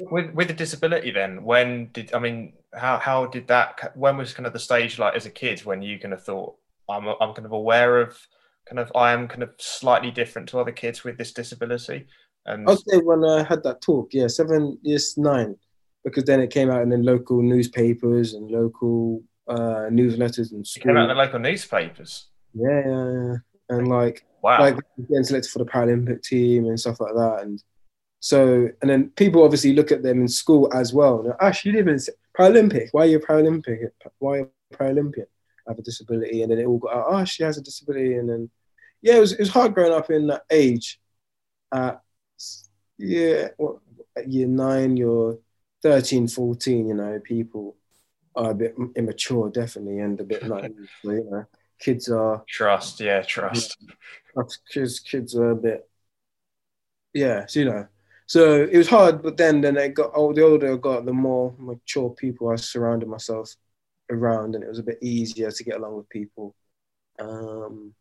With 0.01 0.33
with 0.33 0.49
the 0.49 0.53
disability, 0.53 1.11
then 1.11 1.43
when 1.43 1.89
did 1.93 2.13
I 2.13 2.19
mean 2.19 2.53
how 2.73 2.99
how 2.99 3.25
did 3.27 3.47
that? 3.47 3.95
When 3.95 4.17
was 4.17 4.33
kind 4.33 4.45
of 4.45 4.53
the 4.53 4.59
stage 4.59 4.99
like 4.99 5.15
as 5.15 5.25
a 5.25 5.31
kid 5.31 5.61
when 5.61 5.81
you 5.81 5.97
kind 5.97 6.13
of 6.13 6.23
thought 6.23 6.55
I'm 6.89 7.07
I'm 7.07 7.33
kind 7.33 7.45
of 7.45 7.53
aware 7.53 8.01
of 8.01 8.17
kind 8.67 8.79
of 8.79 8.91
I 8.95 9.13
am 9.13 9.27
kind 9.27 9.43
of 9.43 9.51
slightly 9.57 10.11
different 10.11 10.49
to 10.49 10.59
other 10.59 10.71
kids 10.71 11.03
with 11.03 11.17
this 11.17 11.31
disability. 11.31 12.07
And 12.47 12.67
I'll 12.67 12.77
say 12.77 12.97
when 12.97 13.23
I 13.25 13.43
had 13.43 13.61
that 13.63 13.81
talk, 13.81 14.13
yeah, 14.13 14.27
seven 14.27 14.79
years 14.81 15.17
nine, 15.17 15.55
because 16.03 16.23
then 16.23 16.39
it 16.39 16.49
came 16.49 16.71
out 16.71 16.81
in 16.81 16.89
the 16.89 16.97
local 16.97 17.41
newspapers 17.41 18.33
and 18.33 18.49
local 18.49 19.21
uh, 19.47 19.89
newsletters 19.91 20.53
and 20.53 20.65
school. 20.65 20.81
It 20.81 20.87
came 20.87 20.97
out 20.97 21.09
in 21.09 21.17
the 21.17 21.23
local 21.23 21.39
newspapers. 21.39 22.27
Yeah, 22.53 22.81
yeah, 22.85 23.11
yeah. 23.11 23.35
and 23.69 23.87
like 23.89 24.25
wow, 24.41 24.61
like 24.61 24.77
getting 25.09 25.23
selected 25.25 25.51
for 25.51 25.59
the 25.59 25.65
Paralympic 25.65 26.23
team 26.23 26.65
and 26.65 26.79
stuff 26.79 27.01
like 27.01 27.13
that, 27.13 27.41
and 27.41 27.61
so 28.21 28.69
and 28.81 28.89
then 28.89 29.09
people 29.11 29.43
obviously 29.43 29.73
look 29.73 29.91
at 29.91 30.01
them 30.01 30.21
in 30.21 30.27
school 30.29 30.71
as 30.73 30.93
well. 30.93 31.21
And, 31.21 31.33
Ash, 31.41 31.65
you 31.65 31.73
live 31.73 31.89
in 31.89 31.99
Paralympic. 32.39 32.87
Why 32.93 33.03
are 33.03 33.07
you 33.07 33.17
a 33.17 33.21
Paralympic? 33.21 33.89
Why 34.19 34.31
are 34.31 34.37
you 34.37 34.51
Paralympian? 34.73 35.27
I 35.67 35.71
have 35.71 35.79
a 35.79 35.81
disability, 35.81 36.43
and 36.43 36.51
then 36.51 36.59
it 36.59 36.65
all 36.65 36.79
got 36.79 37.05
oh, 37.07 37.25
she 37.25 37.43
has 37.43 37.57
a 37.57 37.61
disability, 37.61 38.15
and 38.15 38.29
then 38.29 38.49
yeah, 39.01 39.17
it 39.17 39.19
was 39.19 39.33
it 39.33 39.39
was 39.39 39.49
hard 39.49 39.73
growing 39.73 39.93
up 39.93 40.09
in 40.09 40.27
that 40.27 40.43
age. 40.49 40.99
Uh, 41.71 41.95
yeah, 42.97 43.49
well, 43.57 43.81
year 44.25 44.47
nine, 44.47 44.97
you're 44.97 45.39
13, 45.83 46.27
14, 46.27 46.87
you 46.87 46.93
know, 46.93 47.19
people 47.23 47.75
are 48.35 48.51
a 48.51 48.55
bit 48.55 48.75
immature, 48.95 49.49
definitely, 49.49 49.99
and 49.99 50.19
a 50.19 50.23
bit 50.23 50.43
naive. 50.47 50.89
so, 51.03 51.11
you 51.11 51.27
know, 51.29 51.45
kids 51.79 52.09
are 52.09 52.43
trust, 52.47 52.99
yeah, 52.99 53.21
trust. 53.21 53.77
Kids, 54.71 54.99
kids 54.99 55.35
are 55.35 55.51
a 55.51 55.55
bit, 55.55 55.89
yeah, 57.13 57.45
so, 57.45 57.59
you 57.59 57.65
know. 57.65 57.87
So 58.27 58.63
it 58.63 58.77
was 58.77 58.89
hard, 58.89 59.23
but 59.23 59.37
then, 59.37 59.61
then 59.61 59.77
I 59.77 59.87
got 59.87 60.11
oh, 60.13 60.33
the 60.33 60.43
older 60.43 60.73
I 60.73 60.77
got, 60.77 61.05
the 61.05 61.13
more 61.13 61.55
mature 61.57 62.09
people 62.09 62.49
I 62.49 62.57
surrounded 62.57 63.07
myself 63.07 63.55
around, 64.09 64.53
and 64.53 64.63
it 64.63 64.67
was 64.67 64.79
a 64.79 64.83
bit 64.83 64.99
easier 65.01 65.49
to 65.49 65.63
get 65.63 65.77
along 65.77 65.95
with 65.95 66.09
people. 66.09 66.53
Um, 67.19 67.93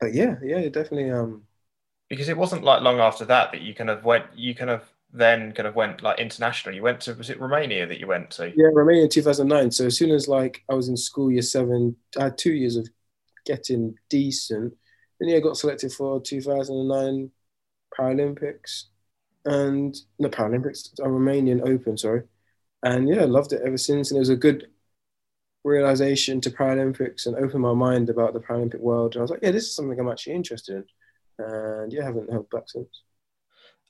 but 0.00 0.12
yeah, 0.12 0.36
yeah, 0.42 0.68
definitely. 0.68 1.10
Um, 1.10 1.45
because 2.08 2.28
it 2.28 2.36
wasn't 2.36 2.64
like 2.64 2.82
long 2.82 3.00
after 3.00 3.24
that 3.26 3.52
that 3.52 3.62
you 3.62 3.74
kind 3.74 3.90
of 3.90 4.04
went, 4.04 4.26
you 4.34 4.54
kind 4.54 4.70
of 4.70 4.82
then 5.12 5.52
kind 5.52 5.66
of 5.66 5.74
went 5.74 6.02
like 6.02 6.18
international. 6.18 6.74
You 6.74 6.82
went 6.82 7.00
to 7.02 7.14
was 7.14 7.30
it 7.30 7.40
Romania 7.40 7.86
that 7.86 8.00
you 8.00 8.06
went 8.06 8.30
to? 8.32 8.52
Yeah, 8.54 8.68
Romania 8.72 9.04
in 9.04 9.08
2009. 9.08 9.70
So 9.70 9.86
as 9.86 9.96
soon 9.96 10.10
as 10.10 10.28
like 10.28 10.62
I 10.70 10.74
was 10.74 10.88
in 10.88 10.96
school 10.96 11.30
year 11.30 11.42
seven, 11.42 11.96
I 12.18 12.24
had 12.24 12.38
two 12.38 12.52
years 12.52 12.76
of 12.76 12.88
getting 13.44 13.94
decent. 14.08 14.74
Then 15.18 15.28
yeah, 15.30 15.36
I 15.36 15.40
got 15.40 15.56
selected 15.56 15.92
for 15.92 16.20
2009 16.20 17.30
Paralympics 17.98 18.84
and 19.44 19.96
the 20.18 20.28
Paralympics, 20.28 20.92
a 20.98 21.04
Romanian 21.04 21.66
Open, 21.66 21.96
sorry. 21.96 22.22
And 22.82 23.08
yeah, 23.08 23.24
loved 23.24 23.52
it 23.52 23.62
ever 23.64 23.78
since. 23.78 24.10
And 24.10 24.16
it 24.16 24.20
was 24.20 24.28
a 24.28 24.36
good 24.36 24.66
realization 25.64 26.40
to 26.40 26.50
Paralympics 26.50 27.26
and 27.26 27.36
opened 27.36 27.62
my 27.62 27.72
mind 27.72 28.10
about 28.10 28.34
the 28.34 28.40
Paralympic 28.40 28.80
world. 28.80 29.14
And 29.14 29.20
I 29.20 29.22
was 29.22 29.30
like, 29.30 29.40
yeah, 29.42 29.50
this 29.52 29.64
is 29.64 29.74
something 29.74 29.98
I'm 29.98 30.08
actually 30.08 30.34
interested 30.34 30.76
in. 30.76 30.84
And 31.38 31.92
yeah, 31.92 32.02
I 32.02 32.06
haven't 32.06 32.30
held 32.30 32.50
back 32.50 32.68
since. 32.68 33.02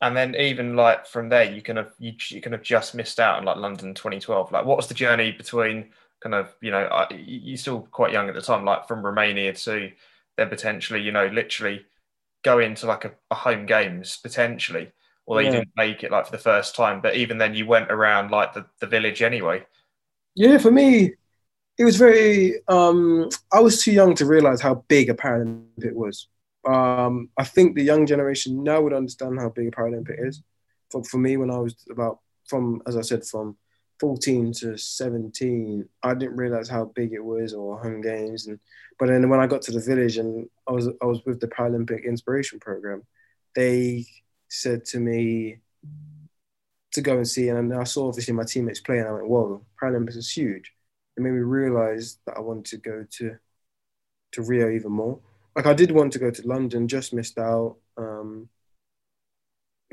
And 0.00 0.16
then 0.16 0.34
even 0.36 0.76
like 0.76 1.06
from 1.06 1.28
there, 1.28 1.44
you 1.44 1.62
kind 1.62 1.78
of 1.78 1.92
you, 1.98 2.12
you 2.28 2.40
kind 2.40 2.54
of 2.54 2.62
just 2.62 2.94
missed 2.94 3.18
out 3.18 3.38
on 3.38 3.44
like 3.44 3.56
London 3.56 3.94
2012. 3.94 4.52
Like, 4.52 4.66
what 4.66 4.76
was 4.76 4.88
the 4.88 4.94
journey 4.94 5.32
between 5.32 5.90
kind 6.20 6.34
of 6.34 6.54
you 6.60 6.70
know 6.70 7.06
you're 7.10 7.56
still 7.56 7.82
quite 7.90 8.12
young 8.12 8.28
at 8.28 8.34
the 8.34 8.42
time, 8.42 8.64
like 8.64 8.86
from 8.86 9.04
Romania 9.04 9.52
to 9.52 9.90
then 10.36 10.48
potentially 10.48 11.00
you 11.00 11.12
know 11.12 11.26
literally 11.28 11.86
go 12.42 12.58
into 12.58 12.86
like 12.86 13.04
a, 13.04 13.12
a 13.30 13.34
home 13.34 13.64
games 13.64 14.18
potentially, 14.22 14.92
or 15.24 15.40
yeah. 15.40 15.48
you 15.48 15.54
didn't 15.56 15.70
make 15.76 16.04
it 16.04 16.10
like 16.10 16.26
for 16.26 16.32
the 16.32 16.38
first 16.38 16.74
time, 16.74 17.00
but 17.00 17.16
even 17.16 17.38
then 17.38 17.54
you 17.54 17.66
went 17.66 17.90
around 17.90 18.30
like 18.30 18.52
the, 18.52 18.66
the 18.80 18.86
village 18.86 19.22
anyway. 19.22 19.64
Yeah, 20.34 20.58
for 20.58 20.70
me, 20.70 21.14
it 21.78 21.84
was 21.84 21.96
very. 21.96 22.60
Um, 22.68 23.30
I 23.52 23.60
was 23.60 23.82
too 23.82 23.92
young 23.92 24.14
to 24.16 24.26
realize 24.26 24.60
how 24.60 24.84
big 24.88 25.08
a 25.08 25.14
Paralympic 25.14 25.92
was. 25.92 26.28
Um, 26.66 27.30
I 27.38 27.44
think 27.44 27.74
the 27.74 27.84
young 27.84 28.06
generation 28.06 28.64
now 28.64 28.80
would 28.80 28.92
understand 28.92 29.38
how 29.38 29.50
big 29.50 29.68
a 29.68 29.70
Paralympic 29.70 30.26
is. 30.26 30.42
For, 30.90 31.02
for 31.04 31.18
me, 31.18 31.36
when 31.36 31.50
I 31.50 31.58
was 31.58 31.76
about 31.90 32.20
from, 32.46 32.82
as 32.86 32.96
I 32.96 33.02
said, 33.02 33.24
from 33.24 33.56
14 34.00 34.52
to 34.60 34.76
17, 34.76 35.88
I 36.02 36.14
didn't 36.14 36.36
realize 36.36 36.68
how 36.68 36.86
big 36.94 37.12
it 37.12 37.24
was 37.24 37.54
or 37.54 37.80
home 37.80 38.00
games. 38.00 38.46
And 38.46 38.58
but 38.98 39.08
then 39.08 39.28
when 39.28 39.40
I 39.40 39.46
got 39.46 39.62
to 39.62 39.72
the 39.72 39.80
village 39.80 40.16
and 40.16 40.48
I 40.68 40.72
was 40.72 40.88
I 41.00 41.06
was 41.06 41.20
with 41.24 41.40
the 41.40 41.48
Paralympic 41.48 42.04
Inspiration 42.04 42.58
Program, 42.58 43.02
they 43.54 44.06
said 44.48 44.84
to 44.86 44.98
me 44.98 45.58
to 46.92 47.02
go 47.02 47.16
and 47.16 47.28
see, 47.28 47.48
and 47.48 47.74
I 47.74 47.84
saw 47.84 48.08
obviously 48.08 48.34
my 48.34 48.44
teammates 48.44 48.80
play, 48.80 48.98
and 48.98 49.08
I 49.08 49.12
went, 49.12 49.28
"Whoa, 49.28 49.64
Paralympics 49.80 50.16
is 50.16 50.32
huge." 50.32 50.72
It 51.16 51.22
made 51.22 51.32
me 51.32 51.40
realize 51.40 52.18
that 52.26 52.36
I 52.36 52.40
wanted 52.40 52.66
to 52.66 52.76
go 52.78 53.06
to 53.18 53.36
to 54.32 54.42
Rio 54.42 54.70
even 54.70 54.92
more. 54.92 55.20
Like 55.56 55.66
I 55.66 55.72
did 55.72 55.90
want 55.90 56.12
to 56.12 56.18
go 56.18 56.30
to 56.30 56.46
London, 56.46 56.86
just 56.86 57.14
missed 57.14 57.38
out. 57.38 57.76
Um, 57.96 58.50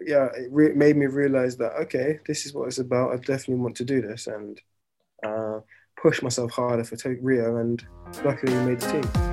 yeah, 0.06 0.26
it 0.36 0.50
re- 0.52 0.74
made 0.74 0.98
me 0.98 1.06
realize 1.06 1.56
that 1.58 1.72
okay, 1.84 2.20
this 2.28 2.46
is 2.46 2.54
what 2.54 2.68
it's 2.68 2.80
about. 2.80 3.14
I 3.14 3.16
definitely 3.16 3.64
want 3.64 3.78
to 3.78 3.86
do 3.86 4.02
this 4.02 4.28
and 4.28 4.62
uh, 5.26 5.62
push 5.96 6.22
myself 6.22 6.52
harder 6.52 6.84
for 6.84 6.98
Rio, 7.22 7.58
and 7.58 7.86
luckily 8.26 8.54
we 8.54 8.66
made 8.66 8.82
the 8.82 9.02
team. 9.02 9.33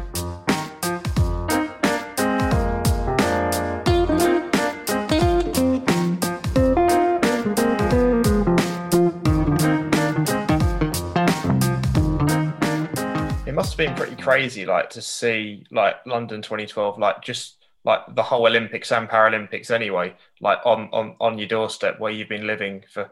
Been 13.81 13.95
pretty 13.95 14.23
crazy, 14.23 14.67
like 14.67 14.91
to 14.91 15.01
see 15.01 15.65
like 15.71 15.95
London 16.05 16.43
2012, 16.43 16.99
like 16.99 17.23
just 17.23 17.65
like 17.83 18.01
the 18.15 18.23
whole 18.23 18.47
Olympics 18.47 18.93
and 18.93 19.09
Paralympics 19.09 19.71
anyway, 19.71 20.15
like 20.43 20.59
on 20.67 20.91
on 20.93 21.17
on 21.19 21.39
your 21.39 21.49
doorstep 21.49 21.99
where 21.99 22.13
you've 22.13 22.29
been 22.29 22.47
living 22.47 22.85
for 22.93 23.11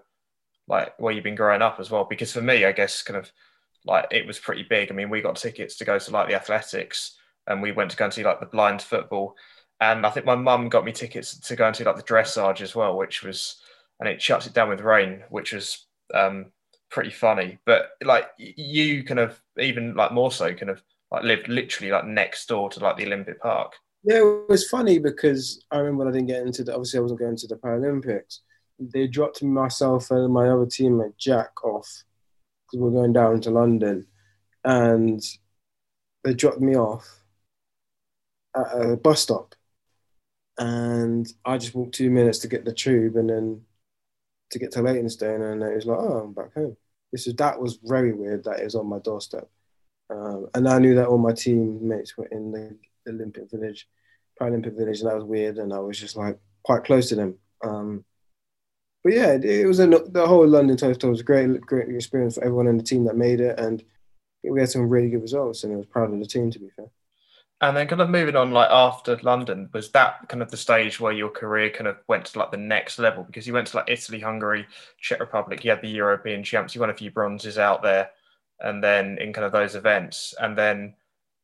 like 0.69 0.93
where 1.01 1.15
you've 1.15 1.25
been 1.25 1.35
growing 1.35 1.63
up 1.63 1.81
as 1.81 1.91
well. 1.91 2.05
Because 2.05 2.35
for 2.35 2.43
me, 2.43 2.67
I 2.67 2.73
guess 2.73 3.01
kind 3.01 3.17
of 3.17 3.33
like 3.87 4.09
it 4.11 4.27
was 4.27 4.39
pretty 4.39 4.63
big. 4.63 4.93
I 4.93 4.95
mean, 4.95 5.09
we 5.09 5.23
got 5.23 5.37
tickets 5.37 5.75
to 5.77 5.87
go 5.87 5.99
to 5.99 6.11
like 6.11 6.29
the 6.29 6.35
athletics 6.35 7.17
and 7.47 7.63
we 7.63 7.73
went 7.73 7.91
to 7.93 7.97
go 7.97 8.05
and 8.05 8.13
see 8.13 8.23
like 8.23 8.41
the 8.41 8.45
blind 8.45 8.83
football. 8.83 9.37
And 9.81 10.05
I 10.05 10.11
think 10.11 10.27
my 10.27 10.35
mum 10.35 10.69
got 10.69 10.85
me 10.85 10.93
tickets 10.93 11.39
to 11.39 11.57
go 11.57 11.67
and 11.67 11.75
see 11.75 11.85
like 11.85 11.97
the 11.97 12.03
dressage 12.03 12.61
as 12.61 12.75
well, 12.75 12.95
which 12.95 13.23
was 13.23 13.57
and 14.01 14.09
it 14.09 14.21
shuts 14.21 14.47
it 14.47 14.53
down 14.53 14.69
with 14.69 14.83
rain, 14.83 15.23
which 15.31 15.55
was 15.55 15.87
um 16.13 16.53
pretty 16.91 17.11
funny. 17.11 17.59
But 17.65 17.91
like 18.03 18.29
you 18.39 19.05
kind 19.05 19.21
of 19.21 19.41
even 19.59 19.95
like 19.95 20.13
more 20.13 20.33
so 20.33 20.55
kind 20.55 20.71
of 20.71 20.83
like 21.11 21.25
lived 21.25 21.49
literally 21.49 21.91
like 21.91 22.07
next 22.07 22.47
door 22.49 22.69
to 22.71 22.81
like 22.81 22.97
the 22.97 23.07
Olympic 23.07 23.41
Park. 23.41 23.75
Yeah, 24.05 24.19
it 24.19 24.49
was 24.49 24.69
funny 24.69 24.99
because 24.99 25.65
I 25.71 25.79
remember 25.79 26.05
when 26.05 26.09
I 26.09 26.17
didn't 26.17 26.29
get 26.29 26.47
into 26.47 26.65
the 26.65 26.73
obviously 26.73 26.99
I 26.99 27.03
wasn't 27.03 27.21
going 27.21 27.37
to 27.37 27.47
the 27.47 27.57
Paralympics. 27.57 28.39
They 28.79 29.09
dropped 29.09 29.43
myself 29.43 30.11
and 30.11 30.33
my 30.33 30.49
other 30.49 30.67
teammate 30.67 31.17
Jack 31.19 31.65
off 31.65 32.05
because 32.67 32.81
we 32.81 32.89
are 32.89 32.93
going 32.93 33.13
down 33.13 33.41
to 33.41 33.51
London, 33.51 34.07
and 34.65 35.21
they 36.23 36.35
dropped 36.35 36.61
me 36.61 36.77
off 36.77 37.25
at 38.57 38.67
a 38.81 38.97
bus 38.97 39.23
stop, 39.23 39.55
and 40.59 41.33
I 41.45 41.59
just 41.59 41.75
walked 41.75 41.95
two 41.95 42.11
minutes 42.11 42.39
to 42.41 42.49
get 42.49 42.65
the 42.65 42.73
tube, 42.73 43.17
and 43.17 43.31
then 43.31 43.63
to 44.51 44.59
get 44.59 44.73
to 44.73 44.83
Leytonstone, 44.83 45.43
and 45.43 45.63
it 45.63 45.75
was 45.75 45.87
like, 45.87 45.99
oh, 45.99 46.19
I'm 46.25 46.33
back 46.33 46.55
home. 46.55 46.77
This 47.13 47.27
is 47.27 47.35
that 47.35 47.61
was 47.61 47.79
very 47.83 48.13
weird 48.13 48.45
that 48.45 48.61
it 48.61 48.65
was 48.65 48.75
on 48.75 48.87
my 48.87 48.99
doorstep, 48.99 49.49
um, 50.11 50.49
and 50.55 50.69
I 50.69 50.79
knew 50.79 50.95
that 50.97 51.07
all 51.09 51.19
my 51.19 51.33
teammates 51.33 52.17
were 52.17 52.27
in 52.27 52.53
the 52.53 52.77
Olympic 53.09 53.51
Village, 53.51 53.89
Paralympic 54.41 54.77
Village, 54.77 55.01
and 55.01 55.09
that 55.09 55.17
was 55.17 55.25
weird, 55.25 55.59
and 55.59 55.73
I 55.73 55.79
was 55.79 55.99
just 55.99 56.17
like 56.17 56.39
quite 56.63 56.85
close 56.85 57.09
to 57.09 57.15
them. 57.15 57.39
Um, 57.65 58.05
but 59.05 59.13
yeah, 59.13 59.33
it, 59.33 59.45
it 59.45 59.67
was 59.67 59.81
a, 59.81 59.87
the 59.87 60.27
whole 60.27 60.47
London 60.47 60.77
Total 60.77 61.11
was 61.11 61.21
a 61.21 61.25
great, 61.25 61.61
great 61.63 61.89
experience 61.89 62.35
for 62.35 62.45
everyone 62.45 62.67
in 62.67 62.77
the 62.77 62.83
team 62.83 63.05
that 63.05 63.17
made 63.17 63.41
it, 63.41 63.59
and 63.59 63.83
we 64.45 64.61
had 64.61 64.71
some 64.71 64.89
really 64.89 65.11
good 65.11 65.23
results, 65.23 65.65
and 65.65 65.73
I 65.73 65.77
was 65.77 65.87
proud 65.87 66.13
of 66.13 66.19
the 66.19 66.27
team 66.27 66.51
to 66.51 66.59
be 66.59 66.69
fair. 66.77 66.87
And 67.61 67.77
then 67.77 67.89
kind 67.89 68.01
of 68.01 68.09
moving 68.09 68.37
on, 68.37 68.53
like 68.53 68.71
after 68.71 69.19
London, 69.23 69.69
was 69.73 69.91
that 69.91 70.29
kind 70.29 70.43
of 70.43 70.51
the 70.51 70.57
stage 70.57 71.01
where 71.01 71.13
your 71.13 71.29
career 71.29 71.71
kind 71.71 71.89
of 71.89 71.97
went 72.07 72.27
to 72.27 72.39
like 72.39 72.53
the 72.53 72.57
next 72.57 73.01
level? 73.01 73.25
Because 73.25 73.49
you 73.49 73.53
went 73.53 73.67
to 73.69 73.79
like 73.79 73.91
Italy, 73.91 74.21
Hungary, 74.21 74.65
Czech 75.01 75.19
Republic, 75.19 75.65
you 75.65 75.71
had 75.71 75.83
the 75.83 75.89
European 75.89 76.45
champs, 76.45 76.75
you 76.75 76.81
won 76.81 76.91
a 76.91 76.95
few 76.95 77.11
bronzes 77.11 77.59
out 77.59 77.83
there, 77.83 78.11
and 78.61 78.83
then 78.83 79.19
in 79.19 79.33
kind 79.33 79.45
of 79.45 79.51
those 79.51 79.75
events, 79.75 80.35
and 80.41 80.57
then 80.57 80.95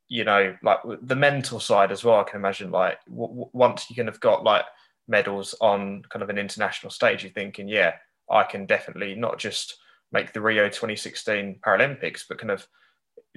you 0.09 0.23
know 0.23 0.57
like 0.63 0.79
the 1.03 1.17
mental 1.17 1.59
side 1.59 1.91
as 1.91 2.05
well. 2.05 2.21
I 2.21 2.25
can 2.25 2.39
imagine 2.39 2.71
like 2.71 2.99
w- 3.07 3.49
once 3.53 3.91
you 3.91 3.97
kind 3.97 4.09
of 4.09 4.21
got 4.21 4.45
like 4.45 4.67
medals 5.09 5.57
on 5.61 6.05
kind 6.11 6.23
of 6.23 6.31
an 6.31 6.39
international 6.39 6.91
stage, 6.91 7.25
you're 7.25 7.33
thinking, 7.33 7.67
yeah, 7.67 7.95
I 8.31 8.45
can 8.45 8.67
definitely 8.67 9.17
not 9.17 9.39
just 9.39 9.79
make 10.13 10.33
the 10.33 10.41
Rio 10.41 10.69
2016 10.69 11.59
Paralympics, 11.67 12.23
but 12.29 12.39
kind 12.39 12.53
of 12.53 12.69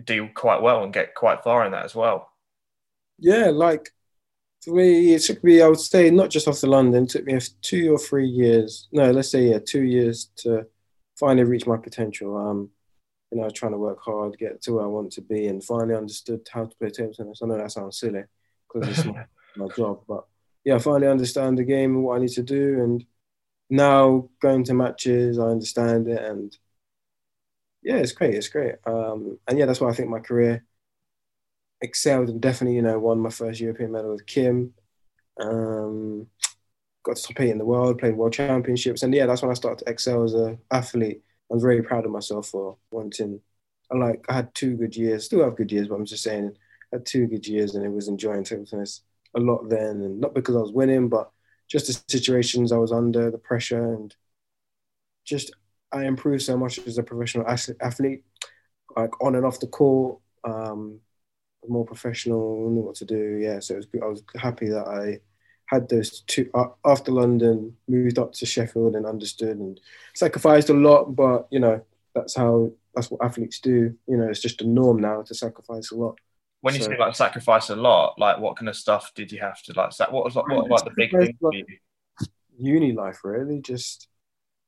do 0.03 0.29
quite 0.35 0.61
well 0.61 0.83
and 0.83 0.93
get 0.93 1.15
quite 1.15 1.43
far 1.43 1.65
in 1.65 1.71
that 1.71 1.85
as 1.85 1.95
well 1.95 2.29
yeah, 3.19 3.49
like 3.49 3.91
for 4.63 4.75
me, 4.75 5.13
it 5.13 5.21
took 5.21 5.43
me, 5.43 5.61
I 5.61 5.67
would 5.67 5.79
say, 5.79 6.09
not 6.09 6.29
just 6.29 6.47
off 6.47 6.61
the 6.61 6.67
London, 6.67 7.03
it 7.03 7.09
took 7.09 7.25
me 7.25 7.39
two 7.61 7.93
or 7.93 7.97
three 7.97 8.27
years. 8.27 8.87
No, 8.91 9.11
let's 9.11 9.29
say, 9.29 9.49
yeah, 9.49 9.59
two 9.59 9.83
years 9.83 10.29
to 10.37 10.65
finally 11.17 11.45
reach 11.45 11.65
my 11.65 11.77
potential. 11.77 12.37
Um, 12.37 12.69
you 13.31 13.39
know, 13.39 13.49
trying 13.49 13.73
to 13.73 13.77
work 13.77 13.99
hard, 14.01 14.37
get 14.37 14.61
to 14.63 14.73
where 14.73 14.85
I 14.85 14.87
want 14.87 15.11
to 15.13 15.21
be, 15.21 15.47
and 15.47 15.63
finally 15.63 15.95
understood 15.95 16.47
how 16.51 16.65
to 16.65 16.75
play 16.77 16.89
table 16.89 17.13
tennis. 17.13 17.41
I 17.43 17.47
know 17.47 17.57
that 17.57 17.71
sounds 17.71 17.99
silly 17.99 18.23
because 18.71 18.89
it's 18.89 19.05
my, 19.05 19.25
my 19.57 19.67
job, 19.75 20.01
but 20.07 20.25
yeah, 20.63 20.75
I 20.75 20.79
finally 20.79 21.07
understand 21.07 21.57
the 21.57 21.63
game 21.63 21.95
and 21.95 22.03
what 22.03 22.17
I 22.17 22.19
need 22.19 22.31
to 22.31 22.43
do. 22.43 22.81
And 22.81 23.05
now 23.69 24.29
going 24.41 24.63
to 24.65 24.73
matches, 24.73 25.39
I 25.39 25.43
understand 25.43 26.07
it, 26.07 26.21
and 26.21 26.57
yeah, 27.83 27.97
it's 27.97 28.11
great. 28.13 28.35
It's 28.35 28.49
great. 28.49 28.75
Um, 28.85 29.39
and 29.47 29.57
yeah, 29.57 29.65
that's 29.65 29.81
why 29.81 29.89
I 29.89 29.93
think 29.93 30.09
my 30.09 30.19
career 30.19 30.65
excelled 31.81 32.29
and 32.29 32.41
definitely, 32.41 32.75
you 32.75 32.81
know, 32.81 32.99
won 32.99 33.19
my 33.19 33.29
first 33.29 33.59
European 33.59 33.91
medal 33.91 34.11
with 34.11 34.25
Kim. 34.25 34.73
Um, 35.39 36.27
got 37.03 37.15
to 37.17 37.27
compete 37.27 37.49
in 37.49 37.57
the 37.57 37.65
world, 37.65 37.99
played 37.99 38.15
world 38.15 38.33
championships, 38.33 39.03
and 39.03 39.13
yeah, 39.13 39.25
that's 39.25 39.41
when 39.41 39.51
I 39.51 39.55
started 39.55 39.85
to 39.85 39.91
excel 39.91 40.23
as 40.23 40.33
an 40.33 40.59
athlete. 40.71 41.21
I'm 41.51 41.61
very 41.61 41.81
proud 41.81 42.05
of 42.05 42.11
myself 42.11 42.49
for 42.49 42.77
wanting. 42.91 43.39
I 43.91 43.97
like 43.97 44.25
I 44.29 44.33
had 44.33 44.53
two 44.53 44.75
good 44.75 44.95
years, 44.95 45.25
still 45.25 45.43
have 45.43 45.55
good 45.55 45.71
years, 45.71 45.87
but 45.87 45.95
I'm 45.95 46.05
just 46.05 46.23
saying 46.23 46.51
I 46.91 46.97
had 46.97 47.05
two 47.05 47.27
good 47.27 47.47
years, 47.47 47.75
and 47.75 47.85
it 47.85 47.91
was 47.91 48.07
enjoying 48.07 48.43
table 48.43 48.65
tennis 48.65 49.01
a 49.35 49.39
lot 49.39 49.69
then, 49.69 50.01
and 50.01 50.19
not 50.19 50.35
because 50.35 50.55
I 50.55 50.59
was 50.59 50.71
winning, 50.71 51.07
but 51.09 51.31
just 51.67 51.87
the 51.87 52.01
situations 52.09 52.71
I 52.71 52.77
was 52.77 52.91
under, 52.91 53.29
the 53.29 53.37
pressure, 53.37 53.93
and 53.93 54.13
just 55.25 55.51
I 55.91 56.05
improved 56.05 56.43
so 56.43 56.57
much 56.57 56.79
as 56.79 56.97
a 56.97 57.03
professional 57.03 57.47
athlete, 57.47 58.23
like 58.95 59.23
on 59.23 59.35
and 59.35 59.45
off 59.45 59.59
the 59.59 59.67
court. 59.67 60.19
Um, 60.43 60.99
more 61.69 61.85
professional, 61.85 62.69
knew 62.69 62.81
what 62.81 62.95
to 62.95 63.05
do. 63.05 63.37
Yeah, 63.41 63.59
so 63.59 63.75
was, 63.75 63.87
I 64.01 64.05
was 64.05 64.23
happy 64.35 64.69
that 64.69 64.87
I 64.87 65.19
had 65.65 65.89
those 65.89 66.21
two 66.21 66.49
uh, 66.53 66.67
after 66.85 67.11
London, 67.11 67.75
moved 67.87 68.17
up 68.19 68.33
to 68.33 68.45
Sheffield 68.45 68.95
and 68.95 69.05
understood 69.05 69.57
and 69.57 69.79
sacrificed 70.15 70.69
a 70.69 70.73
lot. 70.73 71.15
But 71.15 71.47
you 71.51 71.59
know, 71.59 71.81
that's 72.15 72.35
how 72.35 72.71
that's 72.95 73.11
what 73.11 73.23
athletes 73.23 73.59
do. 73.59 73.95
You 74.07 74.17
know, 74.17 74.29
it's 74.29 74.41
just 74.41 74.61
a 74.61 74.67
norm 74.67 74.99
now 74.99 75.21
to 75.23 75.35
sacrifice 75.35 75.91
a 75.91 75.95
lot 75.95 76.17
When 76.61 76.73
you 76.73 76.81
So- 76.81 76.89
say 76.91 76.97
like 76.97 77.15
sacrifice 77.15 77.69
a 77.69 77.75
lot, 77.75 78.17
like 78.17 78.39
what 78.39 78.57
kind 78.57 78.69
of 78.69 78.75
stuff 78.75 79.11
did 79.13 79.31
you 79.31 79.39
have 79.39 79.61
to 79.63 79.73
like? 79.73 79.91
Sac- 79.91 80.11
what 80.11 80.23
was 80.25 80.35
like 80.35 80.47
what 80.47 80.69
like 80.69 80.83
the 80.85 80.93
big 80.95 81.11
thing 81.11 81.37
for 81.39 81.53
you? 81.53 81.65
uni 82.57 82.91
life, 82.93 83.19
really. 83.23 83.61
Just 83.61 84.07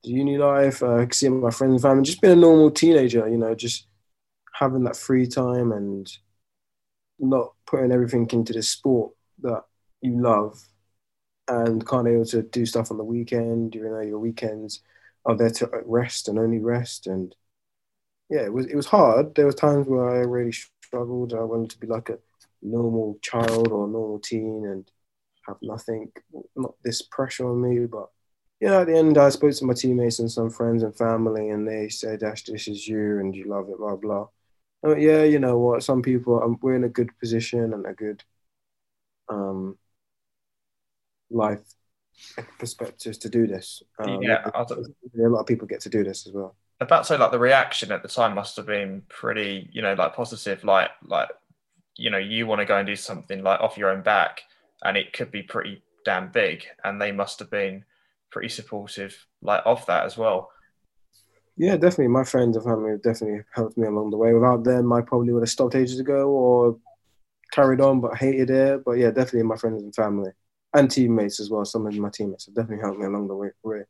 the 0.03 0.11
uni 0.11 0.37
life, 0.37 0.83
uh, 0.83 1.05
seeing 1.11 1.41
my 1.41 1.49
friends 1.49 1.73
and 1.73 1.81
family, 1.81 2.03
just 2.03 2.21
being 2.21 2.33
a 2.33 2.35
normal 2.35 2.71
teenager, 2.71 3.27
you 3.27 3.37
know, 3.37 3.55
just 3.55 3.87
having 4.53 4.83
that 4.83 4.95
free 4.95 5.25
time 5.27 5.71
and 5.71 6.11
not 7.19 7.53
putting 7.65 7.91
everything 7.91 8.27
into 8.31 8.53
the 8.53 8.63
sport 8.63 9.13
that 9.41 9.63
you 10.01 10.19
love 10.19 10.61
and 11.47 11.83
of 11.91 12.07
able 12.07 12.25
to 12.25 12.43
do 12.43 12.65
stuff 12.65 12.91
on 12.91 12.97
the 12.97 13.03
weekend, 13.03 13.75
you 13.75 13.83
know, 13.83 14.01
your 14.01 14.19
weekends 14.19 14.81
are 15.25 15.35
there 15.35 15.49
to 15.49 15.69
rest 15.85 16.27
and 16.27 16.37
only 16.37 16.59
rest. 16.59 17.07
And 17.07 17.35
yeah, 18.29 18.41
it 18.41 18.53
was, 18.53 18.67
it 18.67 18.75
was 18.75 18.85
hard. 18.85 19.35
There 19.35 19.45
was 19.45 19.55
times 19.55 19.87
where 19.87 20.09
I 20.09 20.19
really 20.19 20.53
struggled. 20.83 21.33
I 21.33 21.41
wanted 21.41 21.71
to 21.71 21.79
be 21.79 21.87
like 21.87 22.09
a 22.09 22.19
normal 22.61 23.17
child 23.21 23.69
or 23.69 23.87
normal 23.87 24.19
teen 24.19 24.65
and 24.65 24.89
have 25.47 25.57
nothing, 25.61 26.11
not 26.55 26.75
this 26.83 27.01
pressure 27.01 27.49
on 27.49 27.61
me. 27.61 27.85
But 27.85 28.09
yeah, 28.59 28.81
at 28.81 28.87
the 28.87 28.97
end, 28.97 29.17
I 29.17 29.29
spoke 29.29 29.53
to 29.53 29.65
my 29.65 29.73
teammates 29.73 30.19
and 30.19 30.31
some 30.31 30.49
friends 30.49 30.83
and 30.83 30.95
family, 30.95 31.49
and 31.49 31.67
they 31.67 31.89
said, 31.89 32.23
"Ash, 32.23 32.43
this 32.43 32.67
is 32.67 32.87
you, 32.87 33.19
and 33.19 33.35
you 33.35 33.45
love 33.45 33.69
it." 33.69 33.77
Blah 33.77 33.95
blah. 33.95 34.27
Went, 34.81 35.01
yeah, 35.01 35.23
you 35.23 35.39
know 35.39 35.57
what? 35.57 35.83
Some 35.83 36.01
people, 36.01 36.41
um, 36.41 36.57
we're 36.61 36.75
in 36.75 36.83
a 36.83 36.89
good 36.89 37.17
position 37.19 37.73
and 37.73 37.85
a 37.85 37.93
good 37.93 38.23
um, 39.29 39.77
life 41.29 41.61
perspectives 42.57 43.17
to 43.19 43.29
do 43.29 43.47
this. 43.47 43.83
Um, 43.99 44.21
Yeah, 44.21 44.41
a 44.45 45.29
lot 45.29 45.41
of 45.41 45.47
people 45.47 45.67
get 45.67 45.81
to 45.81 45.89
do 45.89 46.03
this 46.03 46.27
as 46.27 46.33
well. 46.33 46.55
about 46.79 47.05
say 47.05 47.17
like 47.17 47.31
the 47.31 47.39
reaction 47.39 47.91
at 47.91 48.01
the 48.03 48.09
time 48.09 48.35
must 48.35 48.55
have 48.55 48.65
been 48.65 49.03
pretty, 49.09 49.69
you 49.71 49.81
know, 49.81 49.93
like 49.93 50.15
positive. 50.15 50.63
Like 50.63 50.91
like 51.05 51.29
you 51.97 52.09
know, 52.09 52.17
you 52.17 52.47
want 52.47 52.59
to 52.59 52.65
go 52.65 52.77
and 52.77 52.87
do 52.87 52.95
something 52.95 53.43
like 53.43 53.59
off 53.59 53.77
your 53.77 53.89
own 53.89 54.01
back, 54.01 54.43
and 54.83 54.97
it 54.97 55.13
could 55.13 55.31
be 55.31 55.43
pretty 55.43 55.83
damn 56.05 56.31
big, 56.31 56.63
and 56.83 57.01
they 57.01 57.11
must 57.11 57.39
have 57.39 57.51
been 57.51 57.83
pretty 58.31 58.49
supportive 58.49 59.25
like 59.41 59.61
of 59.65 59.85
that 59.87 60.05
as 60.05 60.17
well. 60.17 60.51
Yeah, 61.59 61.75
definitely. 61.75 62.07
My 62.07 62.23
friends 62.23 62.55
and 62.55 62.63
family 62.63 62.91
have 62.91 63.01
definitely 63.01 63.41
helped 63.51 63.77
me 63.77 63.85
along 63.85 64.11
the 64.11 64.17
way. 64.17 64.33
Without 64.33 64.63
them, 64.63 64.93
I 64.93 65.01
probably 65.01 65.33
would 65.33 65.41
have 65.43 65.49
stopped 65.49 65.75
ages 65.75 65.99
ago 65.99 66.29
or 66.29 66.79
carried 67.51 67.81
on, 67.81 67.99
but 67.99 68.15
hated 68.15 68.49
it. 68.49 68.85
But 68.85 68.93
yeah, 68.93 69.11
definitely 69.11 69.43
my 69.43 69.57
friends 69.57 69.83
and 69.83 69.93
family 69.93 70.31
and 70.73 70.89
teammates 70.89 71.41
as 71.41 71.49
well. 71.49 71.65
Some 71.65 71.85
of 71.85 71.93
my 71.95 72.09
teammates 72.11 72.45
have 72.45 72.55
definitely 72.55 72.81
helped 72.81 72.99
me 72.99 73.07
along 73.07 73.27
the 73.27 73.35
way. 73.35 73.49
way. 73.61 73.83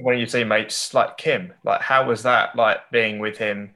One 0.00 0.14
of 0.14 0.20
your 0.20 0.28
teammates, 0.28 0.94
like 0.94 1.18
Kim, 1.18 1.52
like 1.64 1.80
how 1.80 2.06
was 2.06 2.22
that 2.22 2.54
like 2.54 2.88
being 2.92 3.18
with 3.18 3.36
him 3.36 3.72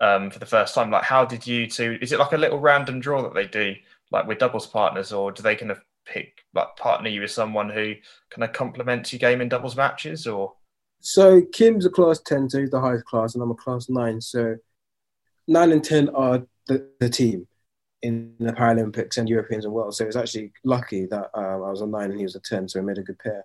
um, 0.00 0.30
for 0.30 0.38
the 0.38 0.46
first 0.46 0.72
time? 0.72 0.92
Like 0.92 1.02
how 1.02 1.24
did 1.24 1.44
you 1.44 1.66
two? 1.66 1.98
Is 2.00 2.12
it 2.12 2.20
like 2.20 2.32
a 2.32 2.38
little 2.38 2.60
random 2.60 3.00
draw 3.00 3.22
that 3.22 3.34
they 3.34 3.48
do, 3.48 3.74
like 4.12 4.28
with 4.28 4.38
doubles 4.38 4.68
partners, 4.68 5.12
or 5.12 5.32
do 5.32 5.42
they 5.42 5.56
kind 5.56 5.72
of 5.72 5.80
pick 6.06 6.44
like 6.54 6.76
partner 6.76 7.08
you 7.08 7.22
with 7.22 7.32
someone 7.32 7.70
who 7.70 7.94
kind 8.30 8.44
of 8.44 8.52
complements 8.52 9.12
your 9.12 9.18
game 9.18 9.40
in 9.40 9.48
doubles 9.48 9.74
matches, 9.74 10.28
or? 10.28 10.54
So 11.04 11.42
Kim's 11.42 11.84
a 11.84 11.90
class 11.90 12.18
10, 12.20 12.48
so 12.48 12.60
he's 12.60 12.70
the 12.70 12.80
highest 12.80 13.04
class, 13.04 13.34
and 13.34 13.42
I'm 13.42 13.50
a 13.50 13.54
class 13.54 13.90
9. 13.90 14.22
So 14.22 14.56
9 15.46 15.72
and 15.72 15.84
10 15.84 16.08
are 16.08 16.46
the, 16.66 16.88
the 16.98 17.10
team 17.10 17.46
in 18.00 18.34
the 18.40 18.54
Paralympics 18.54 19.18
and 19.18 19.28
Europeans 19.28 19.66
and 19.66 19.74
Worlds. 19.74 19.98
So 19.98 20.06
it's 20.06 20.16
actually 20.16 20.52
lucky 20.64 21.04
that 21.06 21.28
um, 21.34 21.62
I 21.62 21.70
was 21.70 21.82
a 21.82 21.86
9 21.86 22.10
and 22.10 22.18
he 22.18 22.24
was 22.24 22.36
a 22.36 22.40
10, 22.40 22.70
so 22.70 22.80
we 22.80 22.86
made 22.86 22.96
a 22.96 23.02
good 23.02 23.18
pair. 23.18 23.44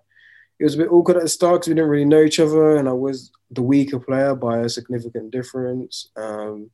It 0.58 0.64
was 0.64 0.74
a 0.74 0.78
bit 0.78 0.90
awkward 0.90 1.18
at 1.18 1.22
the 1.24 1.28
start 1.28 1.60
because 1.60 1.68
we 1.68 1.74
didn't 1.74 1.90
really 1.90 2.06
know 2.06 2.22
each 2.22 2.40
other, 2.40 2.76
and 2.76 2.88
I 2.88 2.92
was 2.92 3.30
the 3.50 3.62
weaker 3.62 4.00
player 4.00 4.34
by 4.34 4.60
a 4.60 4.68
significant 4.70 5.30
difference. 5.30 6.10
Um, 6.16 6.70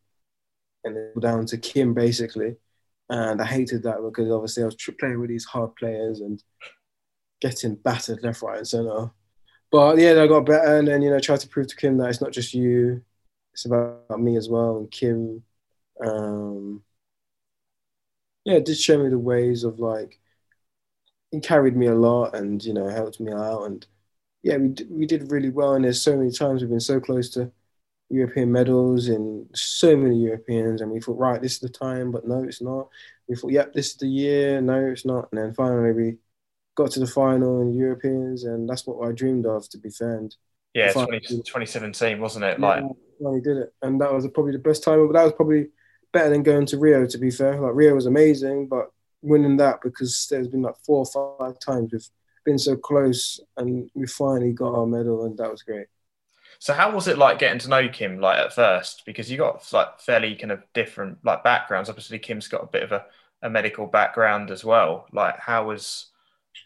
and 0.85 0.94
then 0.94 1.12
down 1.18 1.46
to 1.46 1.59
Kim, 1.59 1.94
basically. 1.94 2.55
And 3.11 3.42
I 3.42 3.44
hated 3.44 3.83
that 3.83 4.03
because 4.03 4.31
obviously 4.31 4.62
I 4.62 4.66
was 4.66 4.77
playing 5.01 5.18
with 5.18 5.31
these 5.31 5.46
hard 5.46 5.75
players 5.75 6.20
and 6.20 6.40
getting 7.40 7.75
battered 7.75 8.22
left, 8.22 8.42
right, 8.42 8.59
and 8.59 8.68
centre. 8.68 9.11
But 9.71 9.99
yeah, 9.99 10.23
I 10.23 10.27
got 10.27 10.47
better, 10.47 10.79
and 10.79 10.89
then 10.89 11.03
you 11.03 11.11
know, 11.11 11.21
tried 11.21 11.41
to 11.41 11.49
prove 11.49 11.67
to 11.69 11.77
Kim 11.77 11.99
that 11.99 12.09
it's 12.11 12.21
not 12.21 12.33
just 12.33 12.55
you; 12.55 13.03
it's 13.53 13.65
about 13.67 14.21
me 14.21 14.37
as 14.37 14.49
well. 14.49 14.79
And 14.79 14.91
Kim, 14.91 15.43
um, 16.05 16.83
yeah, 18.45 18.59
did 18.61 18.79
show 18.79 19.03
me 19.03 19.09
the 19.11 19.19
ways 19.19 19.65
of 19.65 19.79
like 19.81 20.19
he 21.31 21.41
carried 21.41 21.77
me 21.77 21.87
a 21.87 21.95
lot, 21.95 22.35
and 22.35 22.65
you 22.65 22.73
know, 22.73 22.89
helped 22.89 23.21
me 23.21 23.33
out, 23.33 23.65
and 23.65 23.87
yeah, 24.43 24.59
we 24.59 24.69
d- 24.71 24.87
we 24.91 25.07
did 25.07 25.33
really 25.33 25.51
well. 25.51 25.75
And 25.75 25.85
there's 25.85 26.03
so 26.03 26.17
many 26.17 26.31
times 26.33 26.63
we've 26.63 26.71
been 26.71 26.81
so 26.81 27.01
close 27.01 27.31
to 27.31 27.53
European 28.11 28.53
medals 28.53 29.09
in 29.09 29.49
so 29.55 29.97
many 29.97 30.19
Europeans, 30.19 30.81
and 30.83 30.91
we 30.93 31.01
thought, 31.01 31.19
right, 31.19 31.43
this 31.43 31.55
is 31.55 31.61
the 31.61 31.71
time, 31.71 32.13
but 32.13 32.27
no, 32.29 32.45
it's 32.45 32.63
not. 32.63 32.89
We 33.29 33.37
thought, 33.37 33.53
yep, 33.53 33.73
this 33.75 33.89
is 33.93 33.97
the 33.97 34.09
year. 34.09 34.61
No, 34.63 34.87
it's 34.87 35.05
not. 35.07 35.29
And 35.33 35.41
then 35.43 35.55
finally, 35.55 35.93
we 35.93 36.17
got 36.77 36.93
to 36.93 37.01
the 37.01 37.07
final 37.07 37.61
in 37.62 37.73
Europeans, 37.75 38.45
and 38.45 38.69
that's 38.69 38.87
what 38.87 39.07
I 39.09 39.12
dreamed 39.12 39.47
of. 39.47 39.69
To 39.71 39.79
be 39.79 39.91
fair, 39.91 40.19
and 40.19 40.35
Yeah, 40.75 40.93
Fine. 40.93 41.07
20, 41.09 41.27
2017, 41.39 42.21
wasn't 42.21 42.45
it? 42.45 42.61
Like, 42.61 42.83
yeah, 42.83 42.89
finally 43.23 43.41
did 43.41 43.57
it, 43.59 43.75
and 43.83 44.01
that 44.01 44.12
was 44.12 44.27
probably 44.29 44.53
the 44.53 44.59
best 44.59 44.83
time. 44.85 45.07
But 45.07 45.15
that 45.15 45.25
was 45.25 45.33
probably 45.33 45.69
better 46.12 46.31
than 46.31 46.43
going 46.43 46.67
to 46.67 46.79
Rio. 46.79 47.07
To 47.07 47.19
be 47.19 47.31
fair, 47.31 47.61
like 47.61 47.75
Rio 47.75 47.95
was 47.95 48.07
amazing, 48.07 48.69
but 48.69 48.91
winning 49.23 49.57
that 49.59 49.81
because 49.83 50.27
there's 50.31 50.49
been 50.49 50.62
like 50.62 50.77
four 50.87 51.05
or 51.07 51.39
five 51.39 51.59
times 51.61 51.91
we've 51.93 52.09
been 52.45 52.59
so 52.59 52.77
close, 52.77 53.41
and 53.57 53.91
we 53.95 54.07
finally 54.07 54.53
got 54.53 54.75
our 54.75 54.87
medal, 54.87 55.25
and 55.25 55.39
that 55.39 55.51
was 55.51 55.62
great. 55.62 55.87
so 56.59 56.73
how 56.75 56.91
was 56.95 57.09
it 57.09 57.19
like 57.19 57.39
getting 57.39 57.59
to 57.61 57.69
know 57.69 57.89
Kim 57.89 58.21
like 58.21 58.39
at 58.39 58.53
first? 58.53 59.03
Because 59.07 59.31
you 59.31 59.37
got 59.39 59.71
like 59.73 60.01
fairly 60.01 60.35
kind 60.37 60.53
of 60.53 60.62
different 60.75 61.19
like 61.25 61.45
backgrounds. 61.45 61.89
Obviously, 61.89 62.19
Kim's 62.19 62.49
got 62.49 62.62
a 62.65 62.67
bit 62.67 62.83
of 62.83 62.93
a, 62.93 63.05
a 63.43 63.51
medical 63.51 63.87
background 63.87 64.51
as 64.51 64.65
well. 64.65 65.07
Like, 65.12 65.39
how 65.39 65.67
was 65.67 66.07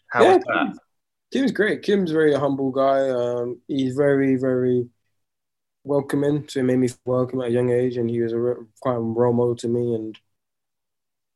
how 0.09 0.24
Yeah, 0.24 0.37
was 0.37 0.44
that? 0.46 0.79
Kim's 1.33 1.53
great. 1.53 1.83
Kim's 1.83 2.11
very 2.11 2.35
humble 2.35 2.70
guy. 2.70 3.09
Um, 3.11 3.61
he's 3.68 3.94
very, 3.94 4.37
very 4.37 4.88
welcoming. 5.85 6.48
So 6.48 6.61
he 6.61 6.66
made 6.66 6.79
me 6.79 6.88
welcome 7.05 7.40
at 7.40 7.48
a 7.48 7.53
young 7.53 7.70
age, 7.70 7.96
and 7.96 8.11
he 8.11 8.20
was 8.20 8.33
a 8.33 8.38
re- 8.38 8.66
quite 8.81 8.96
a 8.96 9.00
role 9.00 9.33
model 9.33 9.57
to 9.57 9.68
me, 9.68 9.94
and 9.94 10.18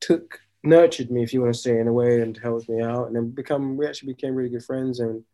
took 0.01 0.41
nurtured 0.63 1.11
me, 1.11 1.23
if 1.23 1.33
you 1.33 1.43
want 1.43 1.55
to 1.55 1.61
say, 1.61 1.79
in 1.79 1.89
a 1.89 1.93
way, 1.93 2.21
and 2.23 2.37
helped 2.39 2.69
me 2.69 2.83
out. 2.83 3.07
And 3.07 3.17
then 3.17 3.31
become 3.31 3.77
we 3.77 3.87
actually 3.87 4.13
became 4.15 4.35
really 4.35 4.51
good 4.51 4.65
friends, 4.65 5.01
and 5.01 5.25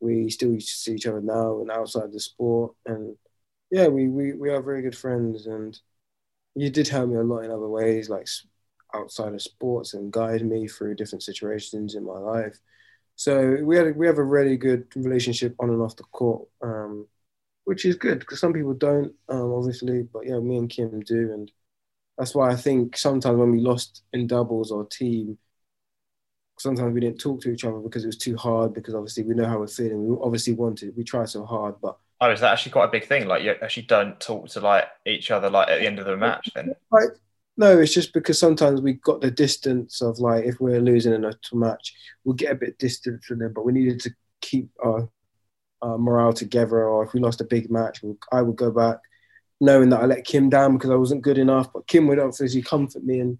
we 0.00 0.30
still 0.30 0.52
used 0.52 0.68
to 0.68 0.74
see 0.74 0.94
each 0.94 1.06
other 1.06 1.20
now 1.20 1.60
and 1.60 1.70
outside 1.70 2.12
the 2.12 2.20
sport. 2.20 2.74
And 2.86 3.16
yeah, 3.70 3.88
we 3.88 4.08
we 4.08 4.32
we 4.34 4.50
are 4.50 4.62
very 4.62 4.82
good 4.82 4.96
friends, 4.96 5.46
and 5.46 5.78
you 6.54 6.70
did 6.70 6.88
help 6.88 7.10
me 7.10 7.16
a 7.16 7.22
lot 7.22 7.44
in 7.44 7.50
other 7.50 7.68
ways, 7.68 8.08
like 8.10 8.28
outside 8.94 9.34
of 9.34 9.42
sports, 9.42 9.94
and 9.94 10.12
guide 10.12 10.44
me 10.44 10.68
through 10.68 10.96
different 10.96 11.22
situations 11.22 11.94
in 11.94 12.04
my 12.04 12.18
life. 12.18 12.58
So 13.16 13.58
we 13.62 13.76
had 13.76 13.96
we 13.96 14.06
have 14.06 14.18
a 14.18 14.24
really 14.24 14.56
good 14.56 14.86
relationship 14.96 15.54
on 15.60 15.70
and 15.70 15.82
off 15.82 15.96
the 15.96 16.04
court, 16.04 16.48
um, 16.62 17.06
which 17.64 17.84
is 17.84 17.96
good 17.96 18.20
because 18.20 18.40
some 18.40 18.52
people 18.52 18.74
don't, 18.74 19.12
um, 19.28 19.52
obviously. 19.52 20.02
But 20.02 20.26
yeah, 20.26 20.38
me 20.38 20.56
and 20.58 20.70
Kim 20.70 21.00
do, 21.00 21.32
and 21.32 21.50
that's 22.16 22.34
why 22.34 22.50
I 22.50 22.56
think 22.56 22.96
sometimes 22.96 23.38
when 23.38 23.50
we 23.52 23.60
lost 23.60 24.02
in 24.12 24.26
doubles 24.26 24.70
or 24.70 24.86
team, 24.86 25.38
sometimes 26.58 26.94
we 26.94 27.00
didn't 27.00 27.20
talk 27.20 27.40
to 27.42 27.50
each 27.50 27.64
other 27.64 27.78
because 27.78 28.04
it 28.04 28.08
was 28.08 28.18
too 28.18 28.36
hard. 28.36 28.74
Because 28.74 28.94
obviously 28.94 29.24
we 29.24 29.34
know 29.34 29.46
how 29.46 29.58
we're 29.58 29.66
feeling. 29.66 30.06
We 30.08 30.16
obviously 30.22 30.54
wanted, 30.54 30.96
we 30.96 31.04
tried 31.04 31.28
so 31.28 31.44
hard, 31.44 31.76
but 31.80 31.98
Oh, 32.20 32.30
is 32.32 32.40
that 32.40 32.52
actually 32.52 32.72
quite 32.72 32.86
a 32.86 32.90
big 32.90 33.06
thing? 33.06 33.28
Like, 33.28 33.44
you 33.44 33.54
actually 33.62 33.84
don't 33.84 34.18
talk 34.18 34.48
to 34.48 34.60
like 34.60 34.86
each 35.06 35.30
other 35.30 35.50
like 35.50 35.68
at 35.68 35.78
the 35.78 35.86
end 35.86 36.00
of 36.00 36.06
the 36.06 36.16
match. 36.16 36.50
Then 36.54 36.74
Right. 36.90 37.10
No, 37.58 37.76
it's 37.80 37.92
just 37.92 38.12
because 38.14 38.38
sometimes 38.38 38.80
we 38.80 38.94
got 38.94 39.20
the 39.20 39.32
distance 39.32 40.00
of 40.00 40.20
like 40.20 40.44
if 40.44 40.60
we're 40.60 40.80
losing 40.80 41.12
in 41.12 41.24
a 41.24 41.34
match, 41.52 41.92
we'll 42.24 42.36
get 42.36 42.52
a 42.52 42.54
bit 42.54 42.78
distant 42.78 43.24
from 43.24 43.40
them, 43.40 43.52
but 43.52 43.64
we 43.64 43.72
needed 43.72 44.00
to 44.02 44.10
keep 44.40 44.70
our, 44.82 45.08
our 45.82 45.98
morale 45.98 46.32
together. 46.32 46.88
Or 46.88 47.04
if 47.04 47.12
we 47.12 47.20
lost 47.20 47.40
a 47.40 47.44
big 47.44 47.68
match, 47.68 48.00
we 48.00 48.14
I 48.30 48.42
would 48.42 48.54
go 48.54 48.70
back 48.70 48.98
knowing 49.60 49.88
that 49.88 50.00
I 50.00 50.06
let 50.06 50.24
Kim 50.24 50.48
down 50.48 50.74
because 50.74 50.90
I 50.90 50.94
wasn't 50.94 51.22
good 51.22 51.36
enough. 51.36 51.72
But 51.72 51.88
Kim 51.88 52.06
would 52.06 52.20
obviously 52.20 52.62
comfort 52.62 53.04
me, 53.04 53.18
and 53.18 53.38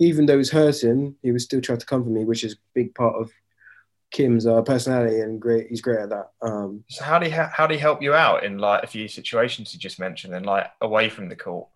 even 0.00 0.26
though 0.26 0.34
it 0.34 0.38
was 0.38 0.50
hurting, 0.50 1.14
he 1.22 1.30
would 1.30 1.40
still 1.40 1.60
try 1.60 1.76
to 1.76 1.86
comfort 1.86 2.10
me, 2.10 2.24
which 2.24 2.42
is 2.42 2.54
a 2.54 2.58
big 2.74 2.92
part 2.96 3.14
of 3.14 3.30
Kim's 4.10 4.48
uh, 4.48 4.62
personality, 4.62 5.20
and 5.20 5.40
great. 5.40 5.68
He's 5.68 5.80
great 5.80 6.00
at 6.00 6.10
that. 6.10 6.30
Um, 6.42 6.82
so 6.88 7.04
how 7.04 7.20
do 7.20 7.26
you 7.26 7.32
how 7.32 7.68
do 7.68 7.74
you 7.74 7.80
help 7.80 8.02
you 8.02 8.14
out 8.14 8.42
in 8.42 8.58
like 8.58 8.82
a 8.82 8.88
few 8.88 9.06
situations 9.06 9.72
you 9.72 9.78
just 9.78 10.00
mentioned 10.00 10.34
and 10.34 10.44
like 10.44 10.66
away 10.80 11.08
from 11.08 11.28
the 11.28 11.36
court? 11.36 11.68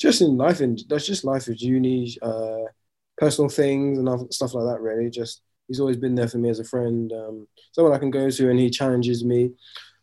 Just 0.00 0.22
in 0.22 0.36
life 0.36 0.60
and 0.60 0.80
that's 0.88 1.06
just 1.06 1.24
life 1.24 1.46
with 1.46 1.62
uni, 1.62 2.16
uh, 2.22 2.64
personal 3.18 3.50
things 3.50 3.98
and 3.98 4.08
other 4.08 4.24
stuff 4.30 4.54
like 4.54 4.64
that. 4.64 4.80
Really, 4.80 5.10
just 5.10 5.42
he's 5.68 5.80
always 5.80 5.98
been 5.98 6.14
there 6.14 6.28
for 6.28 6.38
me 6.38 6.48
as 6.48 6.58
a 6.58 6.64
friend, 6.64 7.12
um, 7.12 7.46
someone 7.72 7.92
I 7.92 7.98
can 7.98 8.10
go 8.10 8.30
to, 8.30 8.50
and 8.50 8.58
he 8.58 8.70
challenges 8.70 9.24
me. 9.24 9.50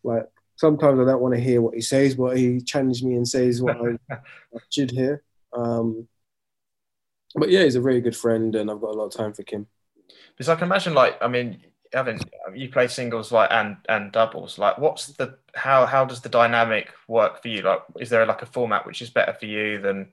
Like 0.03 0.25
sometimes 0.55 0.99
I 0.99 1.05
don't 1.05 1.21
want 1.21 1.33
to 1.35 1.41
hear 1.41 1.61
what 1.61 1.75
he 1.75 1.81
says, 1.81 2.15
but 2.15 2.37
he 2.37 2.61
challenges 2.61 3.03
me 3.03 3.15
and 3.15 3.27
says 3.27 3.61
what 3.61 3.77
I, 3.77 4.13
I 4.13 4.19
should 4.69 4.91
hear. 4.91 5.23
Um, 5.51 6.07
but 7.35 7.49
yeah, 7.49 7.63
he's 7.63 7.75
a 7.75 7.81
very 7.81 8.01
good 8.01 8.15
friend, 8.15 8.55
and 8.55 8.69
I've 8.69 8.81
got 8.81 8.91
a 8.91 8.97
lot 8.97 9.05
of 9.05 9.13
time 9.13 9.33
for 9.33 9.43
Kim. 9.43 9.67
Because 10.29 10.49
I 10.49 10.55
can 10.55 10.65
imagine, 10.65 10.93
like, 10.93 11.17
I 11.21 11.27
mean, 11.27 11.61
having 11.93 12.19
you 12.53 12.69
play 12.69 12.87
singles 12.87 13.31
like 13.31 13.49
and 13.51 13.77
and 13.89 14.11
doubles. 14.11 14.57
Like, 14.57 14.77
what's 14.77 15.07
the 15.07 15.37
how 15.55 15.85
how 15.85 16.05
does 16.05 16.21
the 16.21 16.29
dynamic 16.29 16.91
work 17.07 17.41
for 17.41 17.47
you? 17.47 17.61
Like, 17.61 17.81
is 17.99 18.09
there 18.09 18.25
like 18.25 18.41
a 18.41 18.47
format 18.47 18.85
which 18.85 19.01
is 19.01 19.09
better 19.09 19.33
for 19.33 19.45
you 19.45 19.79
than 19.79 20.11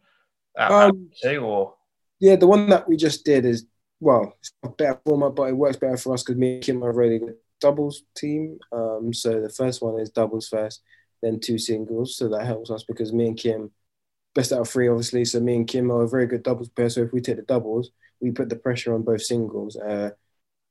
Um, 0.56 1.10
two 1.22 1.40
or 1.40 1.74
Yeah, 2.20 2.36
the 2.36 2.46
one 2.46 2.68
that 2.70 2.88
we 2.88 2.96
just 2.96 3.24
did 3.24 3.44
is 3.44 3.66
well, 4.00 4.34
it's 4.38 4.52
a 4.62 4.68
better 4.68 5.00
format, 5.06 5.34
but 5.34 5.48
it 5.48 5.56
works 5.56 5.76
better 5.76 5.96
for 5.96 6.14
us 6.14 6.22
because 6.22 6.36
me 6.36 6.54
and 6.54 6.62
Kim 6.62 6.84
are 6.84 6.92
really 6.92 7.18
good 7.18 7.36
doubles 7.60 8.02
team. 8.16 8.58
Um, 8.72 9.14
so 9.14 9.40
the 9.40 9.48
first 9.48 9.82
one 9.82 9.98
is 9.98 10.10
doubles 10.10 10.48
first, 10.48 10.82
then 11.22 11.40
two 11.40 11.58
singles. 11.58 12.16
So 12.16 12.28
that 12.28 12.44
helps 12.44 12.70
us 12.70 12.84
because 12.84 13.12
me 13.12 13.28
and 13.28 13.36
Kim, 13.36 13.70
best 14.34 14.52
out 14.52 14.60
of 14.60 14.68
three, 14.68 14.88
obviously. 14.88 15.24
So 15.24 15.40
me 15.40 15.56
and 15.56 15.66
Kim 15.66 15.90
are 15.90 16.02
a 16.02 16.08
very 16.08 16.26
good 16.26 16.42
doubles 16.42 16.68
pair. 16.68 16.90
So 16.90 17.02
if 17.02 17.12
we 17.12 17.20
take 17.20 17.36
the 17.36 17.42
doubles, 17.42 17.90
we 18.20 18.30
put 18.30 18.48
the 18.48 18.56
pressure 18.56 18.94
on 18.94 19.02
both 19.02 19.22
singles. 19.22 19.76
Uh, 19.76 20.10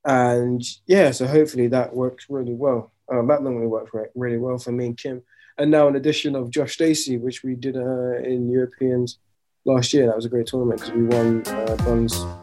and 0.06 0.62
yeah, 0.88 1.12
so 1.12 1.28
hopefully 1.28 1.68
that 1.68 1.96
works 1.96 2.26
really 2.30 2.54
well. 2.54 2.92
Um, 3.12 3.28
that 3.28 3.44
normally 3.44 3.68
works 3.68 3.92
really 4.16 4.38
well 4.38 4.58
for 4.58 4.72
me 4.72 4.88
and 4.88 4.98
Kim. 4.98 5.24
And 5.58 5.70
now 5.70 5.88
an 5.88 5.96
addition 5.96 6.36
of 6.36 6.50
Josh 6.50 6.74
Stacey, 6.74 7.18
which 7.18 7.44
we 7.44 7.56
did 7.56 7.78
uh, 7.78 8.18
in 8.18 8.50
Europeans 8.50 9.20
last 9.66 9.94
year. 9.94 10.08
That 10.08 10.16
was 10.16 10.26
a 10.26 10.30
great 10.30 10.48
tournament 10.48 10.82
because 10.82 10.96
we 10.96 11.04
won 11.04 11.44
uh, 11.48 11.76
bronze. 11.78 12.43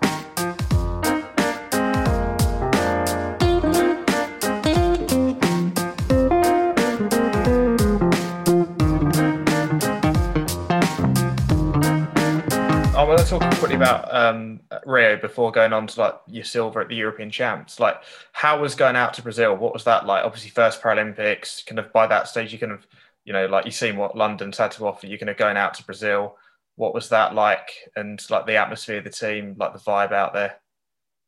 I 13.31 13.35
want 13.35 13.43
to 13.45 13.51
talk 13.51 13.59
quickly 13.61 13.77
about 13.77 14.13
um, 14.13 14.61
Rio 14.85 15.17
before 15.17 15.53
going 15.53 15.73
on 15.73 15.87
to 15.87 16.01
like 16.01 16.15
your 16.27 16.43
silver 16.43 16.81
at 16.81 16.89
the 16.89 16.97
European 16.97 17.31
Champs. 17.31 17.79
Like, 17.79 18.03
how 18.33 18.61
was 18.61 18.75
going 18.75 18.97
out 18.97 19.15
to 19.15 19.23
Brazil? 19.23 19.57
What 19.57 19.73
was 19.73 19.85
that 19.85 20.05
like? 20.05 20.25
Obviously, 20.25 20.51
first 20.51 20.83
Paralympics. 20.83 21.65
Kind 21.65 21.79
of 21.79 21.93
by 21.93 22.09
that 22.09 22.27
stage, 22.27 22.53
you 22.53 22.59
kind 22.59 22.73
of, 22.73 22.85
you 23.25 23.33
know, 23.33 23.47
like 23.47 23.67
you've 23.67 23.75
seen 23.75 23.97
what 23.97 24.17
London's 24.17 24.59
had 24.59 24.73
to 24.73 24.87
offer. 24.87 25.07
You're 25.07 25.19
kind 25.19 25.31
of 25.31 25.37
going 25.37 25.57
out 25.57 25.75
to 25.75 25.85
Brazil. 25.85 26.37
What 26.75 26.93
was 26.93 27.09
that 27.11 27.33
like? 27.33 27.71
And 27.95 28.21
like 28.31 28.47
the 28.47 28.57
atmosphere 28.57 28.99
of 28.99 29.05
the 29.05 29.11
team, 29.11 29.55
like 29.57 29.75
the 29.75 29.79
vibe 29.79 30.11
out 30.11 30.33
there. 30.33 30.57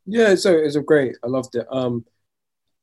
Yeah, 0.04 0.34
so 0.34 0.52
it 0.52 0.64
was 0.64 0.76
great. 0.78 1.16
I 1.22 1.28
loved 1.28 1.54
it. 1.54 1.66
Um, 1.70 2.04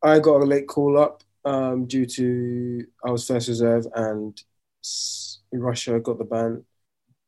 I 0.02 0.20
got 0.20 0.42
a 0.42 0.46
late 0.46 0.68
call 0.70 0.98
up 0.98 1.24
um, 1.44 1.88
due 1.88 2.06
to 2.06 2.86
I 3.06 3.12
was 3.12 3.28
first 3.28 3.50
reserve 3.50 3.86
and 3.96 4.42
Russia 5.52 6.00
got 6.00 6.20
the 6.20 6.24
ban. 6.24 6.64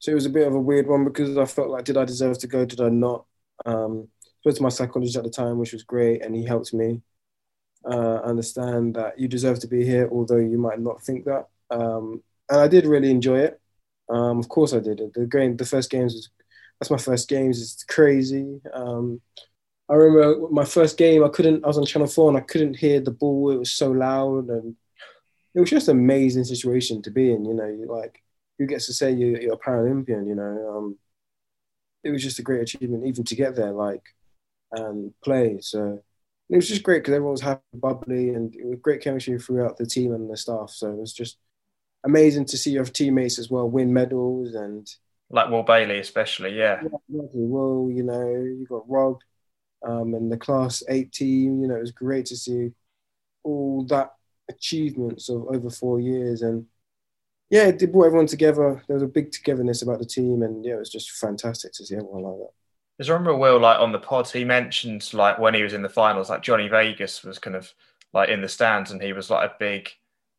So 0.02 0.12
it 0.12 0.16
was 0.16 0.26
a 0.26 0.32
bit 0.32 0.48
of 0.48 0.56
a 0.56 0.60
weird 0.60 0.88
one 0.88 1.06
because 1.06 1.38
I 1.38 1.46
felt 1.46 1.70
like, 1.70 1.86
did 1.86 1.96
I 1.96 2.06
deserve 2.06 2.40
to 2.40 2.48
go? 2.48 2.66
Did 2.66 2.82
I 2.82 2.90
not? 2.90 3.26
Um, 3.68 4.08
spoke 4.40 4.56
to 4.56 4.64
my 4.64 4.70
psychologist 4.70 5.16
at 5.16 5.24
the 5.24 5.30
time, 5.30 5.60
which 5.60 5.74
was 5.74 5.84
great, 5.84 6.26
and 6.26 6.36
he 6.36 6.44
helped 6.44 6.74
me 6.74 7.04
uh, 7.86 8.16
understand 8.24 8.96
that 8.96 9.20
you 9.20 9.28
deserve 9.28 9.60
to 9.60 9.68
be 9.68 9.86
here, 9.86 10.10
although 10.12 10.38
you 10.38 10.58
might 10.58 10.80
not 10.80 11.04
think 11.04 11.26
that. 11.26 11.48
Um, 11.70 12.24
and 12.50 12.60
I 12.60 12.68
did 12.68 12.88
really 12.88 13.12
enjoy 13.12 13.42
it. 13.42 13.62
Um, 14.10 14.40
of 14.40 14.50
course, 14.50 14.74
I 14.74 14.80
did. 14.80 15.02
The 15.14 15.28
game, 15.28 15.56
the 15.56 15.66
first 15.66 15.92
games 15.92 16.16
was 16.16 16.30
that's 16.80 16.90
my 16.90 16.98
first 16.98 17.30
games. 17.30 17.62
It's 17.62 17.84
crazy. 17.84 18.60
Um, 18.74 19.22
I 19.88 19.94
remember 19.94 20.48
my 20.50 20.66
first 20.66 20.98
game. 20.98 21.24
I 21.24 21.30
couldn't. 21.30 21.64
I 21.64 21.68
was 21.68 21.78
on 21.78 21.86
Channel 21.86 22.08
Four 22.08 22.30
and 22.30 22.38
I 22.40 22.42
couldn't 22.42 22.74
hear 22.74 23.00
the 23.00 23.12
ball. 23.12 23.52
It 23.52 23.60
was 23.60 23.72
so 23.72 23.92
loud, 23.92 24.50
and 24.50 24.76
it 25.54 25.60
was 25.60 25.70
just 25.70 25.90
an 25.90 26.00
amazing 26.00 26.46
situation 26.46 27.04
to 27.04 27.12
be 27.12 27.32
in. 27.32 27.46
You 27.46 27.54
know, 27.54 27.94
like 27.94 28.24
who 28.62 28.68
gets 28.68 28.86
to 28.86 28.94
say 28.94 29.12
you, 29.12 29.40
you're 29.42 29.56
a 29.56 29.58
Paralympian? 29.58 30.28
You 30.28 30.36
know, 30.36 30.78
um, 30.78 30.98
it 32.04 32.12
was 32.12 32.22
just 32.22 32.38
a 32.38 32.44
great 32.44 32.62
achievement, 32.62 33.08
even 33.08 33.24
to 33.24 33.36
get 33.36 33.56
there, 33.56 33.72
like 33.72 34.04
and 34.72 35.12
play. 35.24 35.58
So 35.62 36.00
it 36.48 36.56
was 36.56 36.68
just 36.68 36.84
great 36.84 37.00
because 37.00 37.16
everyone 37.16 37.32
was 37.32 37.42
happy, 37.42 37.62
bubbly, 37.74 38.30
and 38.30 38.56
it 38.56 38.66
was 38.66 38.80
great 38.80 39.02
chemistry 39.02 39.40
throughout 39.40 39.78
the 39.78 39.86
team 39.88 40.14
and 40.14 40.30
the 40.30 40.38
staff. 40.38 40.70
So 40.70 40.90
it 40.92 40.98
was 40.98 41.12
just 41.12 41.38
amazing 42.04 42.46
to 42.46 42.58
see 42.58 42.72
your 42.72 42.86
teammates 42.86 43.40
as 43.40 43.50
well 43.50 43.68
win 43.68 43.92
medals 43.92 44.54
and 44.54 44.88
Like 45.32 45.50
Will 45.50 45.64
Bayley, 45.64 45.98
especially. 45.98 46.56
Yeah. 46.56 46.84
well, 47.08 47.90
you 47.92 48.04
know, 48.04 48.30
you 48.30 48.68
got 48.70 48.88
Rob 48.88 49.20
um, 49.84 50.14
and 50.14 50.32
the 50.32 50.38
class 50.38 50.84
eight 50.88 51.12
team. 51.12 51.62
You 51.64 51.68
know, 51.68 51.78
it 51.78 51.82
was 51.82 51.92
great 51.92 52.28
to 52.28 52.38
see 52.38 52.74
all 53.44 53.86
that 53.86 54.12
achievements 54.50 55.30
of 55.30 55.48
over 55.48 55.70
four 55.70 56.00
years, 56.00 56.44
and 56.44 56.66
yeah, 57.52 57.68
it 57.68 57.92
brought 57.92 58.06
everyone 58.06 58.28
together. 58.28 58.82
There 58.88 58.94
was 58.94 59.04
a 59.04 59.08
big 59.08 59.32
togetherness 59.34 59.82
about 59.82 60.00
the 60.00 60.06
team, 60.06 60.42
and 60.42 60.64
yeah, 60.64 60.76
it 60.76 60.80
was 60.80 60.90
just 60.90 61.12
fantastic 61.12 61.74
to 61.74 61.86
see 61.86 61.96
everyone 61.96 62.24
like 62.24 62.38
that. 62.40 62.54
Because 62.98 63.10
I 63.10 63.14
remember 63.14 63.36
Will, 63.36 63.60
like 63.60 63.78
on 63.78 63.92
the 63.92 64.00
pod, 64.00 64.30
he 64.30 64.46
mentioned 64.46 65.14
like 65.14 65.38
when 65.38 65.54
he 65.54 65.62
was 65.62 65.74
in 65.74 65.82
the 65.82 65.90
finals, 65.90 66.30
like 66.30 66.44
Johnny 66.44 66.70
Vegas 66.70 67.24
was 67.24 67.40
kind 67.40 67.58
of 67.58 67.70
like 68.14 68.30
in 68.30 68.42
the 68.42 68.48
stands, 68.48 68.92
and 68.92 69.04
he 69.04 69.12
was 69.12 69.30
like 69.30 69.50
a 69.50 69.56
big, 69.60 69.90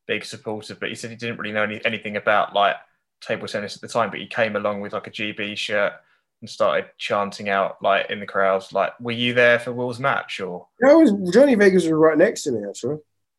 big 0.07 0.25
supporter. 0.25 0.75
But 0.75 0.89
he 0.89 0.95
said 0.95 1.11
he 1.11 1.17
didn't 1.17 1.39
really 1.39 1.53
know 1.53 1.65
any, 1.65 1.85
anything 1.85 2.17
about 2.17 2.55
like 2.55 2.77
table 3.21 3.47
tennis 3.47 3.77
at 3.77 3.83
the 3.83 3.89
time, 3.89 4.09
but 4.09 4.19
he 4.19 4.27
came 4.27 4.57
along 4.57 4.81
with 4.81 4.95
like 4.95 5.07
a 5.07 5.11
GB 5.11 5.55
shirt 5.59 5.93
and 6.41 6.49
started 6.49 6.87
chanting 6.97 7.51
out 7.51 7.77
like 7.83 8.11
in 8.11 8.21
the 8.21 8.27
crowds. 8.27 8.73
Like, 8.73 8.99
were 9.01 9.13
you 9.13 9.35
there 9.35 9.59
for 9.59 9.75
Will's 9.75 10.01
match 10.01 10.41
or? 10.41 10.67
Yeah, 10.83 10.95
was 10.95 11.13
Johnny 11.31 11.57
Vegas 11.57 11.83
was 11.83 11.93
right 11.93 12.17
next 12.17 12.45
to 12.45 12.53
me 12.53 12.67
actually. 12.67 12.97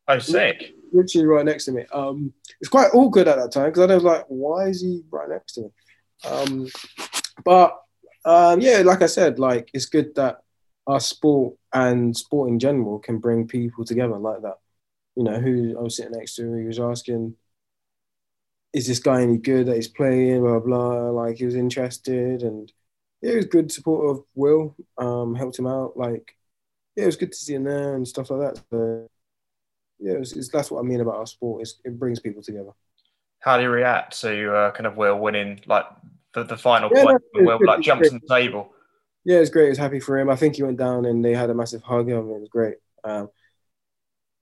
Oh, 0.07 0.19
sick! 0.19 0.75
Literally 0.93 1.27
right 1.27 1.45
next 1.45 1.65
to 1.65 1.71
me. 1.71 1.85
Um, 1.91 2.33
it's 2.61 2.69
quite 2.69 2.93
awkward 2.93 3.27
at 3.27 3.37
that 3.37 3.51
time 3.51 3.65
because 3.65 3.89
I 3.89 3.95
was 3.95 4.03
like, 4.03 4.25
why 4.27 4.67
is 4.67 4.81
he 4.81 5.01
right 5.11 5.27
next 5.27 5.53
to 5.53 5.61
me? 5.61 5.69
Um, 6.25 6.67
but 7.43 7.79
um, 8.25 8.61
yeah, 8.61 8.81
like 8.85 9.01
I 9.01 9.07
said, 9.07 9.39
like 9.39 9.69
it's 9.73 9.87
good 9.87 10.15
that 10.15 10.39
our 10.87 10.99
sport 10.99 11.55
and 11.73 12.15
sport 12.15 12.49
in 12.49 12.59
general 12.59 12.99
can 12.99 13.17
bring 13.19 13.47
people 13.47 13.85
together 13.85 14.17
like 14.17 14.41
that. 14.43 14.57
You 15.15 15.23
know, 15.23 15.39
who 15.39 15.77
I 15.77 15.81
was 15.81 15.97
sitting 15.97 16.13
next 16.13 16.35
to, 16.35 16.53
he 16.55 16.63
was 16.63 16.79
asking, 16.79 17.35
"Is 18.73 18.87
this 18.87 18.99
guy 18.99 19.21
any 19.21 19.37
good 19.37 19.67
that 19.67 19.75
he's 19.75 19.87
playing?" 19.87 20.41
Blah 20.41 20.59
blah. 20.59 21.09
Like 21.09 21.37
he 21.37 21.45
was 21.45 21.55
interested, 21.55 22.43
and 22.43 22.71
yeah, 23.21 23.33
it 23.33 23.35
was 23.37 23.45
good 23.45 23.71
support 23.71 24.09
of 24.09 24.25
Will. 24.35 24.75
Um, 24.97 25.35
helped 25.35 25.59
him 25.59 25.67
out. 25.67 25.97
Like 25.97 26.35
yeah, 26.95 27.03
it 27.03 27.07
was 27.07 27.17
good 27.17 27.31
to 27.31 27.37
see 27.37 27.55
him 27.55 27.63
there 27.63 27.95
and 27.95 28.07
stuff 28.07 28.29
like 28.29 28.55
that. 28.55 28.63
So 28.71 29.09
yeah, 30.03 30.13
it's, 30.19 30.33
it's, 30.33 30.49
that's 30.49 30.69
what 30.69 30.79
I 30.79 30.83
mean 30.83 31.01
about 31.01 31.15
our 31.15 31.25
sport. 31.25 31.61
It's, 31.61 31.79
it 31.85 31.97
brings 31.97 32.19
people 32.19 32.43
together. 32.43 32.71
How 33.39 33.57
do 33.57 33.63
you 33.63 33.69
react 33.69 34.19
to 34.21 34.55
uh, 34.55 34.71
kind 34.71 34.87
of 34.87 34.97
Will 34.97 35.17
winning 35.19 35.61
like 35.65 35.85
the, 36.33 36.43
the 36.43 36.57
final 36.57 36.89
Yeah, 36.93 37.03
point? 37.03 37.21
that's- 37.33 37.45
Will 37.47 37.57
it's 37.57 37.65
like 37.67 37.81
jumps 37.81 38.09
on 38.11 38.19
the 38.21 38.35
table. 38.35 38.73
Yeah, 39.25 39.37
it's 39.37 39.49
great. 39.49 39.67
It 39.67 39.69
was 39.69 39.77
happy 39.77 39.99
for 40.01 40.17
him. 40.19 40.29
I 40.29 40.35
think 40.35 40.55
he 40.57 40.63
went 40.63 40.77
down 40.77 41.05
and 41.05 41.23
they 41.23 41.33
had 41.33 41.49
a 41.49 41.53
massive 41.53 41.81
hug. 41.81 42.09
I 42.09 42.15
mean, 42.15 42.35
it 42.35 42.39
was 42.41 42.49
great. 42.49 42.75
Um, 43.05 43.29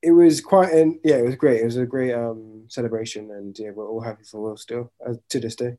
it 0.02 0.12
was 0.12 0.42
quite 0.42 0.74
an 0.74 1.00
yeah, 1.04 1.18
it 1.18 1.26
was 1.26 1.36
great. 1.36 1.62
It 1.62 1.66
was 1.66 1.78
a 1.78 1.86
great 1.86 2.14
um, 2.14 2.66
celebration, 2.68 3.30
and 3.30 3.58
yeah, 3.60 3.70
we're 3.70 3.88
all 3.88 4.02
happy 4.02 4.24
for 4.24 4.42
Will 4.42 4.58
still 4.58 4.92
uh, 5.08 5.14
to 5.30 5.40
this 5.40 5.56
day. 5.56 5.78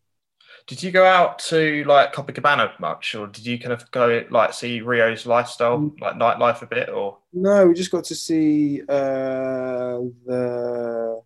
Did 0.66 0.82
you 0.82 0.90
go 0.90 1.04
out 1.04 1.38
to 1.50 1.84
like 1.84 2.12
Copacabana 2.12 2.78
much, 2.80 3.14
or 3.14 3.26
did 3.26 3.46
you 3.46 3.58
kind 3.58 3.72
of 3.72 3.90
go 3.90 4.24
like 4.30 4.52
see 4.52 4.80
Rio's 4.80 5.26
lifestyle, 5.26 5.78
Mm. 5.78 6.00
like 6.00 6.14
nightlife 6.16 6.62
a 6.62 6.66
bit, 6.66 6.88
or? 6.88 7.18
No, 7.32 7.66
we 7.66 7.74
just 7.74 7.90
got 7.90 8.04
to 8.04 8.14
see 8.14 8.82
uh, 8.82 9.98
the 10.26 11.22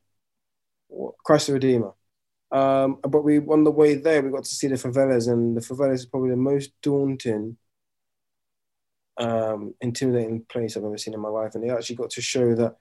Christ 1.24 1.48
the 1.48 1.52
Redeemer. 1.54 1.92
Um, 2.52 2.98
but 3.02 3.22
we 3.22 3.38
on 3.40 3.64
the 3.64 3.70
way 3.70 3.96
there, 3.96 4.22
we 4.22 4.30
got 4.30 4.44
to 4.44 4.54
see 4.54 4.68
the 4.68 4.76
favelas, 4.76 5.28
and 5.30 5.56
the 5.56 5.60
favelas 5.60 5.94
is 5.94 6.06
probably 6.06 6.30
the 6.30 6.36
most 6.36 6.70
daunting, 6.80 7.56
um, 9.18 9.74
intimidating 9.80 10.44
place 10.44 10.76
I've 10.76 10.84
ever 10.84 10.96
seen 10.98 11.14
in 11.14 11.20
my 11.20 11.28
life. 11.28 11.54
And 11.54 11.64
they 11.64 11.70
actually 11.70 11.96
got 11.96 12.10
to 12.10 12.22
show 12.22 12.54
that 12.54 12.76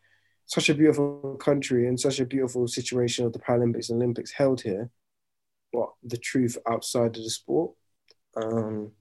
such 0.45 0.69
a 0.69 0.75
beautiful 0.75 1.35
country 1.39 1.87
and 1.87 1.99
such 1.99 2.19
a 2.19 2.25
beautiful 2.25 2.67
situation 2.67 3.25
of 3.25 3.33
the 3.33 3.39
Paralympics 3.39 3.89
and 3.89 4.01
Olympics 4.01 4.31
held 4.31 4.61
here, 4.61 4.91
but 5.75 5.89
the 6.09 6.17
truth 6.17 6.57
outside 6.67 7.17
of 7.17 7.23
the 7.23 7.29
sport, 7.29 7.73
um, 8.37 8.91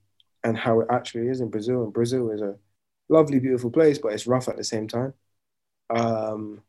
and 0.43 0.57
how 0.57 0.81
it 0.81 0.87
actually 0.91 1.27
is 1.27 1.41
in 1.41 1.49
Brazil. 1.49 1.83
And 1.83 1.93
Brazil 1.93 2.31
is 2.31 2.41
a 2.41 2.55
lovely, 3.09 3.39
beautiful 3.39 3.71
place, 3.71 3.97
but 3.97 4.13
it's 4.13 4.27
rough 4.27 4.47
at 4.47 4.57
the 4.57 4.63
same 4.63 4.87
time. 4.87 5.13
Um, 5.89 6.61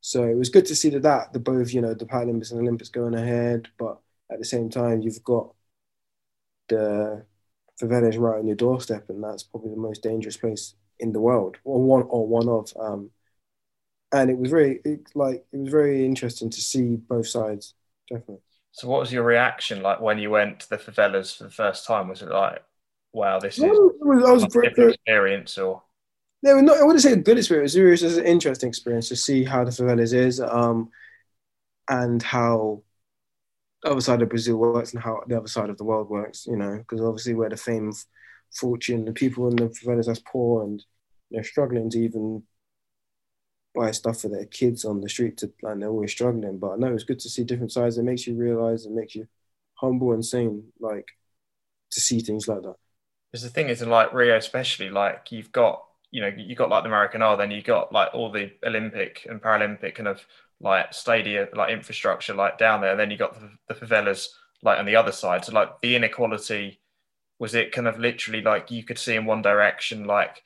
so 0.00 0.22
it 0.24 0.36
was 0.36 0.50
good 0.50 0.66
to 0.66 0.76
see 0.76 0.90
that, 0.90 1.02
that 1.02 1.32
the 1.32 1.38
both, 1.38 1.72
you 1.72 1.80
know, 1.80 1.94
the 1.94 2.06
Paralympics 2.06 2.52
and 2.52 2.60
Olympics 2.60 2.88
going 2.88 3.14
ahead, 3.14 3.68
but 3.78 3.98
at 4.30 4.38
the 4.38 4.44
same 4.44 4.70
time, 4.70 5.02
you've 5.02 5.22
got 5.24 5.52
the 6.68 7.24
favelas 7.80 8.18
right 8.18 8.38
on 8.38 8.46
your 8.46 8.56
doorstep, 8.56 9.08
and 9.08 9.22
that's 9.22 9.42
probably 9.42 9.70
the 9.70 9.76
most 9.76 10.02
dangerous 10.02 10.36
place 10.36 10.74
in 10.98 11.12
the 11.12 11.20
world, 11.20 11.56
or 11.64 11.82
one 11.82 12.02
or 12.08 12.26
one 12.26 12.48
of. 12.48 12.72
Um, 12.78 13.10
and 14.12 14.30
it 14.30 14.38
was 14.38 14.50
very 14.50 14.80
it, 14.84 15.00
like 15.14 15.44
it 15.52 15.56
was 15.56 15.70
very 15.70 16.04
interesting 16.06 16.50
to 16.50 16.60
see 16.60 16.96
both 16.96 17.28
sides, 17.28 17.74
definitely. 18.08 18.45
So, 18.76 18.88
what 18.88 19.00
was 19.00 19.10
your 19.10 19.22
reaction 19.22 19.82
like 19.82 20.02
when 20.02 20.18
you 20.18 20.28
went 20.28 20.60
to 20.60 20.68
the 20.68 20.76
favelas 20.76 21.34
for 21.34 21.44
the 21.44 21.50
first 21.50 21.86
time? 21.86 22.08
Was 22.08 22.20
it 22.20 22.28
like, 22.28 22.62
wow, 23.14 23.38
this 23.38 23.56
is 23.56 23.62
was, 23.62 24.22
I 24.22 24.30
was 24.30 24.42
a 24.42 24.48
very, 24.52 24.68
different 24.68 24.94
experience, 24.96 25.56
or 25.56 25.82
No, 26.42 26.60
not, 26.60 26.76
I 26.76 26.84
wouldn't 26.84 27.02
say 27.02 27.12
a 27.12 27.16
good 27.16 27.38
experience. 27.38 27.74
It 27.74 27.82
was 27.82 28.02
just 28.02 28.18
an 28.18 28.26
interesting 28.26 28.68
experience 28.68 29.08
to 29.08 29.16
see 29.16 29.44
how 29.44 29.64
the 29.64 29.70
favelas 29.70 30.12
is, 30.12 30.42
um, 30.42 30.90
and 31.88 32.22
how 32.22 32.82
the 33.82 33.92
other 33.92 34.02
side 34.02 34.20
of 34.20 34.28
Brazil 34.28 34.58
works 34.58 34.92
and 34.92 35.02
how 35.02 35.22
the 35.26 35.38
other 35.38 35.48
side 35.48 35.70
of 35.70 35.78
the 35.78 35.84
world 35.84 36.10
works. 36.10 36.46
You 36.46 36.56
know, 36.56 36.76
because 36.76 37.00
obviously 37.00 37.32
we're 37.32 37.48
the 37.48 37.56
fame, 37.56 37.94
fortune, 38.54 39.06
the 39.06 39.12
people 39.12 39.48
in 39.48 39.56
the 39.56 39.68
favelas 39.68 40.04
that's 40.04 40.20
poor 40.30 40.64
and 40.64 40.84
they're 41.30 41.44
struggling 41.44 41.88
to 41.88 41.98
even 41.98 42.42
buy 43.76 43.90
stuff 43.92 44.20
for 44.20 44.28
their 44.28 44.46
kids 44.46 44.84
on 44.84 45.00
the 45.00 45.08
street 45.08 45.36
to 45.38 45.52
like 45.62 45.78
they're 45.78 45.88
always 45.88 46.12
struggling. 46.12 46.58
But 46.58 46.78
no, 46.78 46.92
it's 46.92 47.04
good 47.04 47.20
to 47.20 47.30
see 47.30 47.44
different 47.44 47.72
sides. 47.72 47.98
It 47.98 48.04
makes 48.04 48.26
you 48.26 48.34
realize, 48.34 48.86
it 48.86 48.92
makes 48.92 49.14
you 49.14 49.28
humble 49.74 50.12
and 50.12 50.24
sane. 50.24 50.64
Like 50.80 51.06
to 51.92 52.00
see 52.00 52.20
things 52.20 52.48
like 52.48 52.62
that. 52.62 52.76
Because 53.30 53.42
the 53.42 53.50
thing 53.50 53.68
is, 53.68 53.82
in 53.82 53.90
like 53.90 54.12
Rio, 54.12 54.36
especially, 54.36 54.90
like 54.90 55.30
you've 55.30 55.52
got 55.52 55.84
you 56.10 56.20
know 56.20 56.32
you 56.36 56.56
got 56.56 56.70
like 56.70 56.84
the 56.84 56.88
Maracanã, 56.88 57.36
then 57.38 57.50
you 57.50 57.62
got 57.62 57.92
like 57.92 58.08
all 58.14 58.30
the 58.30 58.50
Olympic 58.64 59.26
and 59.28 59.40
Paralympic 59.40 59.94
kind 59.94 60.08
of 60.08 60.24
like 60.60 60.94
stadia 60.94 61.48
like 61.54 61.72
infrastructure 61.72 62.34
like 62.34 62.58
down 62.58 62.80
there. 62.80 62.90
And 62.90 63.00
then 63.00 63.10
you 63.10 63.16
got 63.16 63.34
the, 63.34 63.50
the 63.68 63.74
favelas 63.74 64.28
like 64.62 64.78
on 64.78 64.86
the 64.86 64.96
other 64.96 65.12
side. 65.12 65.44
So 65.44 65.52
like 65.52 65.80
the 65.82 65.96
inequality 65.96 66.80
was 67.38 67.54
it 67.54 67.72
kind 67.72 67.86
of 67.86 67.98
literally 67.98 68.40
like 68.42 68.70
you 68.70 68.82
could 68.82 68.98
see 68.98 69.14
in 69.14 69.26
one 69.26 69.42
direction 69.42 70.04
like 70.04 70.42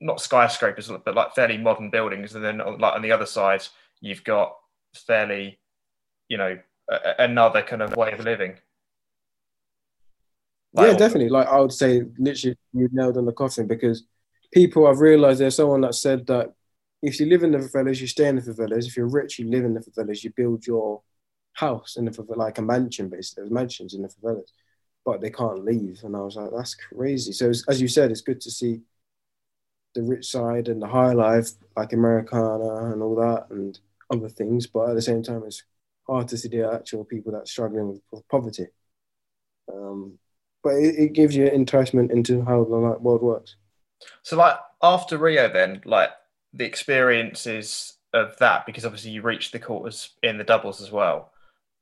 not 0.00 0.20
skyscrapers 0.20 0.90
but 1.04 1.14
like 1.14 1.34
fairly 1.34 1.56
modern 1.56 1.90
buildings 1.90 2.34
and 2.34 2.44
then 2.44 2.58
like 2.58 2.94
on 2.94 3.02
the 3.02 3.12
other 3.12 3.26
side 3.26 3.62
you've 4.00 4.24
got 4.24 4.56
fairly 4.94 5.58
you 6.28 6.36
know 6.36 6.58
a, 6.90 6.98
another 7.18 7.62
kind 7.62 7.82
of 7.82 7.96
way 7.96 8.12
of 8.12 8.20
living. 8.20 8.54
Like, 10.72 10.88
yeah 10.88 10.96
definitely. 10.96 11.30
Like 11.30 11.48
i 11.48 11.58
would 11.58 11.72
say 11.72 12.02
literally 12.18 12.56
you 12.72 12.88
nailed 12.92 13.16
on 13.16 13.24
the 13.24 13.32
coffin 13.32 13.66
because 13.66 14.04
people 14.52 14.86
i've 14.86 15.00
realized 15.00 15.40
there's 15.40 15.56
someone 15.56 15.80
that 15.80 15.94
said 15.94 16.26
that 16.26 16.52
if 17.02 17.18
you 17.18 17.26
live 17.26 17.42
in 17.42 17.52
the 17.52 17.58
favelas 17.58 18.00
you 18.00 18.06
stay 18.06 18.28
in 18.28 18.36
the 18.36 18.42
favelas. 18.42 18.86
If 18.86 18.96
you're 18.96 19.08
rich 19.08 19.38
you 19.38 19.48
live 19.48 19.64
in 19.64 19.74
the 19.74 19.80
favelas. 19.80 20.24
You 20.24 20.32
build 20.36 20.66
your 20.66 21.02
house 21.54 21.96
in 21.96 22.04
the 22.04 22.10
favela 22.10 22.36
like 22.36 22.58
a 22.58 22.62
mansion 22.62 23.08
basically. 23.08 23.42
There's 23.42 23.52
mansions 23.52 23.94
in 23.94 24.02
the 24.02 24.08
favelas 24.08 24.50
but 25.06 25.20
they 25.20 25.30
can't 25.30 25.64
leave. 25.64 26.00
And 26.02 26.16
I 26.16 26.20
was 26.20 26.34
like, 26.34 26.50
that's 26.54 26.74
crazy. 26.74 27.30
So 27.30 27.48
as 27.68 27.80
you 27.80 27.86
said, 27.86 28.10
it's 28.10 28.20
good 28.20 28.40
to 28.40 28.50
see 28.50 28.80
the 29.96 30.02
rich 30.02 30.26
side 30.26 30.68
and 30.68 30.80
the 30.80 30.86
high 30.86 31.12
life, 31.12 31.50
like 31.76 31.92
Americana 31.92 32.92
and 32.92 33.02
all 33.02 33.16
that, 33.16 33.46
and 33.50 33.78
other 34.10 34.28
things. 34.28 34.66
But 34.66 34.90
at 34.90 34.94
the 34.94 35.02
same 35.02 35.22
time, 35.22 35.42
it's 35.44 35.64
hard 36.06 36.28
to 36.28 36.36
see 36.36 36.48
the 36.48 36.72
actual 36.72 37.04
people 37.04 37.32
that 37.32 37.42
are 37.42 37.46
struggling 37.46 38.00
with 38.12 38.28
poverty. 38.28 38.66
Um, 39.72 40.18
but 40.62 40.74
it, 40.74 40.94
it, 40.96 41.12
gives 41.12 41.34
you 41.34 41.46
enticement 41.46 42.12
into 42.12 42.44
how 42.44 42.64
the 42.64 42.76
like, 42.76 43.00
world 43.00 43.22
works. 43.22 43.56
So, 44.22 44.36
like 44.36 44.56
after 44.82 45.18
Rio, 45.18 45.52
then, 45.52 45.82
like 45.84 46.10
the 46.52 46.64
experiences 46.64 47.94
of 48.12 48.36
that, 48.38 48.66
because 48.66 48.84
obviously 48.84 49.10
you 49.10 49.22
reached 49.22 49.52
the 49.52 49.58
quarters 49.58 50.10
in 50.22 50.38
the 50.38 50.44
doubles 50.44 50.80
as 50.80 50.92
well. 50.92 51.32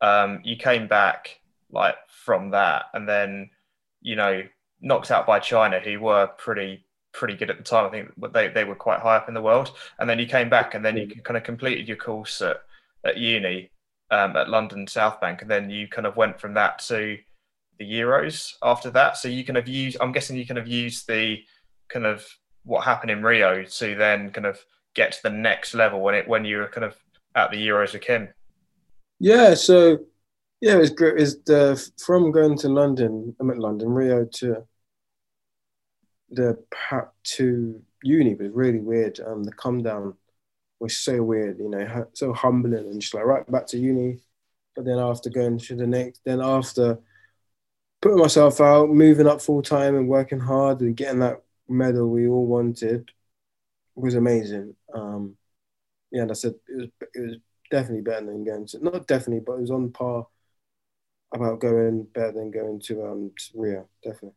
Um, 0.00 0.40
you 0.44 0.56
came 0.56 0.86
back 0.86 1.40
like 1.70 1.96
from 2.08 2.50
that, 2.50 2.86
and 2.94 3.08
then 3.08 3.50
you 4.00 4.16
know 4.16 4.42
knocked 4.80 5.10
out 5.10 5.26
by 5.26 5.40
China, 5.40 5.80
who 5.80 6.00
were 6.00 6.26
pretty 6.38 6.84
pretty 7.14 7.34
good 7.34 7.48
at 7.48 7.56
the 7.56 7.64
time. 7.64 7.86
I 7.86 7.88
think 7.88 8.32
they, 8.34 8.48
they 8.48 8.64
were 8.64 8.74
quite 8.74 9.00
high 9.00 9.16
up 9.16 9.28
in 9.28 9.34
the 9.34 9.40
world. 9.40 9.72
And 9.98 10.10
then 10.10 10.18
you 10.18 10.26
came 10.26 10.50
back, 10.50 10.74
and 10.74 10.84
then 10.84 10.98
you 10.98 11.06
kind 11.06 11.38
of 11.38 11.44
completed 11.44 11.88
your 11.88 11.96
course 11.96 12.42
at, 12.42 12.58
at 13.06 13.16
uni 13.16 13.70
um, 14.10 14.36
at 14.36 14.50
London 14.50 14.86
South 14.86 15.20
Bank, 15.20 15.40
and 15.40 15.50
then 15.50 15.70
you 15.70 15.88
kind 15.88 16.06
of 16.06 16.16
went 16.16 16.38
from 16.38 16.54
that 16.54 16.80
to 16.80 17.16
the 17.78 17.84
Euros 17.84 18.54
after 18.62 18.90
that. 18.90 19.16
So 19.16 19.28
you 19.28 19.44
kind 19.44 19.56
of 19.56 19.66
use, 19.66 19.96
I'm 20.00 20.12
guessing 20.12 20.36
you 20.36 20.46
kind 20.46 20.58
of 20.58 20.68
use 20.68 21.04
the 21.04 21.38
kind 21.88 22.06
of 22.06 22.26
what 22.64 22.84
happened 22.84 23.10
in 23.10 23.22
Rio 23.22 23.64
to 23.64 23.94
then 23.94 24.30
kind 24.30 24.46
of 24.46 24.58
get 24.94 25.12
to 25.12 25.22
the 25.22 25.30
next 25.30 25.74
level 25.74 26.00
when 26.00 26.14
it 26.14 26.28
when 26.28 26.44
you 26.44 26.58
were 26.58 26.68
kind 26.68 26.84
of 26.84 26.96
at 27.34 27.50
the 27.50 27.68
Euros 27.68 27.92
with 27.92 28.02
Kim. 28.02 28.28
Yeah, 29.18 29.54
so 29.54 29.98
yeah, 30.60 30.74
it 30.74 30.78
was 30.78 30.90
great. 30.90 31.20
Is 31.20 31.42
the 31.44 31.90
from 32.04 32.30
going 32.30 32.56
to 32.58 32.68
London, 32.68 33.34
I'm 33.40 33.50
at 33.50 33.58
London, 33.58 33.88
Rio 33.88 34.24
to 34.24 34.64
the 36.30 36.62
path 36.70 37.08
to 37.22 37.80
uni 38.02 38.34
was 38.34 38.50
really 38.50 38.80
weird. 38.80 39.20
Um, 39.20 39.44
the 39.44 39.52
come 39.52 39.82
down 39.82 40.14
was 40.80 40.96
so 40.98 41.22
weird, 41.22 41.58
you 41.58 41.68
know, 41.68 42.06
so 42.14 42.32
humbling 42.32 42.74
and 42.86 43.00
just 43.00 43.14
like 43.14 43.24
right 43.24 43.50
back 43.50 43.66
to 43.68 43.78
uni. 43.78 44.20
But 44.76 44.84
then 44.84 44.98
after 44.98 45.30
going 45.30 45.58
to 45.58 45.76
the 45.76 45.86
next, 45.86 46.20
then 46.24 46.40
after 46.40 46.98
putting 48.02 48.18
myself 48.18 48.60
out, 48.60 48.90
moving 48.90 49.26
up 49.26 49.40
full 49.40 49.62
time 49.62 49.96
and 49.96 50.08
working 50.08 50.40
hard 50.40 50.80
and 50.80 50.96
getting 50.96 51.20
that 51.20 51.42
medal 51.68 52.10
we 52.10 52.28
all 52.28 52.46
wanted 52.46 53.10
was 53.94 54.14
amazing. 54.14 54.74
Um, 54.92 55.36
yeah, 56.10 56.22
and 56.22 56.30
I 56.30 56.34
said 56.34 56.54
it 56.68 56.76
was 56.76 56.88
it 57.14 57.20
was 57.20 57.36
definitely 57.70 58.02
better 58.02 58.26
than 58.26 58.44
going 58.44 58.66
to 58.68 58.84
not 58.84 59.06
definitely, 59.06 59.42
but 59.46 59.54
it 59.54 59.62
was 59.62 59.70
on 59.70 59.90
par 59.90 60.26
about 61.32 61.60
going 61.60 62.04
better 62.14 62.32
than 62.32 62.50
going 62.50 62.80
to 62.80 63.04
um 63.06 63.30
to 63.36 63.50
Rio, 63.54 63.88
definitely. 64.02 64.36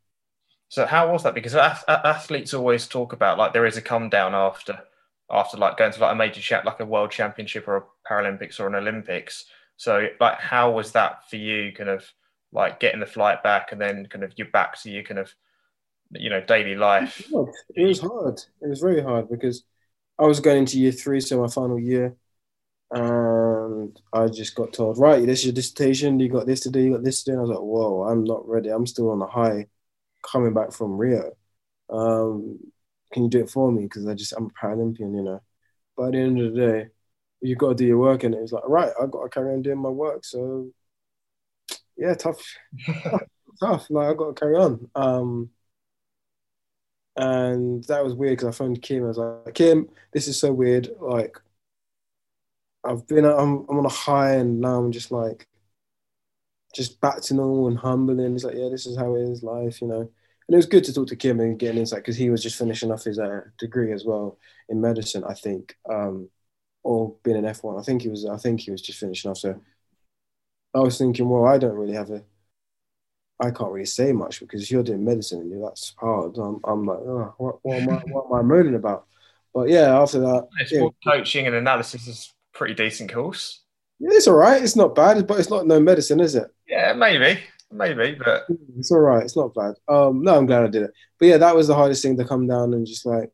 So 0.69 0.85
how 0.85 1.11
was 1.11 1.23
that? 1.23 1.33
Because 1.33 1.55
athletes 1.55 2.53
always 2.53 2.87
talk 2.87 3.13
about 3.13 3.37
like 3.37 3.53
there 3.53 3.65
is 3.65 3.77
a 3.77 3.81
come 3.81 4.09
down 4.09 4.35
after 4.35 4.79
after 5.29 5.57
like 5.57 5.77
going 5.77 5.91
to 5.91 5.99
like 5.99 6.13
a 6.13 6.15
major 6.15 6.41
chat 6.41 6.65
like 6.65 6.79
a 6.79 6.85
world 6.85 7.11
championship 7.11 7.67
or 7.67 7.77
a 7.77 7.83
Paralympics 8.09 8.59
or 8.59 8.67
an 8.67 8.75
Olympics. 8.75 9.45
So 9.77 10.07
like 10.19 10.39
how 10.39 10.71
was 10.71 10.91
that 10.93 11.29
for 11.29 11.37
you? 11.37 11.71
Kind 11.71 11.89
of 11.89 12.05
like 12.51 12.79
getting 12.79 12.99
the 12.99 13.05
flight 13.05 13.43
back 13.43 13.71
and 13.71 13.81
then 13.81 14.07
kind 14.07 14.23
of 14.23 14.33
you're 14.37 14.47
back 14.47 14.81
to 14.81 14.89
your 14.89 15.03
kind 15.03 15.19
of 15.19 15.33
you 16.11 16.29
know 16.29 16.41
daily 16.41 16.75
life. 16.75 17.27
It 17.75 17.85
was 17.85 17.99
hard. 17.99 18.39
It 18.61 18.69
was 18.69 18.79
very 18.79 19.01
hard 19.01 19.29
because 19.29 19.63
I 20.19 20.23
was 20.25 20.39
going 20.39 20.59
into 20.59 20.79
year 20.79 20.91
three, 20.91 21.19
so 21.19 21.41
my 21.41 21.47
final 21.47 21.79
year, 21.79 22.15
and 22.91 23.99
I 24.13 24.27
just 24.27 24.55
got 24.55 24.73
told, 24.73 24.97
right, 24.97 25.25
this 25.25 25.39
is 25.39 25.45
your 25.45 25.53
dissertation. 25.53 26.19
You 26.19 26.29
got 26.29 26.47
this 26.47 26.61
to 26.61 26.71
do. 26.71 26.79
You 26.79 26.93
got 26.93 27.03
this 27.03 27.23
to 27.23 27.31
do. 27.31 27.33
And 27.33 27.39
I 27.39 27.43
was 27.43 27.49
like, 27.51 27.59
whoa, 27.59 28.03
I'm 28.03 28.23
not 28.23 28.47
ready. 28.47 28.69
I'm 28.69 28.87
still 28.87 29.11
on 29.11 29.19
the 29.19 29.27
high, 29.27 29.67
coming 30.23 30.53
back 30.53 30.71
from 30.71 30.97
Rio. 30.97 31.31
Um, 31.89 32.59
can 33.13 33.23
you 33.23 33.29
do 33.29 33.39
it 33.41 33.49
for 33.49 33.71
me? 33.71 33.83
Because 33.83 34.07
I 34.07 34.13
just 34.13 34.33
I'm 34.33 34.45
a 34.47 34.65
Paralympian, 34.65 35.15
you 35.15 35.23
know. 35.23 35.41
But 35.95 36.07
at 36.07 36.11
the 36.13 36.19
end 36.19 36.41
of 36.41 36.53
the 36.53 36.59
day, 36.59 36.87
you 37.41 37.55
got 37.55 37.69
to 37.69 37.75
do 37.75 37.85
your 37.85 37.97
work, 37.97 38.23
and 38.23 38.35
it's 38.35 38.51
like, 38.51 38.67
right, 38.67 38.91
I 39.01 39.05
got 39.07 39.23
to 39.23 39.29
carry 39.29 39.53
on 39.53 39.61
doing 39.61 39.79
my 39.79 39.89
work. 39.89 40.25
So, 40.25 40.69
yeah, 41.97 42.13
tough, 42.13 42.43
tough. 43.59 43.87
Like 43.89 44.09
I 44.09 44.13
got 44.13 44.35
to 44.35 44.39
carry 44.39 44.55
on. 44.55 44.89
Um, 44.95 45.49
and 47.15 47.83
that 47.85 48.03
was 48.03 48.13
weird 48.13 48.37
because 48.37 48.53
I 48.53 48.57
phoned 48.57 48.81
Kim. 48.81 49.03
I 49.03 49.07
was 49.07 49.17
like, 49.17 49.55
Kim, 49.55 49.89
this 50.13 50.27
is 50.27 50.39
so 50.39 50.53
weird. 50.53 50.89
Like, 50.99 51.37
I've 52.83 53.05
been 53.07 53.25
I'm 53.25 53.65
I'm 53.69 53.79
on 53.79 53.85
a 53.85 53.89
high 53.89 54.35
and 54.35 54.61
now 54.61 54.77
I'm 54.77 54.91
just 54.91 55.11
like 55.11 55.47
just 56.75 56.99
back 57.01 57.21
to 57.21 57.33
normal 57.33 57.67
and 57.67 57.77
humble 57.77 58.19
and 58.19 58.35
it's 58.35 58.43
like 58.43 58.55
yeah 58.55 58.69
this 58.69 58.85
is 58.85 58.97
how 58.97 59.15
it 59.15 59.21
is 59.21 59.43
life 59.43 59.81
you 59.81 59.87
know. 59.87 60.09
And 60.49 60.53
it 60.53 60.57
was 60.57 60.65
good 60.65 60.85
to 60.85 60.93
talk 60.93 61.07
to 61.07 61.15
Kim 61.17 61.41
and 61.41 61.59
get 61.59 61.71
an 61.71 61.77
insight 61.77 61.99
because 61.99 62.15
he 62.15 62.29
was 62.29 62.41
just 62.41 62.57
finishing 62.57 62.89
off 62.89 63.03
his 63.03 63.19
uh, 63.19 63.41
degree 63.57 63.91
as 63.91 64.05
well 64.05 64.37
in 64.69 64.79
medicine 64.79 65.23
I 65.27 65.33
think 65.33 65.75
um, 65.89 66.29
or 66.83 67.15
being 67.23 67.37
an 67.37 67.43
F1 67.43 67.79
I 67.79 67.83
think 67.83 68.01
he 68.01 68.09
was 68.09 68.25
I 68.25 68.37
think 68.37 68.61
he 68.61 68.71
was 68.71 68.81
just 68.81 68.99
finishing 68.99 69.29
off 69.31 69.37
so 69.37 69.59
I 70.73 70.79
was 70.79 70.97
thinking 70.97 71.27
well 71.27 71.45
I 71.45 71.57
don't 71.57 71.75
really 71.75 71.93
have 71.93 72.11
a 72.11 72.23
I 73.39 73.51
can't 73.51 73.71
really 73.71 73.85
say 73.85 74.13
much 74.13 74.39
because 74.39 74.71
you're 74.71 74.83
doing 74.83 75.03
medicine 75.03 75.41
and 75.41 75.51
you 75.51 75.61
that's 75.61 75.93
hard 75.97 76.37
I'm, 76.37 76.59
I'm 76.63 76.85
like 76.85 76.99
oh, 76.99 77.33
what, 77.37 77.59
what, 77.61 77.77
am 77.77 77.89
I, 77.89 77.95
what 78.07 78.25
am 78.25 78.33
I 78.33 78.41
moaning 78.41 78.75
about? 78.75 79.05
But 79.53 79.69
yeah 79.69 79.99
after 79.99 80.19
that 80.19 80.47
yeah. 80.71 80.87
coaching 81.05 81.45
and 81.45 81.55
analysis 81.55 82.07
is 82.07 82.33
pretty 82.53 82.73
decent 82.73 83.13
course. 83.13 83.61
Yeah, 83.99 84.09
it's 84.11 84.27
all 84.27 84.35
right. 84.35 84.61
It's 84.61 84.75
not 84.75 84.95
bad, 84.95 85.25
but 85.27 85.39
it's 85.39 85.49
not 85.49 85.67
no 85.67 85.79
medicine, 85.79 86.19
is 86.19 86.35
it? 86.35 86.47
Yeah, 86.67 86.93
maybe, 86.93 87.39
maybe, 87.71 88.17
but 88.23 88.45
it's 88.77 88.91
all 88.91 88.99
right. 88.99 89.23
It's 89.23 89.35
not 89.35 89.53
bad. 89.53 89.75
Um, 89.87 90.21
no, 90.21 90.37
I'm 90.37 90.45
glad 90.45 90.63
I 90.63 90.67
did 90.67 90.83
it. 90.83 90.91
But 91.19 91.25
yeah, 91.27 91.37
that 91.37 91.55
was 91.55 91.67
the 91.67 91.75
hardest 91.75 92.03
thing 92.03 92.17
to 92.17 92.25
come 92.25 92.47
down 92.47 92.73
and 92.73 92.85
just 92.85 93.05
like, 93.05 93.31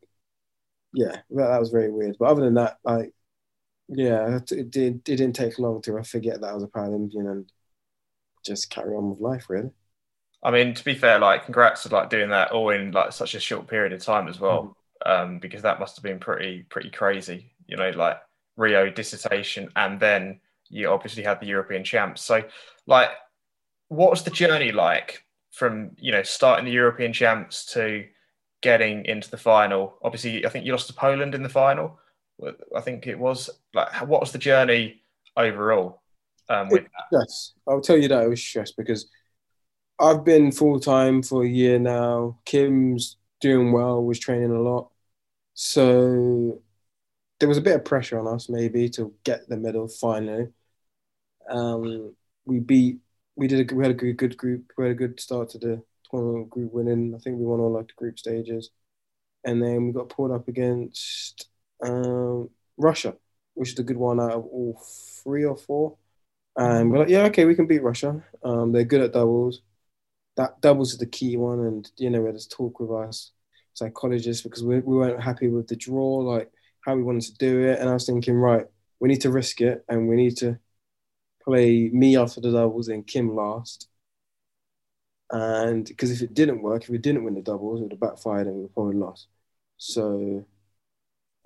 yeah, 0.93 1.17
that, 1.31 1.47
that 1.47 1.59
was 1.59 1.69
very 1.69 1.91
weird. 1.91 2.15
But 2.19 2.29
other 2.29 2.43
than 2.43 2.53
that, 2.53 2.77
like, 2.83 3.13
yeah, 3.89 4.37
it, 4.37 4.71
did. 4.71 4.95
It 4.95 5.03
didn't 5.03 5.33
take 5.33 5.59
long 5.59 5.81
to 5.81 6.03
forget 6.03 6.39
that 6.41 6.51
I 6.51 6.53
was 6.53 6.63
a 6.63 6.67
Paralympian 6.67 7.29
and 7.29 7.51
just 8.45 8.69
carry 8.69 8.95
on 8.95 9.09
with 9.09 9.19
life, 9.19 9.49
really. 9.49 9.71
I 10.41 10.51
mean, 10.51 10.73
to 10.73 10.83
be 10.83 10.95
fair, 10.95 11.19
like, 11.19 11.45
congrats 11.45 11.83
to 11.83 11.89
like 11.89 12.09
doing 12.09 12.29
that 12.29 12.51
all 12.51 12.69
in 12.69 12.91
like 12.91 13.13
such 13.13 13.35
a 13.35 13.39
short 13.39 13.67
period 13.67 13.93
of 13.93 14.01
time 14.01 14.27
as 14.27 14.39
well, 14.39 14.75
mm. 15.05 15.11
um, 15.11 15.39
because 15.39 15.61
that 15.61 15.79
must 15.79 15.95
have 15.95 16.03
been 16.03 16.19
pretty 16.19 16.63
pretty 16.63 16.89
crazy. 16.89 17.53
You 17.67 17.77
know, 17.77 17.89
like 17.91 18.17
Rio 18.57 18.89
dissertation, 18.89 19.69
and 19.75 19.99
then 19.99 20.39
you 20.73 20.89
obviously 20.89 21.23
had 21.23 21.39
the 21.39 21.45
European 21.45 21.83
champs. 21.83 22.21
So, 22.21 22.43
like, 22.87 23.09
what 23.89 24.09
was 24.09 24.23
the 24.23 24.31
journey 24.31 24.71
like 24.71 25.23
from 25.51 25.91
you 25.97 26.11
know 26.11 26.23
starting 26.23 26.65
the 26.65 26.71
European 26.71 27.13
champs 27.13 27.65
to 27.73 28.05
getting 28.61 29.05
into 29.05 29.29
the 29.29 29.37
final? 29.37 29.97
Obviously, 30.01 30.45
I 30.45 30.49
think 30.49 30.65
you 30.65 30.71
lost 30.71 30.87
to 30.87 30.93
Poland 30.93 31.35
in 31.35 31.43
the 31.43 31.49
final. 31.49 31.99
I 32.75 32.81
think 32.81 33.05
it 33.07 33.17
was 33.17 33.49
like, 33.73 33.93
what 34.07 34.19
was 34.21 34.31
the 34.31 34.39
journey 34.39 35.03
overall? 35.37 36.01
Um, 36.49 36.69
with 36.69 36.85
Yes, 37.11 37.53
I'll 37.67 37.81
tell 37.81 37.97
you 37.97 38.07
that 38.07 38.23
it 38.23 38.29
was 38.29 38.41
stress 38.41 38.71
because 38.71 39.09
I've 39.99 40.25
been 40.25 40.51
full 40.51 40.79
time 40.79 41.21
for 41.21 41.43
a 41.43 41.47
year 41.47 41.77
now. 41.77 42.39
Kim's 42.45 43.17
doing 43.39 43.71
well, 43.71 44.03
was 44.03 44.19
training 44.19 44.51
a 44.51 44.59
lot. 44.59 44.89
So 45.53 46.61
there 47.39 47.49
was 47.49 47.57
a 47.57 47.61
bit 47.61 47.75
of 47.75 47.85
pressure 47.85 48.17
on 48.19 48.27
us 48.27 48.49
maybe 48.49 48.89
to 48.89 49.13
get 49.23 49.47
the 49.47 49.57
medal 49.57 49.87
finally. 49.87 50.47
Um, 51.49 52.15
we 52.45 52.59
beat, 52.59 52.99
we 53.35 53.47
did, 53.47 53.71
a, 53.71 53.75
we 53.75 53.83
had 53.83 53.91
a 53.91 53.95
good, 53.95 54.17
good 54.17 54.37
group. 54.37 54.71
We 54.77 54.85
had 54.85 54.91
a 54.91 54.95
good 54.95 55.19
start 55.19 55.49
to 55.49 55.57
the 55.59 55.83
tournament 56.09 56.49
group 56.49 56.71
winning. 56.73 57.13
I 57.15 57.19
think 57.19 57.37
we 57.37 57.45
won 57.45 57.59
all 57.59 57.71
like 57.73 57.87
the 57.87 57.93
group 57.95 58.19
stages, 58.19 58.69
and 59.43 59.61
then 59.61 59.87
we 59.87 59.93
got 59.93 60.09
pulled 60.09 60.31
up 60.31 60.47
against 60.47 61.47
um, 61.83 62.49
Russia, 62.77 63.15
which 63.55 63.73
is 63.73 63.79
a 63.79 63.83
good 63.83 63.97
one 63.97 64.19
out 64.19 64.31
of 64.31 64.45
all 64.45 64.81
three 65.23 65.45
or 65.45 65.57
four. 65.57 65.97
And 66.57 66.91
we're 66.91 66.99
like, 66.99 67.09
yeah, 67.09 67.23
okay, 67.25 67.45
we 67.45 67.55
can 67.55 67.67
beat 67.67 67.83
Russia. 67.83 68.23
Um, 68.43 68.71
they're 68.71 68.83
good 68.85 69.01
at 69.01 69.13
doubles. 69.13 69.61
that 70.37 70.61
doubles 70.61 70.93
is 70.93 70.97
the 70.99 71.05
key 71.05 71.37
one. 71.37 71.59
And 71.59 71.91
you 71.97 72.09
know, 72.09 72.21
we 72.21 72.27
had 72.27 72.35
this 72.35 72.47
talk 72.47 72.79
with 72.79 72.91
us 72.91 73.31
psychologists 73.73 74.43
because 74.43 74.63
we, 74.63 74.79
we 74.79 74.97
weren't 74.97 75.21
happy 75.23 75.47
with 75.49 75.67
the 75.67 75.75
draw, 75.75 76.17
like 76.17 76.51
how 76.81 76.95
we 76.95 77.03
wanted 77.03 77.23
to 77.23 77.37
do 77.37 77.61
it. 77.63 77.79
And 77.79 77.89
I 77.89 77.93
was 77.93 78.05
thinking, 78.05 78.35
right, 78.35 78.65
we 78.99 79.09
need 79.09 79.21
to 79.21 79.31
risk 79.31 79.61
it 79.61 79.83
and 79.89 80.07
we 80.07 80.15
need 80.15 80.37
to 80.37 80.59
play 81.43 81.89
me 81.89 82.17
after 82.17 82.41
the 82.41 82.51
doubles 82.51 82.87
and 82.89 83.05
Kim 83.05 83.35
last. 83.35 83.87
And 85.31 85.85
because 85.85 86.11
if 86.11 86.21
it 86.21 86.33
didn't 86.33 86.61
work, 86.61 86.83
if 86.83 86.89
we 86.89 86.97
didn't 86.97 87.23
win 87.23 87.33
the 87.35 87.41
doubles, 87.41 87.79
it 87.79 87.83
would 87.83 87.91
have 87.93 87.99
backfired 87.99 88.47
and 88.47 88.55
we 88.55 88.61
would 88.63 88.73
probably 88.73 88.97
lost. 88.97 89.27
So 89.77 90.45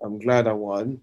I'm 0.03 0.19
glad 0.19 0.47
I 0.47 0.53
won. 0.53 1.01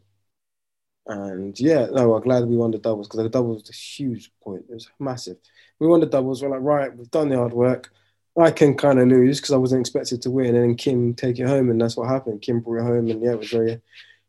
And 1.07 1.59
yeah, 1.61 1.87
no, 1.87 2.15
I'm 2.15 2.23
glad 2.23 2.47
we 2.47 2.57
won 2.57 2.71
the 2.71 2.79
doubles 2.79 3.09
because 3.09 3.23
the 3.23 3.29
doubles 3.29 3.63
was 3.63 3.71
a 3.71 3.73
huge 3.73 4.31
point. 4.43 4.65
It 4.69 4.75
was 4.75 4.91
massive. 4.99 5.37
We 5.79 5.87
won 5.87 6.01
the 6.01 6.07
doubles. 6.07 6.43
We're 6.43 6.51
like, 6.51 6.61
right, 6.61 6.97
we've 6.97 7.11
done 7.11 7.29
the 7.29 7.37
hard 7.37 7.53
work. 7.53 7.93
I 8.37 8.51
can 8.51 8.77
kind 8.77 8.99
of 8.99 9.09
lose 9.09 9.41
because 9.41 9.53
I 9.53 9.59
wasn't 9.59 9.81
expected 9.83 10.23
to 10.23 10.31
win, 10.31 10.57
and 10.57 10.65
then 10.65 10.75
Kim 10.77 11.15
take 11.15 11.39
it 11.39 11.47
home, 11.47 11.71
and 11.71 11.81
that's 11.81 11.97
what 11.97 12.09
happened. 12.09 12.43
Kim 12.43 12.61
brought 12.61 12.81
it 12.81 12.89
home, 12.89 13.09
and 13.11 13.23
yeah, 13.23 13.33
it 13.33 13.39
was 13.39 13.51
very. 13.51 13.81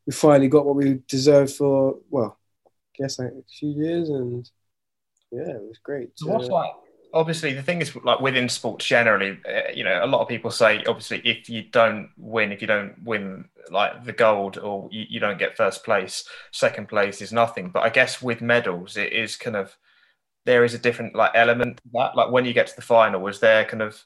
We 0.05 0.13
finally 0.13 0.47
got 0.47 0.65
what 0.65 0.75
we 0.75 1.01
deserved 1.07 1.53
for 1.53 1.97
well, 2.09 2.37
guess 2.97 3.19
like 3.19 3.29
a 3.29 3.43
few 3.59 3.69
years, 3.69 4.09
and 4.09 4.49
yeah, 5.31 5.49
it 5.49 5.61
was 5.61 5.79
great. 5.83 6.11
So 6.15 6.27
what's 6.27 6.47
like 6.47 6.71
obviously 7.15 7.53
the 7.53 7.63
thing 7.63 7.81
is 7.81 7.95
like 8.03 8.19
within 8.19 8.49
sports 8.49 8.85
generally 8.85 9.39
uh, 9.47 9.71
you 9.73 9.83
know 9.83 10.03
a 10.03 10.05
lot 10.05 10.21
of 10.21 10.27
people 10.27 10.51
say 10.51 10.83
obviously 10.83 11.21
if 11.23 11.49
you 11.49 11.63
don't 11.63 12.09
win 12.17 12.51
if 12.51 12.61
you 12.61 12.67
don't 12.67 12.93
win 13.03 13.45
like 13.71 14.03
the 14.03 14.11
gold 14.11 14.57
or 14.57 14.89
you, 14.91 15.05
you, 15.09 15.19
don't 15.19 15.39
get 15.39 15.55
first 15.55 15.83
place 15.83 16.27
second 16.51 16.87
place 16.89 17.21
is 17.21 17.31
nothing 17.31 17.69
but 17.69 17.83
i 17.83 17.89
guess 17.89 18.21
with 18.21 18.41
medals 18.41 18.97
it 18.97 19.13
is 19.13 19.37
kind 19.37 19.55
of 19.55 19.75
there 20.45 20.65
is 20.65 20.73
a 20.73 20.77
different 20.77 21.15
like 21.15 21.31
element 21.33 21.77
to 21.77 21.83
that 21.93 22.15
like 22.15 22.31
when 22.31 22.43
you 22.43 22.53
get 22.53 22.67
to 22.67 22.75
the 22.75 22.81
final 22.81 23.21
was 23.21 23.39
there 23.39 23.63
kind 23.63 23.81
of 23.81 24.03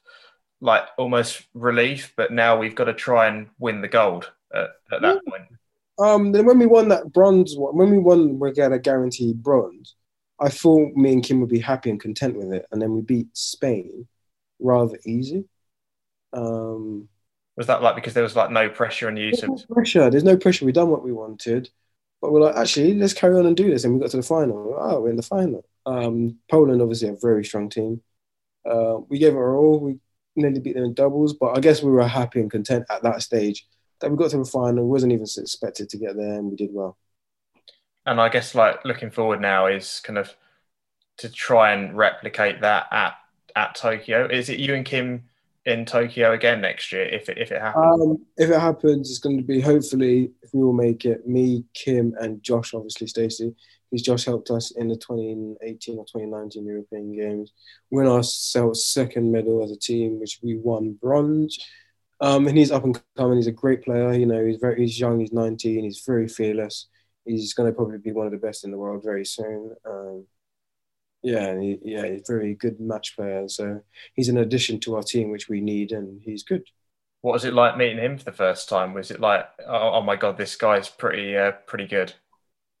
like 0.60 0.84
almost 0.96 1.42
relief 1.52 2.12
but 2.16 2.32
now 2.32 2.56
we've 2.56 2.76
got 2.76 2.84
to 2.84 2.94
try 2.94 3.26
and 3.26 3.48
win 3.58 3.80
the 3.80 3.88
gold 3.88 4.30
at, 4.54 4.68
at 4.92 5.02
that 5.02 5.20
yeah. 5.26 5.30
point 5.30 5.44
um 6.00 6.32
then 6.32 6.46
when 6.46 6.58
we 6.58 6.66
won 6.66 6.88
that 6.88 7.12
bronze 7.12 7.54
when 7.56 7.90
we 7.90 7.98
won 7.98 8.38
we 8.38 8.52
get 8.52 8.72
a 8.72 8.78
guaranteed 8.78 9.42
bronze 9.42 9.94
I 10.40 10.48
thought 10.48 10.96
me 10.96 11.12
and 11.12 11.22
Kim 11.22 11.40
would 11.40 11.50
be 11.50 11.60
happy 11.60 11.90
and 11.90 12.00
content 12.00 12.36
with 12.36 12.52
it, 12.52 12.66
and 12.72 12.80
then 12.80 12.92
we 12.92 13.02
beat 13.02 13.28
Spain 13.34 14.08
rather 14.58 14.98
easy. 15.04 15.44
Um, 16.32 17.08
was 17.56 17.66
that 17.66 17.82
like 17.82 17.94
because 17.94 18.14
there 18.14 18.22
was 18.22 18.36
like 18.36 18.50
no 18.50 18.70
pressure 18.70 19.08
on 19.08 19.18
you? 19.18 19.32
To... 19.32 19.48
No 19.48 19.56
pressure. 19.70 20.08
There's 20.08 20.24
no 20.24 20.38
pressure. 20.38 20.64
We 20.64 20.72
done 20.72 20.88
what 20.88 21.04
we 21.04 21.12
wanted, 21.12 21.68
but 22.22 22.32
we're 22.32 22.40
like, 22.40 22.56
actually, 22.56 22.94
let's 22.94 23.12
carry 23.12 23.38
on 23.38 23.46
and 23.46 23.56
do 23.56 23.70
this. 23.70 23.84
And 23.84 23.94
we 23.94 24.00
got 24.00 24.10
to 24.12 24.16
the 24.16 24.22
final. 24.22 24.76
Oh, 24.78 25.00
we're 25.00 25.10
in 25.10 25.16
the 25.16 25.22
final. 25.22 25.64
Um, 25.84 26.38
Poland, 26.50 26.80
obviously, 26.80 27.08
a 27.08 27.16
very 27.20 27.44
strong 27.44 27.68
team. 27.68 28.00
Uh, 28.68 28.98
we 29.08 29.18
gave 29.18 29.34
it 29.34 29.36
our 29.36 29.56
all. 29.56 29.78
We 29.78 29.98
nearly 30.36 30.60
beat 30.60 30.74
them 30.74 30.84
in 30.84 30.94
doubles, 30.94 31.34
but 31.34 31.56
I 31.56 31.60
guess 31.60 31.82
we 31.82 31.90
were 31.90 32.06
happy 32.06 32.40
and 32.40 32.50
content 32.50 32.86
at 32.88 33.02
that 33.02 33.20
stage 33.20 33.66
that 34.00 34.10
we 34.10 34.16
got 34.16 34.30
to 34.30 34.38
the 34.38 34.44
final. 34.44 34.88
Wasn't 34.88 35.12
even 35.12 35.26
expected 35.36 35.88
to 35.90 35.98
get 35.98 36.16
there, 36.16 36.38
and 36.38 36.50
we 36.50 36.56
did 36.56 36.70
well 36.72 36.96
and 38.06 38.20
I 38.20 38.28
guess 38.28 38.54
like 38.54 38.84
looking 38.84 39.10
forward 39.10 39.40
now 39.40 39.66
is 39.66 40.00
kind 40.04 40.18
of 40.18 40.34
to 41.18 41.28
try 41.28 41.72
and 41.72 41.96
replicate 41.96 42.60
that 42.62 42.86
at 42.90 43.14
at 43.56 43.74
Tokyo. 43.74 44.26
Is 44.26 44.48
it 44.48 44.58
you 44.58 44.74
and 44.74 44.84
Kim 44.84 45.24
in 45.66 45.84
Tokyo 45.84 46.32
again 46.32 46.60
next 46.60 46.92
year 46.92 47.02
if 47.02 47.28
it, 47.28 47.38
if 47.38 47.52
it 47.52 47.60
happens? 47.60 48.02
Um, 48.02 48.26
if 48.36 48.50
it 48.50 48.58
happens, 48.60 49.10
it's 49.10 49.18
going 49.18 49.36
to 49.36 49.44
be 49.44 49.60
hopefully 49.60 50.32
if 50.42 50.54
we 50.54 50.62
all 50.62 50.72
make 50.72 51.04
it, 51.04 51.26
me, 51.26 51.64
Kim, 51.74 52.14
and 52.18 52.42
Josh, 52.42 52.72
obviously 52.72 53.06
Stacey, 53.06 53.54
because 53.90 54.02
Josh 54.02 54.24
helped 54.24 54.50
us 54.50 54.70
in 54.70 54.88
the 54.88 54.96
2018 54.96 55.98
or 55.98 56.04
2019 56.04 56.64
European 56.64 57.14
Games, 57.14 57.52
win 57.90 58.06
our 58.06 58.22
second 58.22 59.30
medal 59.30 59.62
as 59.62 59.72
a 59.72 59.76
team, 59.76 60.18
which 60.18 60.38
we 60.42 60.56
won 60.56 60.92
bronze. 60.94 61.58
Um, 62.20 62.46
and 62.46 62.56
he's 62.56 62.70
up 62.70 62.84
and 62.84 63.00
coming. 63.16 63.36
He's 63.36 63.46
a 63.46 63.52
great 63.52 63.82
player. 63.82 64.12
You 64.12 64.26
know, 64.26 64.44
he's 64.44 64.58
very 64.58 64.80
he's 64.80 65.00
young. 65.00 65.20
He's 65.20 65.32
19. 65.32 65.84
He's 65.84 66.02
very 66.06 66.28
fearless 66.28 66.86
he's 67.24 67.54
going 67.54 67.70
to 67.70 67.74
probably 67.74 67.98
be 67.98 68.12
one 68.12 68.26
of 68.26 68.32
the 68.32 68.38
best 68.38 68.64
in 68.64 68.70
the 68.70 68.78
world 68.78 69.02
very 69.02 69.24
soon. 69.24 69.74
Um, 69.86 70.26
yeah, 71.22 71.58
he, 71.58 71.78
yeah, 71.82 72.06
he's 72.06 72.28
a 72.28 72.32
very 72.32 72.54
good 72.54 72.80
match 72.80 73.16
player. 73.16 73.48
So 73.48 73.80
he's 74.14 74.28
an 74.28 74.38
addition 74.38 74.80
to 74.80 74.96
our 74.96 75.02
team, 75.02 75.30
which 75.30 75.48
we 75.48 75.60
need, 75.60 75.92
and 75.92 76.20
he's 76.22 76.42
good. 76.42 76.64
What 77.22 77.32
was 77.32 77.44
it 77.44 77.52
like 77.52 77.76
meeting 77.76 77.98
him 77.98 78.16
for 78.16 78.24
the 78.24 78.32
first 78.32 78.68
time? 78.68 78.94
Was 78.94 79.10
it 79.10 79.20
like, 79.20 79.46
oh, 79.66 79.92
oh 79.94 80.02
my 80.02 80.16
god, 80.16 80.38
this 80.38 80.56
guy's 80.56 80.88
pretty, 80.88 81.36
uh, 81.36 81.52
pretty 81.66 81.86
good? 81.86 82.14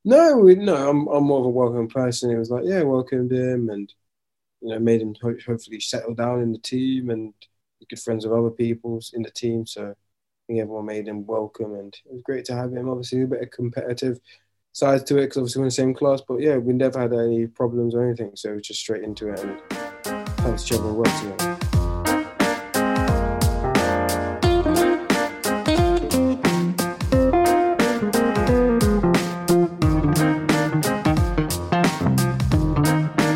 No, 0.02 0.40
no, 0.40 0.88
I'm, 0.88 1.06
I'm 1.08 1.24
more 1.24 1.40
of 1.40 1.46
a 1.46 1.50
welcome 1.50 1.88
person. 1.88 2.30
It 2.30 2.38
was 2.38 2.50
like, 2.50 2.64
yeah, 2.64 2.82
welcomed 2.82 3.32
him, 3.32 3.68
and 3.68 3.92
you 4.62 4.70
know, 4.70 4.78
made 4.78 5.02
him 5.02 5.14
ho- 5.20 5.36
hopefully 5.46 5.80
settle 5.80 6.14
down 6.14 6.40
in 6.40 6.52
the 6.52 6.58
team 6.58 7.10
and 7.10 7.34
good 7.88 8.00
friends 8.00 8.26
with 8.26 8.36
other 8.36 8.50
people 8.50 9.00
in 9.12 9.22
the 9.22 9.30
team. 9.30 9.66
So 9.66 9.90
I 9.90 9.94
think 10.46 10.60
everyone 10.60 10.86
made 10.86 11.08
him 11.08 11.26
welcome, 11.26 11.74
and 11.74 11.94
it 11.94 12.12
was 12.12 12.22
great 12.22 12.44
to 12.46 12.54
have 12.54 12.72
him. 12.72 12.88
Obviously, 12.88 13.22
a 13.22 13.26
bit 13.26 13.42
of 13.42 13.50
competitive 13.50 14.20
side 14.72 15.06
to 15.06 15.18
it 15.18 15.22
because 15.22 15.38
obviously 15.38 15.60
we're 15.60 15.64
in 15.64 15.68
the 15.68 15.72
same 15.72 15.94
class. 15.94 16.20
But 16.26 16.40
yeah, 16.40 16.56
we 16.56 16.72
never 16.72 17.00
had 17.00 17.12
any 17.12 17.46
problems 17.46 17.94
or 17.94 18.04
anything, 18.04 18.32
so 18.34 18.58
just 18.60 18.80
straight 18.80 19.04
into 19.04 19.32
it 19.32 19.40
and 19.40 19.60
helped 20.40 20.62
each 20.62 20.72
other 20.72 20.92
work 20.92 21.06
together. 21.20 21.59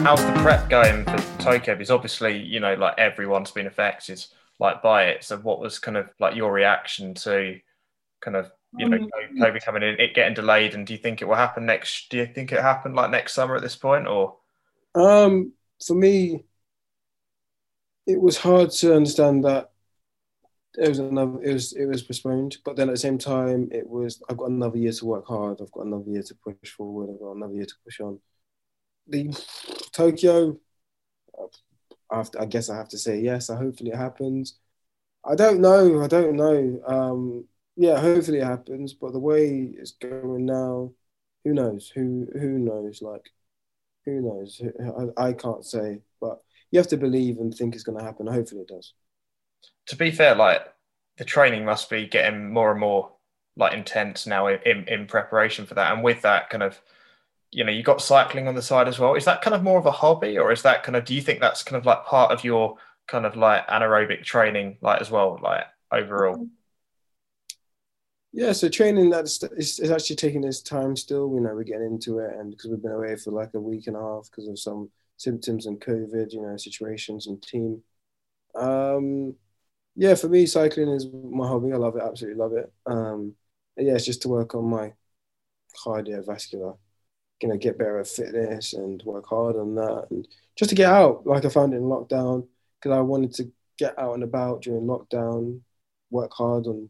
How's 0.04 0.22
the 0.22 0.32
prep 0.42 0.68
going 0.68 1.02
for 1.06 1.16
Tokyo? 1.42 1.74
Because 1.74 1.90
obviously, 1.90 2.36
you 2.36 2.60
know, 2.60 2.74
like 2.74 2.98
everyone's 2.98 3.50
been 3.50 3.66
affected 3.66 4.22
like 4.58 4.82
by 4.82 5.04
it. 5.04 5.24
So 5.24 5.38
what 5.38 5.60
was 5.60 5.78
kind 5.78 5.96
of 5.96 6.10
like 6.20 6.36
your 6.36 6.52
reaction 6.52 7.14
to 7.14 7.58
kind 8.20 8.36
of 8.36 8.52
you 8.76 8.86
know 8.86 8.98
um, 8.98 9.08
COVID 9.38 9.64
coming 9.64 9.82
in, 9.82 9.98
it 9.98 10.12
getting 10.14 10.34
delayed, 10.34 10.74
and 10.74 10.86
do 10.86 10.92
you 10.92 10.98
think 10.98 11.22
it 11.22 11.24
will 11.24 11.36
happen 11.36 11.64
next? 11.64 12.10
Do 12.10 12.18
you 12.18 12.26
think 12.26 12.52
it 12.52 12.60
happened 12.60 12.94
like 12.94 13.10
next 13.10 13.32
summer 13.32 13.56
at 13.56 13.62
this 13.62 13.76
point, 13.76 14.06
or? 14.06 14.36
Um, 14.94 15.54
for 15.82 15.94
me, 15.94 16.44
it 18.06 18.20
was 18.20 18.36
hard 18.36 18.72
to 18.72 18.94
understand 18.94 19.44
that 19.44 19.70
it 20.76 20.86
was 20.86 20.98
another 20.98 21.42
it 21.42 21.54
was 21.54 21.72
it 21.72 21.86
was 21.86 22.02
postponed 22.02 22.58
but 22.62 22.76
then 22.76 22.88
at 22.88 22.92
the 22.92 22.98
same 22.98 23.16
time 23.16 23.68
it 23.70 23.88
was 23.88 24.20
i've 24.28 24.36
got 24.36 24.50
another 24.50 24.76
year 24.76 24.90
to 24.90 25.06
work 25.06 25.24
hard 25.24 25.60
i've 25.60 25.70
got 25.70 25.86
another 25.86 26.10
year 26.10 26.20
to 26.20 26.34
push 26.34 26.72
forward 26.72 27.08
i've 27.08 27.20
got 27.20 27.36
another 27.36 27.54
year 27.54 27.64
to 27.64 27.74
push 27.84 28.00
on 28.00 28.18
the 29.06 29.30
tokyo 29.92 30.58
I, 32.10 32.24
I 32.38 32.44
guess 32.46 32.70
I 32.70 32.76
have 32.76 32.88
to 32.88 32.98
say 32.98 33.20
yes. 33.20 33.46
So 33.46 33.56
hopefully 33.56 33.90
it 33.90 33.96
happens. 33.96 34.58
I 35.24 35.34
don't 35.34 35.60
know. 35.60 36.02
I 36.02 36.06
don't 36.06 36.36
know. 36.36 36.80
Um, 36.86 37.44
yeah, 37.76 37.98
hopefully 37.98 38.38
it 38.38 38.44
happens. 38.44 38.94
But 38.94 39.12
the 39.12 39.18
way 39.18 39.74
it's 39.76 39.92
going 39.92 40.46
now, 40.46 40.92
who 41.44 41.54
knows? 41.54 41.90
Who 41.94 42.26
who 42.32 42.58
knows? 42.58 43.02
Like, 43.02 43.30
who 44.04 44.20
knows? 44.20 44.62
I, 45.18 45.28
I 45.28 45.32
can't 45.32 45.64
say. 45.64 46.00
But 46.20 46.42
you 46.70 46.78
have 46.78 46.88
to 46.88 46.96
believe 46.96 47.38
and 47.38 47.54
think 47.54 47.74
it's 47.74 47.84
going 47.84 47.98
to 47.98 48.04
happen. 48.04 48.26
Hopefully 48.26 48.62
it 48.62 48.68
does. 48.68 48.92
To 49.86 49.96
be 49.96 50.10
fair, 50.10 50.34
like 50.34 50.62
the 51.16 51.24
training 51.24 51.64
must 51.64 51.88
be 51.90 52.06
getting 52.06 52.52
more 52.52 52.70
and 52.70 52.80
more 52.80 53.12
like 53.56 53.72
intense 53.72 54.26
now 54.26 54.48
in, 54.48 54.88
in 54.88 55.06
preparation 55.06 55.64
for 55.64 55.74
that, 55.74 55.92
and 55.92 56.02
with 56.02 56.22
that 56.22 56.50
kind 56.50 56.62
of 56.62 56.80
you 57.54 57.62
know, 57.62 57.70
you 57.70 57.84
got 57.84 58.02
cycling 58.02 58.48
on 58.48 58.56
the 58.56 58.62
side 58.62 58.88
as 58.88 58.98
well. 58.98 59.14
Is 59.14 59.24
that 59.26 59.40
kind 59.40 59.54
of 59.54 59.62
more 59.62 59.78
of 59.78 59.86
a 59.86 59.92
hobby, 59.92 60.36
or 60.38 60.50
is 60.50 60.62
that 60.62 60.82
kind 60.82 60.96
of? 60.96 61.04
Do 61.04 61.14
you 61.14 61.22
think 61.22 61.40
that's 61.40 61.62
kind 61.62 61.78
of 61.78 61.86
like 61.86 62.04
part 62.04 62.32
of 62.32 62.42
your 62.42 62.76
kind 63.06 63.24
of 63.24 63.36
like 63.36 63.66
anaerobic 63.68 64.24
training, 64.24 64.78
like 64.80 65.00
as 65.00 65.08
well, 65.08 65.38
like 65.40 65.64
overall? 65.92 66.48
Yeah, 68.32 68.50
so 68.50 68.68
training 68.68 69.10
that's 69.10 69.40
is, 69.56 69.78
is 69.78 69.92
actually 69.92 70.16
taking 70.16 70.42
its 70.42 70.62
time 70.62 70.96
still. 70.96 71.32
You 71.32 71.40
know, 71.40 71.54
we're 71.54 71.62
getting 71.62 71.86
into 71.86 72.18
it, 72.18 72.34
and 72.36 72.50
because 72.50 72.70
we've 72.70 72.82
been 72.82 72.90
away 72.90 73.14
for 73.14 73.30
like 73.30 73.54
a 73.54 73.60
week 73.60 73.86
and 73.86 73.96
a 73.96 74.00
half 74.00 74.28
because 74.28 74.48
of 74.48 74.58
some 74.58 74.90
symptoms 75.16 75.66
and 75.66 75.80
COVID, 75.80 76.32
you 76.32 76.42
know, 76.42 76.56
situations 76.56 77.28
and 77.28 77.40
team. 77.40 77.82
Um, 78.56 79.36
yeah, 79.94 80.16
for 80.16 80.28
me, 80.28 80.46
cycling 80.46 80.88
is 80.88 81.06
my 81.06 81.46
hobby. 81.46 81.72
I 81.72 81.76
love 81.76 81.94
it, 81.94 82.02
absolutely 82.04 82.40
love 82.42 82.52
it. 82.54 82.72
Um, 82.84 83.34
yeah, 83.76 83.94
it's 83.94 84.04
just 84.04 84.22
to 84.22 84.28
work 84.28 84.56
on 84.56 84.64
my 84.64 84.92
cardiovascular 85.86 86.76
you 87.40 87.48
know 87.48 87.56
get 87.56 87.78
better 87.78 87.98
at 87.98 88.08
fitness 88.08 88.72
and 88.72 89.02
work 89.04 89.26
hard 89.26 89.56
on 89.56 89.74
that. 89.74 90.06
And 90.10 90.26
just 90.56 90.70
to 90.70 90.74
get 90.74 90.90
out 90.90 91.26
like 91.26 91.44
i 91.44 91.48
found 91.48 91.74
it 91.74 91.78
in 91.78 91.82
lockdown 91.82 92.46
because 92.80 92.96
i 92.96 93.00
wanted 93.00 93.34
to 93.34 93.50
get 93.78 93.98
out 93.98 94.14
and 94.14 94.22
about 94.22 94.62
during 94.62 94.84
lockdown 94.84 95.60
work 96.10 96.32
hard 96.32 96.66
on 96.66 96.88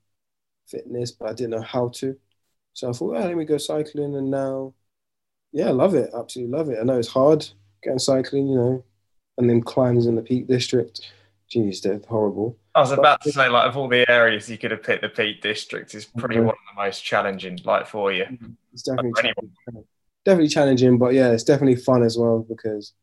fitness 0.68 1.10
but 1.10 1.28
i 1.28 1.32
didn't 1.32 1.50
know 1.50 1.62
how 1.62 1.88
to. 1.88 2.16
So 2.72 2.90
i 2.90 2.92
thought 2.92 3.12
well, 3.12 3.26
let 3.26 3.36
me 3.36 3.44
go 3.44 3.58
cycling 3.58 4.16
and 4.16 4.30
now 4.30 4.74
yeah 5.52 5.68
i 5.68 5.72
love 5.72 5.94
it 5.94 6.10
absolutely 6.16 6.56
love 6.56 6.68
it. 6.68 6.78
I 6.80 6.84
know 6.84 6.98
it's 6.98 7.08
hard 7.08 7.48
getting 7.82 7.98
cycling 7.98 8.48
you 8.48 8.56
know 8.56 8.84
and 9.38 9.50
then 9.50 9.62
climbs 9.62 10.06
in 10.06 10.14
the 10.14 10.22
peak 10.22 10.46
district. 10.46 11.10
Jeez, 11.50 11.82
they're 11.82 12.00
horrible. 12.08 12.56
I 12.74 12.80
was 12.80 12.90
about 12.90 13.20
to 13.22 13.30
say, 13.30 13.48
like, 13.48 13.68
of 13.68 13.76
all 13.76 13.86
the 13.86 14.08
areas 14.10 14.48
you 14.48 14.58
could 14.58 14.70
have 14.70 14.82
picked, 14.82 15.02
the 15.02 15.08
Peak 15.08 15.40
District 15.40 15.94
is 15.94 16.04
probably 16.04 16.40
one 16.40 16.48
of 16.48 16.74
the 16.74 16.82
most 16.82 17.04
challenging, 17.04 17.60
like, 17.64 17.86
for 17.86 18.12
you. 18.12 18.24
Mm, 18.24 18.56
it's 18.72 18.82
definitely 18.82 19.12
definitely 20.24 20.48
challenging, 20.48 20.98
but 20.98 21.14
yeah, 21.14 21.30
it's 21.30 21.44
definitely 21.44 21.76
fun 21.76 22.02
as 22.02 22.16
well 22.18 22.44
because 22.48 22.94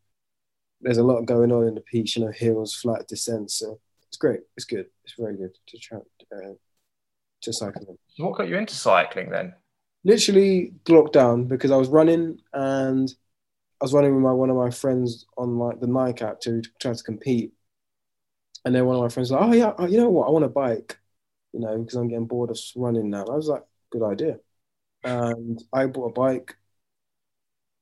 there's 0.82 0.98
a 0.98 1.04
lot 1.04 1.22
going 1.26 1.52
on 1.52 1.68
in 1.68 1.76
the 1.76 1.82
peaks, 1.82 2.16
you 2.16 2.26
know, 2.26 2.32
hills, 2.32 2.74
flat 2.74 3.08
descents. 3.08 3.56
So 3.56 3.80
it's 4.08 4.18
great. 4.18 4.42
It's 4.58 4.66
good. 4.66 4.88
It's 5.06 5.14
very 5.18 5.38
good 5.38 5.56
to 5.68 5.78
try 5.78 6.00
uh, 6.00 6.54
to 7.42 7.54
cycle. 7.54 7.98
What 8.18 8.38
got 8.38 8.48
you 8.48 8.58
into 8.58 8.76
cycling 8.76 9.30
then? 9.30 9.54
Literally 10.04 10.74
lockdown 10.86 11.48
because 11.48 11.72
I 11.72 11.78
was 11.78 11.88
running 11.88 12.40
and 12.54 13.14
I 13.80 13.86
was 13.86 13.94
running 13.94 14.16
with 14.16 14.24
my 14.24 14.34
one 14.34 14.50
of 14.50 14.56
my 14.56 14.72
friends 14.72 15.26
on 15.38 15.58
like 15.58 15.80
the 15.80 15.88
Nike 15.88 16.24
app 16.24 16.40
to 16.42 16.62
try 16.80 16.94
to 16.94 17.04
compete. 17.04 17.54
And 18.66 18.76
then 18.76 18.86
one 18.86 18.96
of 18.96 19.02
my 19.02 19.10
friends 19.10 19.32
was 19.32 19.40
like, 19.40 19.50
oh 19.50 19.54
yeah, 19.54 19.74
oh, 19.78 19.88
you 19.88 19.98
know 19.98 20.10
what? 20.10 20.28
I 20.28 20.32
want 20.32 20.46
a 20.46 20.50
bike, 20.50 20.98
you 21.54 21.60
know, 21.60 21.78
because 21.78 21.96
I'm 21.96 22.08
getting 22.08 22.28
bored 22.28 22.52
of 22.52 22.60
running 22.76 23.10
now. 23.10 23.22
And 23.22 23.32
I 23.32 23.36
was 23.36 23.48
like, 23.48 23.64
good 23.92 24.04
idea. 24.04 24.40
And 25.04 25.64
I 25.74 25.88
bought 25.88 26.10
a 26.10 26.14
bike 26.14 26.56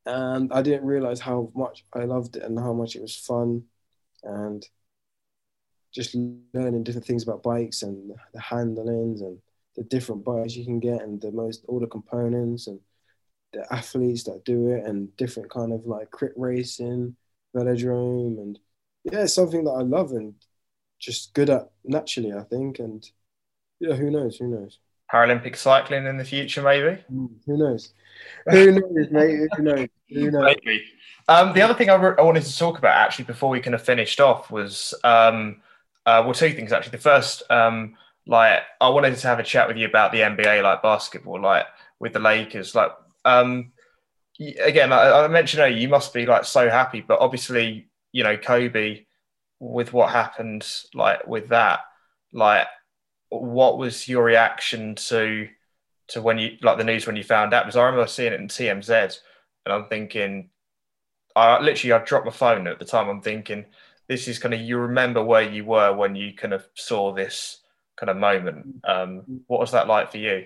and 0.09 0.51
I 0.51 0.61
didn't 0.61 0.85
realize 0.85 1.19
how 1.19 1.51
much 1.55 1.85
I 1.93 2.05
loved 2.05 2.35
it 2.35 2.43
and 2.43 2.57
how 2.57 2.73
much 2.73 2.95
it 2.95 3.01
was 3.01 3.15
fun 3.15 3.63
and 4.23 4.65
just 5.93 6.15
learning 6.53 6.83
different 6.83 7.05
things 7.05 7.23
about 7.23 7.43
bikes 7.43 7.83
and 7.83 8.11
the 8.33 8.41
handlings 8.41 9.21
and 9.21 9.37
the 9.75 9.83
different 9.83 10.23
bikes 10.25 10.55
you 10.55 10.65
can 10.65 10.79
get 10.79 11.01
and 11.01 11.21
the 11.21 11.31
most 11.31 11.63
all 11.67 11.79
the 11.79 11.87
components 11.87 12.67
and 12.67 12.79
the 13.53 13.65
athletes 13.73 14.23
that 14.23 14.45
do 14.45 14.69
it 14.69 14.83
and 14.85 15.15
different 15.17 15.49
kind 15.49 15.73
of 15.73 15.85
like 15.85 16.11
crit 16.11 16.33
racing, 16.35 17.15
velodrome 17.55 18.37
and 18.39 18.59
yeah, 19.03 19.23
it's 19.23 19.33
something 19.33 19.63
that 19.63 19.71
I 19.71 19.81
love 19.81 20.11
and 20.11 20.33
just 20.99 21.33
good 21.33 21.49
at 21.49 21.71
naturally, 21.83 22.33
I 22.33 22.43
think. 22.43 22.79
And 22.79 23.07
yeah, 23.79 23.95
who 23.95 24.11
knows? 24.11 24.37
Who 24.37 24.47
knows? 24.47 24.79
Paralympic 25.11 25.55
cycling 25.55 26.05
in 26.05 26.17
the 26.17 26.25
future, 26.25 26.61
maybe. 26.61 27.01
Mm, 27.11 27.29
who 27.45 27.57
knows? 27.57 27.93
Who 28.49 28.71
knows, 28.71 29.11
mate? 29.11 29.49
Who 29.55 29.63
knows? 29.63 29.87
Maybe. 30.09 30.83
Um, 31.27 31.53
the 31.53 31.61
other 31.61 31.73
thing 31.73 31.89
I, 31.89 31.95
re- 31.95 32.15
I, 32.17 32.21
wanted 32.21 32.43
to 32.43 32.57
talk 32.57 32.77
about 32.79 32.95
actually 32.95 33.25
before 33.25 33.49
we 33.49 33.59
kind 33.59 33.75
of 33.75 33.83
finished 33.83 34.19
off 34.19 34.49
was 34.49 34.93
um, 35.03 35.61
uh, 36.05 36.23
well, 36.25 36.33
two 36.33 36.53
things 36.53 36.71
actually. 36.71 36.91
The 36.91 36.97
first, 36.97 37.43
um, 37.51 37.95
like, 38.25 38.61
I 38.81 38.89
wanted 38.89 39.15
to 39.15 39.27
have 39.27 39.39
a 39.39 39.43
chat 39.43 39.67
with 39.67 39.77
you 39.77 39.85
about 39.87 40.11
the 40.11 40.19
NBA, 40.19 40.63
like 40.63 40.81
basketball, 40.81 41.41
like 41.41 41.65
with 41.99 42.13
the 42.13 42.19
Lakers. 42.19 42.73
Like, 42.73 42.91
um, 43.25 43.71
again, 44.59 44.91
I, 44.91 45.25
I 45.25 45.27
mentioned 45.27 45.61
earlier, 45.61 45.77
you 45.77 45.87
must 45.87 46.13
be 46.13 46.25
like 46.25 46.45
so 46.45 46.69
happy, 46.69 47.01
but 47.01 47.19
obviously, 47.19 47.89
you 48.11 48.23
know, 48.23 48.37
Kobe, 48.37 49.05
with 49.59 49.93
what 49.93 50.09
happened, 50.09 50.65
like 50.93 51.27
with 51.27 51.49
that, 51.49 51.81
like 52.33 52.67
what 53.29 53.77
was 53.77 54.07
your 54.07 54.23
reaction 54.23 54.95
to 54.95 55.47
to 56.07 56.21
when 56.21 56.39
you 56.39 56.57
like 56.63 56.77
the 56.77 56.83
news 56.83 57.05
when 57.05 57.15
you 57.15 57.23
found 57.23 57.53
out? 57.53 57.65
Because 57.65 57.75
I 57.75 57.83
remember 57.83 58.07
seeing 58.07 58.33
it 58.33 58.39
in 58.39 58.47
TMZ, 58.47 59.19
and 59.65 59.73
I'm 59.73 59.87
thinking, 59.87 60.49
I 61.35 61.59
literally 61.61 61.93
I 61.93 62.03
dropped 62.03 62.25
my 62.25 62.31
phone 62.31 62.67
at 62.67 62.79
the 62.79 62.85
time. 62.85 63.09
I'm 63.09 63.21
thinking, 63.21 63.65
this 64.07 64.27
is 64.27 64.39
kind 64.39 64.53
of 64.53 64.61
you 64.61 64.77
remember 64.77 65.23
where 65.23 65.43
you 65.43 65.65
were 65.65 65.95
when 65.95 66.15
you 66.15 66.33
kind 66.33 66.53
of 66.53 66.65
saw 66.73 67.13
this 67.13 67.59
kind 67.97 68.09
of 68.09 68.17
moment. 68.17 68.65
Um, 68.83 69.41
what 69.47 69.59
was 69.59 69.71
that 69.71 69.87
like 69.87 70.11
for 70.11 70.17
you? 70.17 70.45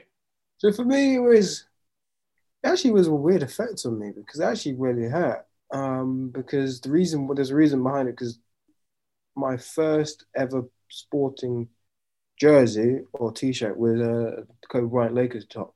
So 0.58 0.72
for 0.72 0.84
me, 0.86 1.16
it 1.16 1.20
was 1.20 1.66
it 2.64 2.68
actually 2.70 2.92
was 2.92 3.08
a 3.08 3.14
weird 3.14 3.44
effect 3.44 3.86
on 3.86 4.00
me 4.00 4.12
because 4.16 4.40
it 4.40 4.46
actually 4.46 4.76
really 4.76 5.08
hurt. 5.08 5.46
Um, 5.72 6.30
because 6.30 6.82
the 6.82 6.92
reason 6.92 7.28
well, 7.28 7.36
there's 7.36 7.50
a 7.50 7.56
reason 7.56 7.82
behind 7.82 8.08
it 8.08 8.12
because 8.12 8.40
my 9.36 9.58
first 9.58 10.26
ever 10.36 10.64
sporting 10.90 11.68
jersey 12.40 13.00
or 13.14 13.32
t-shirt 13.32 13.78
with 13.78 14.00
a 14.00 14.46
Kobe 14.70 14.88
Bryant 14.90 15.16
Lakers 15.16 15.46
top. 15.46 15.74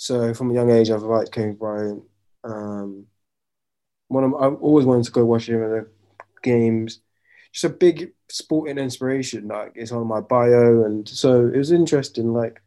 So 0.00 0.32
from 0.32 0.50
a 0.50 0.54
young 0.54 0.70
age, 0.70 0.88
I've 0.90 1.02
liked 1.02 1.30
Kobe 1.30 1.52
Bryant. 1.52 2.02
Um, 2.42 3.04
one 4.08 4.24
of, 4.24 4.34
I've 4.34 4.54
always 4.62 4.86
wanted 4.86 5.04
to 5.04 5.10
go 5.10 5.26
watch 5.26 5.46
him 5.46 5.62
at 5.62 5.68
the 5.68 5.88
games. 6.42 7.00
Just 7.52 7.64
a 7.64 7.68
big 7.68 8.14
sporting 8.30 8.78
inspiration. 8.78 9.48
Like 9.48 9.72
it's 9.74 9.92
on 9.92 10.06
my 10.06 10.22
bio, 10.22 10.84
and 10.84 11.06
so 11.06 11.46
it 11.48 11.58
was 11.58 11.70
interesting. 11.70 12.32
Like, 12.32 12.62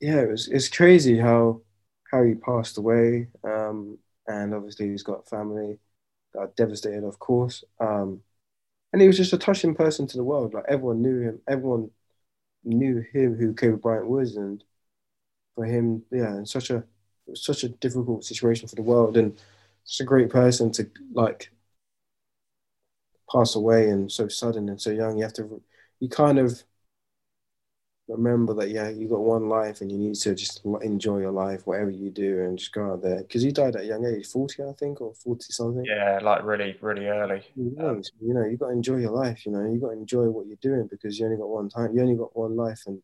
yeah, 0.00 0.22
it 0.22 0.28
was. 0.28 0.48
It's 0.48 0.68
crazy 0.68 1.18
how 1.18 1.60
how 2.10 2.24
he 2.24 2.34
passed 2.34 2.78
away. 2.78 3.28
Um, 3.44 3.96
and 4.26 4.54
obviously 4.54 4.88
he's 4.90 5.04
got 5.04 5.28
family 5.28 5.78
that 6.34 6.40
are 6.40 6.52
devastated, 6.56 7.04
of 7.04 7.20
course. 7.20 7.62
Um, 7.78 8.22
and 8.92 9.00
he 9.00 9.06
was 9.06 9.18
just 9.18 9.34
a 9.34 9.38
touching 9.38 9.76
person 9.76 10.08
to 10.08 10.16
the 10.16 10.24
world. 10.24 10.52
Like 10.52 10.64
everyone 10.66 11.00
knew 11.00 11.20
him. 11.20 11.40
Everyone 11.48 11.92
knew 12.64 13.04
him 13.12 13.36
who 13.36 13.54
Kobe 13.54 13.78
Bryant 13.80 14.08
was, 14.08 14.34
and 14.34 14.64
for 15.54 15.64
him, 15.64 16.02
yeah, 16.10 16.36
in 16.36 16.46
such 16.46 16.70
a 16.70 16.84
such 17.34 17.64
a 17.64 17.68
difficult 17.68 18.24
situation 18.24 18.68
for 18.68 18.74
the 18.74 18.82
world, 18.82 19.16
and 19.16 19.38
such 19.84 20.04
a 20.04 20.08
great 20.08 20.30
person 20.30 20.70
to 20.72 20.88
like 21.12 21.50
pass 23.30 23.54
away 23.54 23.88
and 23.88 24.10
so 24.10 24.28
sudden 24.28 24.68
and 24.68 24.80
so 24.80 24.90
young. 24.90 25.16
You 25.16 25.24
have 25.24 25.32
to, 25.34 25.62
you 26.00 26.08
kind 26.08 26.38
of 26.38 26.62
remember 28.08 28.52
that 28.52 28.68
yeah 28.68 28.88
you 28.88 29.08
got 29.08 29.20
one 29.20 29.48
life 29.48 29.80
and 29.80 29.90
you 29.90 29.96
need 29.96 30.14
to 30.14 30.34
just 30.34 30.60
enjoy 30.82 31.18
your 31.18 31.30
life 31.30 31.66
whatever 31.66 31.88
you 31.88 32.10
do 32.10 32.40
and 32.40 32.58
just 32.58 32.72
go 32.72 32.92
out 32.92 33.02
there. 33.02 33.18
Because 33.22 33.42
he 33.42 33.52
died 33.52 33.76
at 33.76 33.82
a 33.82 33.86
young 33.86 34.04
age 34.04 34.26
40 34.26 34.62
i 34.64 34.72
think 34.72 35.00
or 35.00 35.14
40 35.14 35.44
something. 35.52 35.84
Yeah 35.84 36.18
like 36.22 36.44
really 36.44 36.76
really 36.80 37.06
early. 37.06 37.42
You 37.56 37.72
know, 37.76 37.90
um, 37.90 38.02
you 38.20 38.34
know 38.34 38.44
you 38.44 38.56
got 38.56 38.68
to 38.68 38.72
enjoy 38.72 38.96
your 38.96 39.12
life 39.12 39.46
you 39.46 39.52
know 39.52 39.64
you 39.64 39.80
got 39.80 39.88
to 39.88 39.92
enjoy 39.92 40.24
what 40.24 40.46
you're 40.46 40.56
doing 40.60 40.88
because 40.88 41.18
you 41.18 41.24
only 41.24 41.38
got 41.38 41.48
one 41.48 41.68
time 41.68 41.94
you 41.94 42.02
only 42.02 42.16
got 42.16 42.36
one 42.36 42.56
life 42.56 42.82
and 42.86 43.02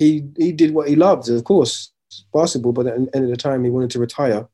he 0.00 0.24
he 0.36 0.50
did 0.50 0.74
what 0.74 0.88
he 0.88 0.96
loved 0.96 1.28
of 1.28 1.44
course 1.44 1.92
basketball 2.34 2.72
but 2.72 2.88
at 2.88 2.96
the 2.96 3.16
end 3.16 3.24
of 3.24 3.30
the 3.30 3.36
time 3.36 3.62
he 3.62 3.70
wanted 3.70 3.90
to 3.90 4.00
retire 4.00 4.48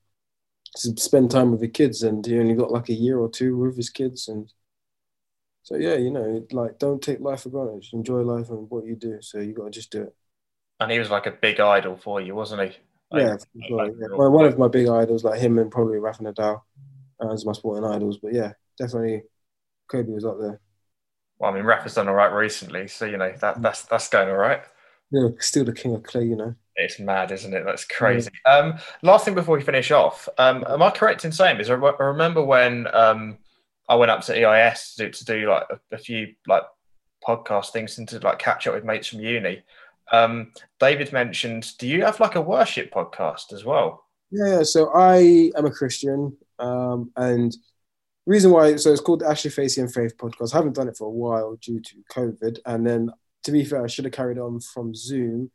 to 0.77 0.95
spend 1.01 1.31
time 1.31 1.51
with 1.51 1.61
the 1.61 1.69
kids 1.69 2.03
and 2.03 2.27
he 2.27 2.39
only 2.39 2.55
got 2.55 2.71
like 2.71 2.91
a 2.91 2.95
year 2.95 3.19
or 3.19 3.31
two 3.31 3.57
with 3.57 3.77
his 3.77 3.89
kids 3.89 4.29
and 4.29 4.53
so 5.67 5.75
yeah, 5.75 5.97
you 5.97 6.13
know, 6.13 6.47
like 6.53 6.79
don't 6.79 7.03
take 7.03 7.19
life 7.19 7.41
for 7.41 7.49
granted. 7.49 7.81
Just 7.83 7.93
enjoy 7.93 8.21
life 8.21 8.51
and 8.51 8.71
what 8.71 8.87
you 8.87 8.95
do. 8.95 9.19
So 9.21 9.41
you 9.41 9.53
got 9.53 9.65
to 9.65 9.71
just 9.71 9.91
do 9.91 10.03
it. 10.03 10.15
And 10.79 10.93
he 10.93 11.01
was 11.01 11.11
like 11.11 11.27
a 11.27 11.33
big 11.33 11.59
idol 11.59 11.97
for 11.97 12.21
you, 12.21 12.37
wasn't 12.37 12.63
he? 12.63 12.79
Like, 13.11 13.23
yeah, 13.23 13.37
sure, 13.67 13.87
yeah. 13.87 14.17
Well, 14.17 14.31
one 14.31 14.45
of 14.45 14.59
my 14.59 14.69
big 14.69 14.87
idols, 14.87 15.25
like 15.25 15.41
him 15.41 15.59
and 15.59 15.69
probably 15.69 15.99
Rafa 15.99 16.23
Nadal, 16.23 16.61
uh, 17.21 17.33
as 17.33 17.45
my 17.45 17.51
sporting 17.51 17.85
idols. 17.85 18.19
But 18.23 18.33
yeah, 18.33 18.53
definitely, 18.79 19.25
Kobe 19.89 20.13
was 20.13 20.25
up 20.25 20.39
there. 20.39 20.61
Well, 21.41 21.51
I 21.51 21.55
mean, 21.55 21.65
Rafa's 21.65 21.95
done 21.95 22.07
all 22.07 22.15
right 22.15 22.33
recently, 22.33 22.87
so 22.87 23.05
you 23.05 23.17
know 23.17 23.33
that 23.41 23.61
that's 23.61 23.83
that's 23.87 24.09
going 24.09 24.29
all 24.29 24.37
right. 24.37 24.63
Yeah, 25.11 25.29
still 25.39 25.65
the 25.65 25.73
king 25.73 25.95
of 25.95 26.03
clay, 26.03 26.25
you 26.25 26.37
know. 26.37 26.55
It's 26.77 26.99
mad, 26.99 27.33
isn't 27.33 27.55
it? 27.55 27.65
That's 27.65 27.85
crazy. 27.85 28.31
Yeah. 28.45 28.53
Um, 28.53 28.79
last 29.03 29.25
thing 29.25 29.35
before 29.35 29.57
we 29.57 29.63
finish 29.63 29.91
off, 29.91 30.29
um, 30.37 30.65
am 30.69 30.83
I 30.83 30.91
correct 30.91 31.25
in 31.25 31.33
saying? 31.33 31.59
Is 31.59 31.71
I 31.71 31.75
remember 31.75 32.45
when 32.45 32.87
um, 32.95 33.39
I 33.89 33.95
went 33.95 34.11
up 34.11 34.23
to 34.23 34.37
EIS 34.37 34.95
to 34.95 35.05
do, 35.05 35.11
to 35.11 35.25
do 35.25 35.49
like 35.49 35.65
a, 35.71 35.95
a, 35.95 35.99
few 35.99 36.35
like 36.47 36.65
podcast 37.27 37.71
things 37.71 37.99
and 37.99 38.09
to 38.09 38.19
like 38.19 38.39
catch 38.39 38.67
up 38.67 38.75
with 38.75 38.85
mates 38.85 39.09
from 39.09 39.21
uni. 39.21 39.63
Um, 40.13 40.53
David 40.79 41.13
mentioned, 41.13 41.77
do 41.79 41.87
you 41.87 42.05
have 42.05 42.21
like 42.21 42.35
a 42.35 42.41
worship 42.41 42.93
podcast 42.93 43.53
as 43.53 43.65
well? 43.65 44.05
Yeah, 44.31 44.63
so 44.63 44.91
I 44.95 45.51
am 45.57 45.67
a 45.67 45.71
Christian, 45.71 46.37
um, 46.59 47.11
and 47.17 47.57
reason 48.27 48.51
why 48.51 48.77
so 48.77 48.91
it's 48.91 49.01
called 49.01 49.21
the 49.21 49.29
Ashley 49.29 49.51
Facey 49.51 49.81
and 49.81 49.93
Faith 49.93 50.17
podcast. 50.19 50.53
I 50.53 50.59
haven't 50.59 50.75
done 50.75 50.89
it 50.89 50.97
for 50.97 51.07
a 51.07 51.11
while 51.11 51.57
due 51.57 51.81
to 51.81 51.95
COVID, 52.13 52.59
and 52.67 52.87
then 52.87 53.11
to 53.47 53.53
be 53.53 53.65
fair, 53.65 53.83
I 53.83 53.89
should 53.89 54.05
have 54.05 54.15
carried 54.15 54.39
on 54.39 54.61
from 54.61 54.95
Zoom 54.95 55.51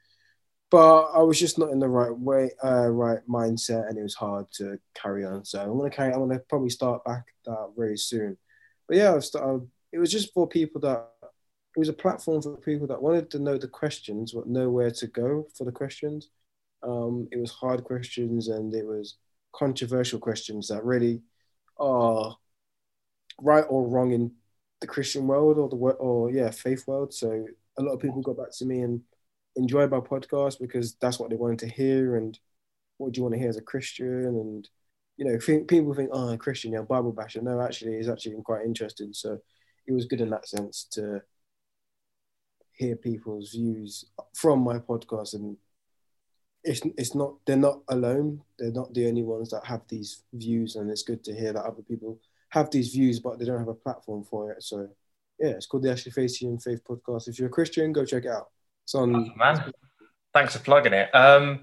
but 0.71 1.11
I 1.13 1.19
was 1.21 1.37
just 1.37 1.59
not 1.59 1.71
in 1.71 1.79
the 1.79 1.89
right 1.89 2.17
way, 2.17 2.51
uh, 2.63 2.87
right 2.87 3.19
mindset, 3.29 3.89
and 3.89 3.97
it 3.97 4.03
was 4.03 4.15
hard 4.15 4.49
to 4.53 4.79
carry 4.95 5.25
on. 5.25 5.43
So 5.43 5.61
I'm 5.61 5.77
gonna 5.77 5.89
carry. 5.89 6.13
I'm 6.13 6.21
gonna 6.21 6.39
probably 6.39 6.69
start 6.69 7.03
back 7.03 7.25
that 7.45 7.73
very 7.77 7.97
soon. 7.97 8.37
But 8.87 8.97
yeah, 8.97 9.13
I've 9.13 9.25
started, 9.25 9.69
it 9.91 9.99
was 9.99 10.11
just 10.11 10.33
for 10.33 10.47
people 10.47 10.79
that 10.81 11.09
it 11.75 11.79
was 11.79 11.89
a 11.89 11.93
platform 11.93 12.41
for 12.41 12.55
people 12.57 12.87
that 12.87 13.01
wanted 13.01 13.29
to 13.31 13.39
know 13.39 13.57
the 13.57 13.67
questions, 13.67 14.31
but 14.31 14.47
know 14.47 14.69
where 14.69 14.91
to 14.91 15.07
go 15.07 15.45
for 15.57 15.65
the 15.65 15.73
questions. 15.73 16.29
Um, 16.83 17.27
it 17.31 17.37
was 17.37 17.51
hard 17.51 17.83
questions 17.83 18.47
and 18.47 18.73
it 18.73 18.85
was 18.85 19.17
controversial 19.53 20.19
questions 20.19 20.69
that 20.69 20.85
really 20.85 21.21
are 21.77 22.37
right 23.41 23.65
or 23.69 23.87
wrong 23.87 24.13
in 24.13 24.31
the 24.79 24.87
Christian 24.87 25.27
world 25.27 25.57
or 25.57 25.69
the 25.69 25.75
or 25.75 26.31
yeah 26.31 26.51
faith 26.51 26.87
world. 26.87 27.13
So 27.13 27.45
a 27.78 27.82
lot 27.82 27.93
of 27.93 27.99
people 27.99 28.22
got 28.22 28.38
back 28.38 28.51
to 28.57 28.65
me 28.65 28.82
and 28.82 29.01
enjoy 29.55 29.88
my 29.88 29.99
podcast 29.99 30.59
because 30.59 30.95
that's 30.95 31.19
what 31.19 31.30
they 31.30 31.36
wanted 31.36 31.59
to 31.59 31.67
hear 31.67 32.15
and 32.15 32.39
what 32.97 33.13
do 33.13 33.19
you 33.19 33.24
want 33.24 33.34
to 33.34 33.39
hear 33.39 33.49
as 33.49 33.57
a 33.57 33.61
Christian? 33.61 34.26
And 34.26 34.69
you 35.17 35.26
know 35.26 35.39
think, 35.39 35.67
people 35.67 35.93
think 35.93 36.09
oh 36.13 36.36
Christian 36.38 36.72
yeah 36.72 36.82
Bible 36.82 37.11
basher 37.11 37.41
no 37.41 37.61
actually 37.61 37.95
it's 37.95 38.07
actually 38.07 38.34
been 38.34 38.43
quite 38.43 38.65
interesting. 38.65 39.13
So 39.13 39.39
it 39.88 39.91
was 39.91 40.05
good 40.05 40.22
in 40.22 40.30
that 40.30 40.47
sense 40.47 40.86
to 40.91 41.22
hear 42.74 42.95
people's 42.95 43.51
views 43.51 44.05
from 44.34 44.61
my 44.61 44.80
podcast. 44.80 45.34
And 45.36 45.57
it's 46.63 46.82
it's 46.97 47.15
not 47.15 47.36
they're 47.45 47.55
not 47.55 47.82
alone. 47.89 48.41
They're 48.57 48.72
not 48.72 48.93
the 48.93 49.07
only 49.07 49.24
ones 49.24 49.49
that 49.51 49.65
have 49.65 49.82
these 49.88 50.24
views. 50.34 50.76
And 50.76 50.89
it's 50.89 51.03
good 51.03 51.24
to 51.26 51.34
hear 51.34 51.53
that 51.53 51.63
other 51.63 51.82
people 51.82 52.19
have 52.49 52.69
these 52.69 52.89
views 52.89 53.19
but 53.19 53.39
they 53.39 53.45
don't 53.45 53.59
have 53.59 53.67
a 53.67 53.74
platform 53.74 54.24
for 54.24 54.51
it. 54.51 54.63
So 54.63 54.89
yeah 55.41 55.51
it's 55.51 55.65
called 55.65 55.83
the 55.83 55.91
Ashley 55.91 56.11
Facey 56.11 56.45
and 56.45 56.61
Faith 56.61 56.81
podcast 56.87 57.27
if 57.27 57.39
you're 57.39 57.49
a 57.49 57.51
Christian 57.51 57.91
go 57.91 58.05
check 58.05 58.25
it 58.25 58.31
out 58.31 58.47
it's 58.83 58.95
on. 58.95 59.15
Oh, 59.15 59.37
man, 59.37 59.71
thanks 60.33 60.55
for 60.55 60.63
plugging 60.63 60.93
it. 60.93 61.13
Um, 61.15 61.61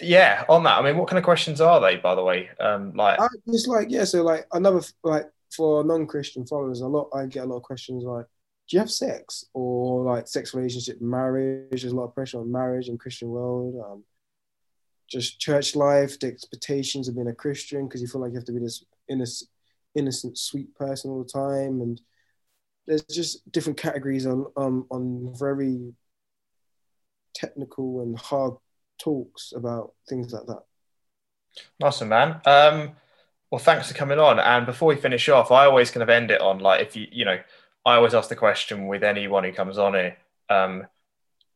yeah, 0.00 0.44
on 0.48 0.62
that, 0.64 0.78
I 0.78 0.82
mean, 0.82 0.96
what 0.96 1.08
kind 1.08 1.18
of 1.18 1.24
questions 1.24 1.60
are 1.60 1.80
they, 1.80 1.96
by 1.96 2.14
the 2.14 2.22
way? 2.22 2.48
Um, 2.60 2.92
like, 2.94 3.20
I 3.20 3.28
just 3.50 3.68
like 3.68 3.88
yeah. 3.90 4.04
So 4.04 4.22
like 4.22 4.46
another 4.52 4.80
like 5.02 5.26
for 5.54 5.84
non-Christian 5.84 6.46
followers, 6.46 6.80
a 6.80 6.86
lot 6.86 7.08
I 7.14 7.26
get 7.26 7.44
a 7.44 7.46
lot 7.46 7.56
of 7.56 7.62
questions 7.62 8.04
like, 8.04 8.26
do 8.68 8.76
you 8.76 8.80
have 8.80 8.90
sex 8.90 9.44
or 9.54 10.04
like 10.04 10.28
sex 10.28 10.54
relationship, 10.54 11.00
marriage? 11.00 11.82
There's 11.82 11.92
a 11.92 11.96
lot 11.96 12.04
of 12.04 12.14
pressure 12.14 12.40
on 12.40 12.52
marriage 12.52 12.88
in 12.88 12.98
Christian 12.98 13.28
world. 13.28 13.82
Um, 13.84 14.04
just 15.08 15.40
church 15.40 15.74
life, 15.74 16.18
the 16.20 16.26
expectations 16.26 17.08
of 17.08 17.14
being 17.14 17.28
a 17.28 17.34
Christian 17.34 17.86
because 17.86 18.02
you 18.02 18.08
feel 18.08 18.20
like 18.20 18.32
you 18.32 18.36
have 18.36 18.44
to 18.44 18.52
be 18.52 18.58
this 18.58 18.84
innocent, 19.08 19.48
innocent, 19.94 20.36
sweet 20.36 20.74
person 20.74 21.10
all 21.10 21.22
the 21.22 21.30
time, 21.30 21.80
and 21.80 22.00
there's 22.88 23.02
just 23.02 23.50
different 23.52 23.78
categories 23.78 24.26
on 24.26 24.46
um, 24.56 24.86
on 24.90 25.34
very 25.38 25.92
technical 27.34 28.00
and 28.00 28.18
hard 28.18 28.54
talks 28.98 29.52
about 29.54 29.92
things 30.08 30.32
like 30.32 30.46
that. 30.46 30.62
One, 31.78 32.08
man. 32.08 32.40
Um, 32.46 32.96
well, 33.50 33.58
thanks 33.58 33.88
for 33.88 33.94
coming 33.94 34.18
on. 34.18 34.40
And 34.40 34.66
before 34.66 34.88
we 34.88 34.96
finish 34.96 35.28
off, 35.28 35.52
I 35.52 35.66
always 35.66 35.90
kind 35.90 36.02
of 36.02 36.08
end 36.08 36.30
it 36.30 36.40
on 36.40 36.60
like 36.60 36.80
if 36.80 36.96
you 36.96 37.06
you 37.12 37.24
know, 37.26 37.38
I 37.84 37.96
always 37.96 38.14
ask 38.14 38.30
the 38.30 38.36
question 38.36 38.86
with 38.86 39.04
anyone 39.04 39.44
who 39.44 39.52
comes 39.52 39.76
on 39.76 39.92
here. 39.92 40.16
Um, 40.48 40.86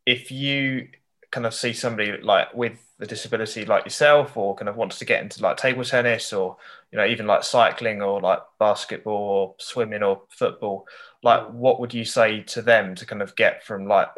if 0.04 0.30
you 0.30 0.88
kind 1.30 1.46
of 1.46 1.54
see 1.54 1.72
somebody 1.72 2.20
like 2.20 2.52
with 2.52 2.78
a 3.02 3.06
disability 3.06 3.64
like 3.64 3.84
yourself 3.84 4.36
or 4.36 4.54
kind 4.54 4.68
of 4.68 4.76
wants 4.76 4.98
to 4.98 5.04
get 5.04 5.22
into 5.22 5.42
like 5.42 5.56
table 5.56 5.84
tennis 5.84 6.32
or 6.32 6.56
you 6.90 6.96
know 6.96 7.04
even 7.04 7.26
like 7.26 7.42
cycling 7.42 8.00
or 8.00 8.20
like 8.20 8.38
basketball 8.58 9.12
or 9.14 9.54
swimming 9.58 10.02
or 10.02 10.22
football 10.30 10.86
like 11.22 11.40
mm. 11.40 11.50
what 11.50 11.80
would 11.80 11.92
you 11.92 12.04
say 12.04 12.42
to 12.42 12.62
them 12.62 12.94
to 12.94 13.06
kind 13.06 13.22
of 13.22 13.34
get 13.36 13.64
from 13.64 13.86
like 13.86 14.08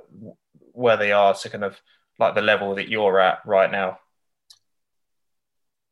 where 0.72 0.96
they 0.96 1.12
are 1.12 1.34
to 1.34 1.48
kind 1.50 1.64
of 1.64 1.80
like 2.18 2.34
the 2.34 2.42
level 2.42 2.74
that 2.74 2.88
you're 2.88 3.18
at 3.20 3.38
right 3.44 3.70
now? 3.70 3.98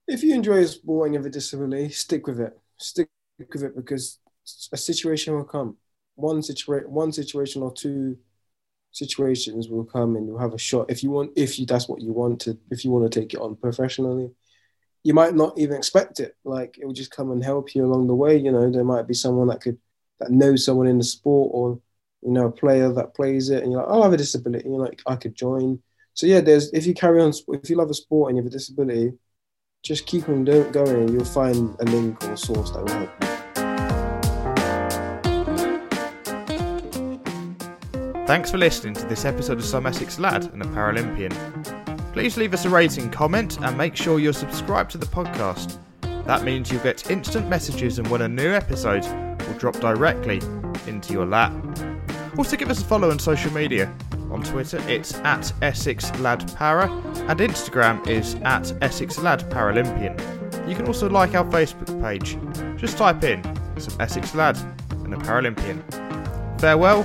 If 0.06 0.22
you 0.22 0.34
enjoy 0.34 0.64
sport 0.66 1.06
and 1.06 1.14
you 1.14 1.20
have 1.20 1.26
a 1.26 1.30
disability 1.30 1.90
stick 1.90 2.26
with 2.26 2.40
it. 2.40 2.58
Stick 2.76 3.08
with 3.38 3.62
it 3.62 3.76
because 3.76 4.18
a 4.72 4.76
situation 4.76 5.34
will 5.34 5.44
come. 5.44 5.76
One 6.14 6.42
situation 6.42 6.90
one 6.90 7.12
situation 7.12 7.62
or 7.62 7.72
two 7.72 8.18
situations 8.92 9.68
will 9.68 9.84
come 9.84 10.16
and 10.16 10.26
you'll 10.26 10.38
have 10.38 10.54
a 10.54 10.58
shot. 10.58 10.90
If 10.90 11.02
you 11.02 11.10
want 11.10 11.32
if 11.36 11.58
you 11.58 11.66
that's 11.66 11.88
what 11.88 12.00
you 12.00 12.12
want 12.12 12.40
to 12.42 12.58
if 12.70 12.84
you 12.84 12.90
want 12.90 13.10
to 13.10 13.20
take 13.20 13.34
it 13.34 13.40
on 13.40 13.56
professionally 13.56 14.30
you 15.04 15.14
might 15.14 15.34
not 15.34 15.58
even 15.58 15.76
expect 15.76 16.20
it. 16.20 16.36
Like 16.44 16.78
it 16.78 16.86
will 16.86 16.92
just 16.92 17.10
come 17.10 17.30
and 17.30 17.42
help 17.42 17.74
you 17.74 17.84
along 17.84 18.06
the 18.06 18.14
way. 18.14 18.36
You 18.36 18.52
know 18.52 18.70
there 18.70 18.84
might 18.84 19.08
be 19.08 19.14
someone 19.14 19.48
that 19.48 19.60
could 19.60 19.78
that 20.20 20.30
knows 20.30 20.64
someone 20.64 20.86
in 20.86 20.98
the 20.98 21.04
sport 21.04 21.50
or 21.52 21.80
you 22.22 22.30
know 22.30 22.46
a 22.46 22.52
player 22.52 22.92
that 22.92 23.14
plays 23.14 23.50
it 23.50 23.62
and 23.62 23.72
you're 23.72 23.80
like 23.80 23.90
oh 23.90 24.02
i 24.02 24.04
have 24.04 24.12
a 24.12 24.16
disability. 24.16 24.64
And 24.64 24.74
you're 24.74 24.84
like 24.84 25.02
i 25.06 25.16
could 25.16 25.34
join. 25.34 25.82
So 26.14 26.26
yeah 26.26 26.40
there's 26.40 26.72
if 26.72 26.86
you 26.86 26.94
carry 26.94 27.20
on 27.20 27.32
if 27.48 27.70
you 27.70 27.76
love 27.76 27.90
a 27.90 27.94
sport 27.94 28.30
and 28.30 28.36
you 28.36 28.42
have 28.42 28.52
a 28.52 28.56
disability 28.56 29.12
just 29.82 30.06
keep 30.06 30.28
on 30.28 30.44
going 30.44 30.74
and 30.74 31.10
you'll 31.10 31.24
find 31.24 31.74
a 31.80 31.84
link 31.84 32.22
or 32.24 32.36
source 32.36 32.70
that 32.70 32.84
will 32.84 32.92
help 32.92 33.10
you 33.22 33.31
Thanks 38.32 38.50
for 38.50 38.56
listening 38.56 38.94
to 38.94 39.04
this 39.04 39.26
episode 39.26 39.58
of 39.58 39.64
Some 39.66 39.84
Essex 39.84 40.18
Lad 40.18 40.44
and 40.54 40.62
a 40.62 40.64
Paralympian. 40.64 41.34
Please 42.14 42.38
leave 42.38 42.54
us 42.54 42.64
a 42.64 42.70
rating, 42.70 43.10
comment, 43.10 43.60
and 43.60 43.76
make 43.76 43.94
sure 43.94 44.18
you're 44.18 44.32
subscribed 44.32 44.90
to 44.92 44.96
the 44.96 45.04
podcast. 45.04 45.76
That 46.24 46.42
means 46.42 46.72
you'll 46.72 46.82
get 46.82 47.10
instant 47.10 47.46
messages 47.50 47.98
and 47.98 48.08
when 48.08 48.22
a 48.22 48.28
new 48.30 48.48
episode 48.50 49.04
will 49.46 49.58
drop 49.58 49.78
directly 49.80 50.40
into 50.86 51.12
your 51.12 51.26
lap. 51.26 51.52
Also, 52.38 52.56
give 52.56 52.70
us 52.70 52.80
a 52.80 52.86
follow 52.86 53.10
on 53.10 53.18
social 53.18 53.52
media. 53.52 53.94
On 54.30 54.42
Twitter, 54.42 54.80
it's 54.88 55.14
at 55.16 55.52
Essex 55.60 56.10
Lad 56.20 56.56
Para, 56.56 56.90
and 57.28 57.38
Instagram 57.38 58.06
is 58.08 58.36
at 58.36 58.72
Essex 58.80 59.18
Lad 59.18 59.40
Paralympian. 59.50 60.18
You 60.66 60.74
can 60.74 60.86
also 60.86 61.06
like 61.06 61.34
our 61.34 61.44
Facebook 61.44 62.00
page. 62.00 62.38
Just 62.80 62.96
type 62.96 63.24
in 63.24 63.42
some 63.78 64.00
Essex 64.00 64.34
Lad 64.34 64.56
and 65.04 65.12
a 65.12 65.18
Paralympian. 65.18 65.82
Farewell 66.58 67.04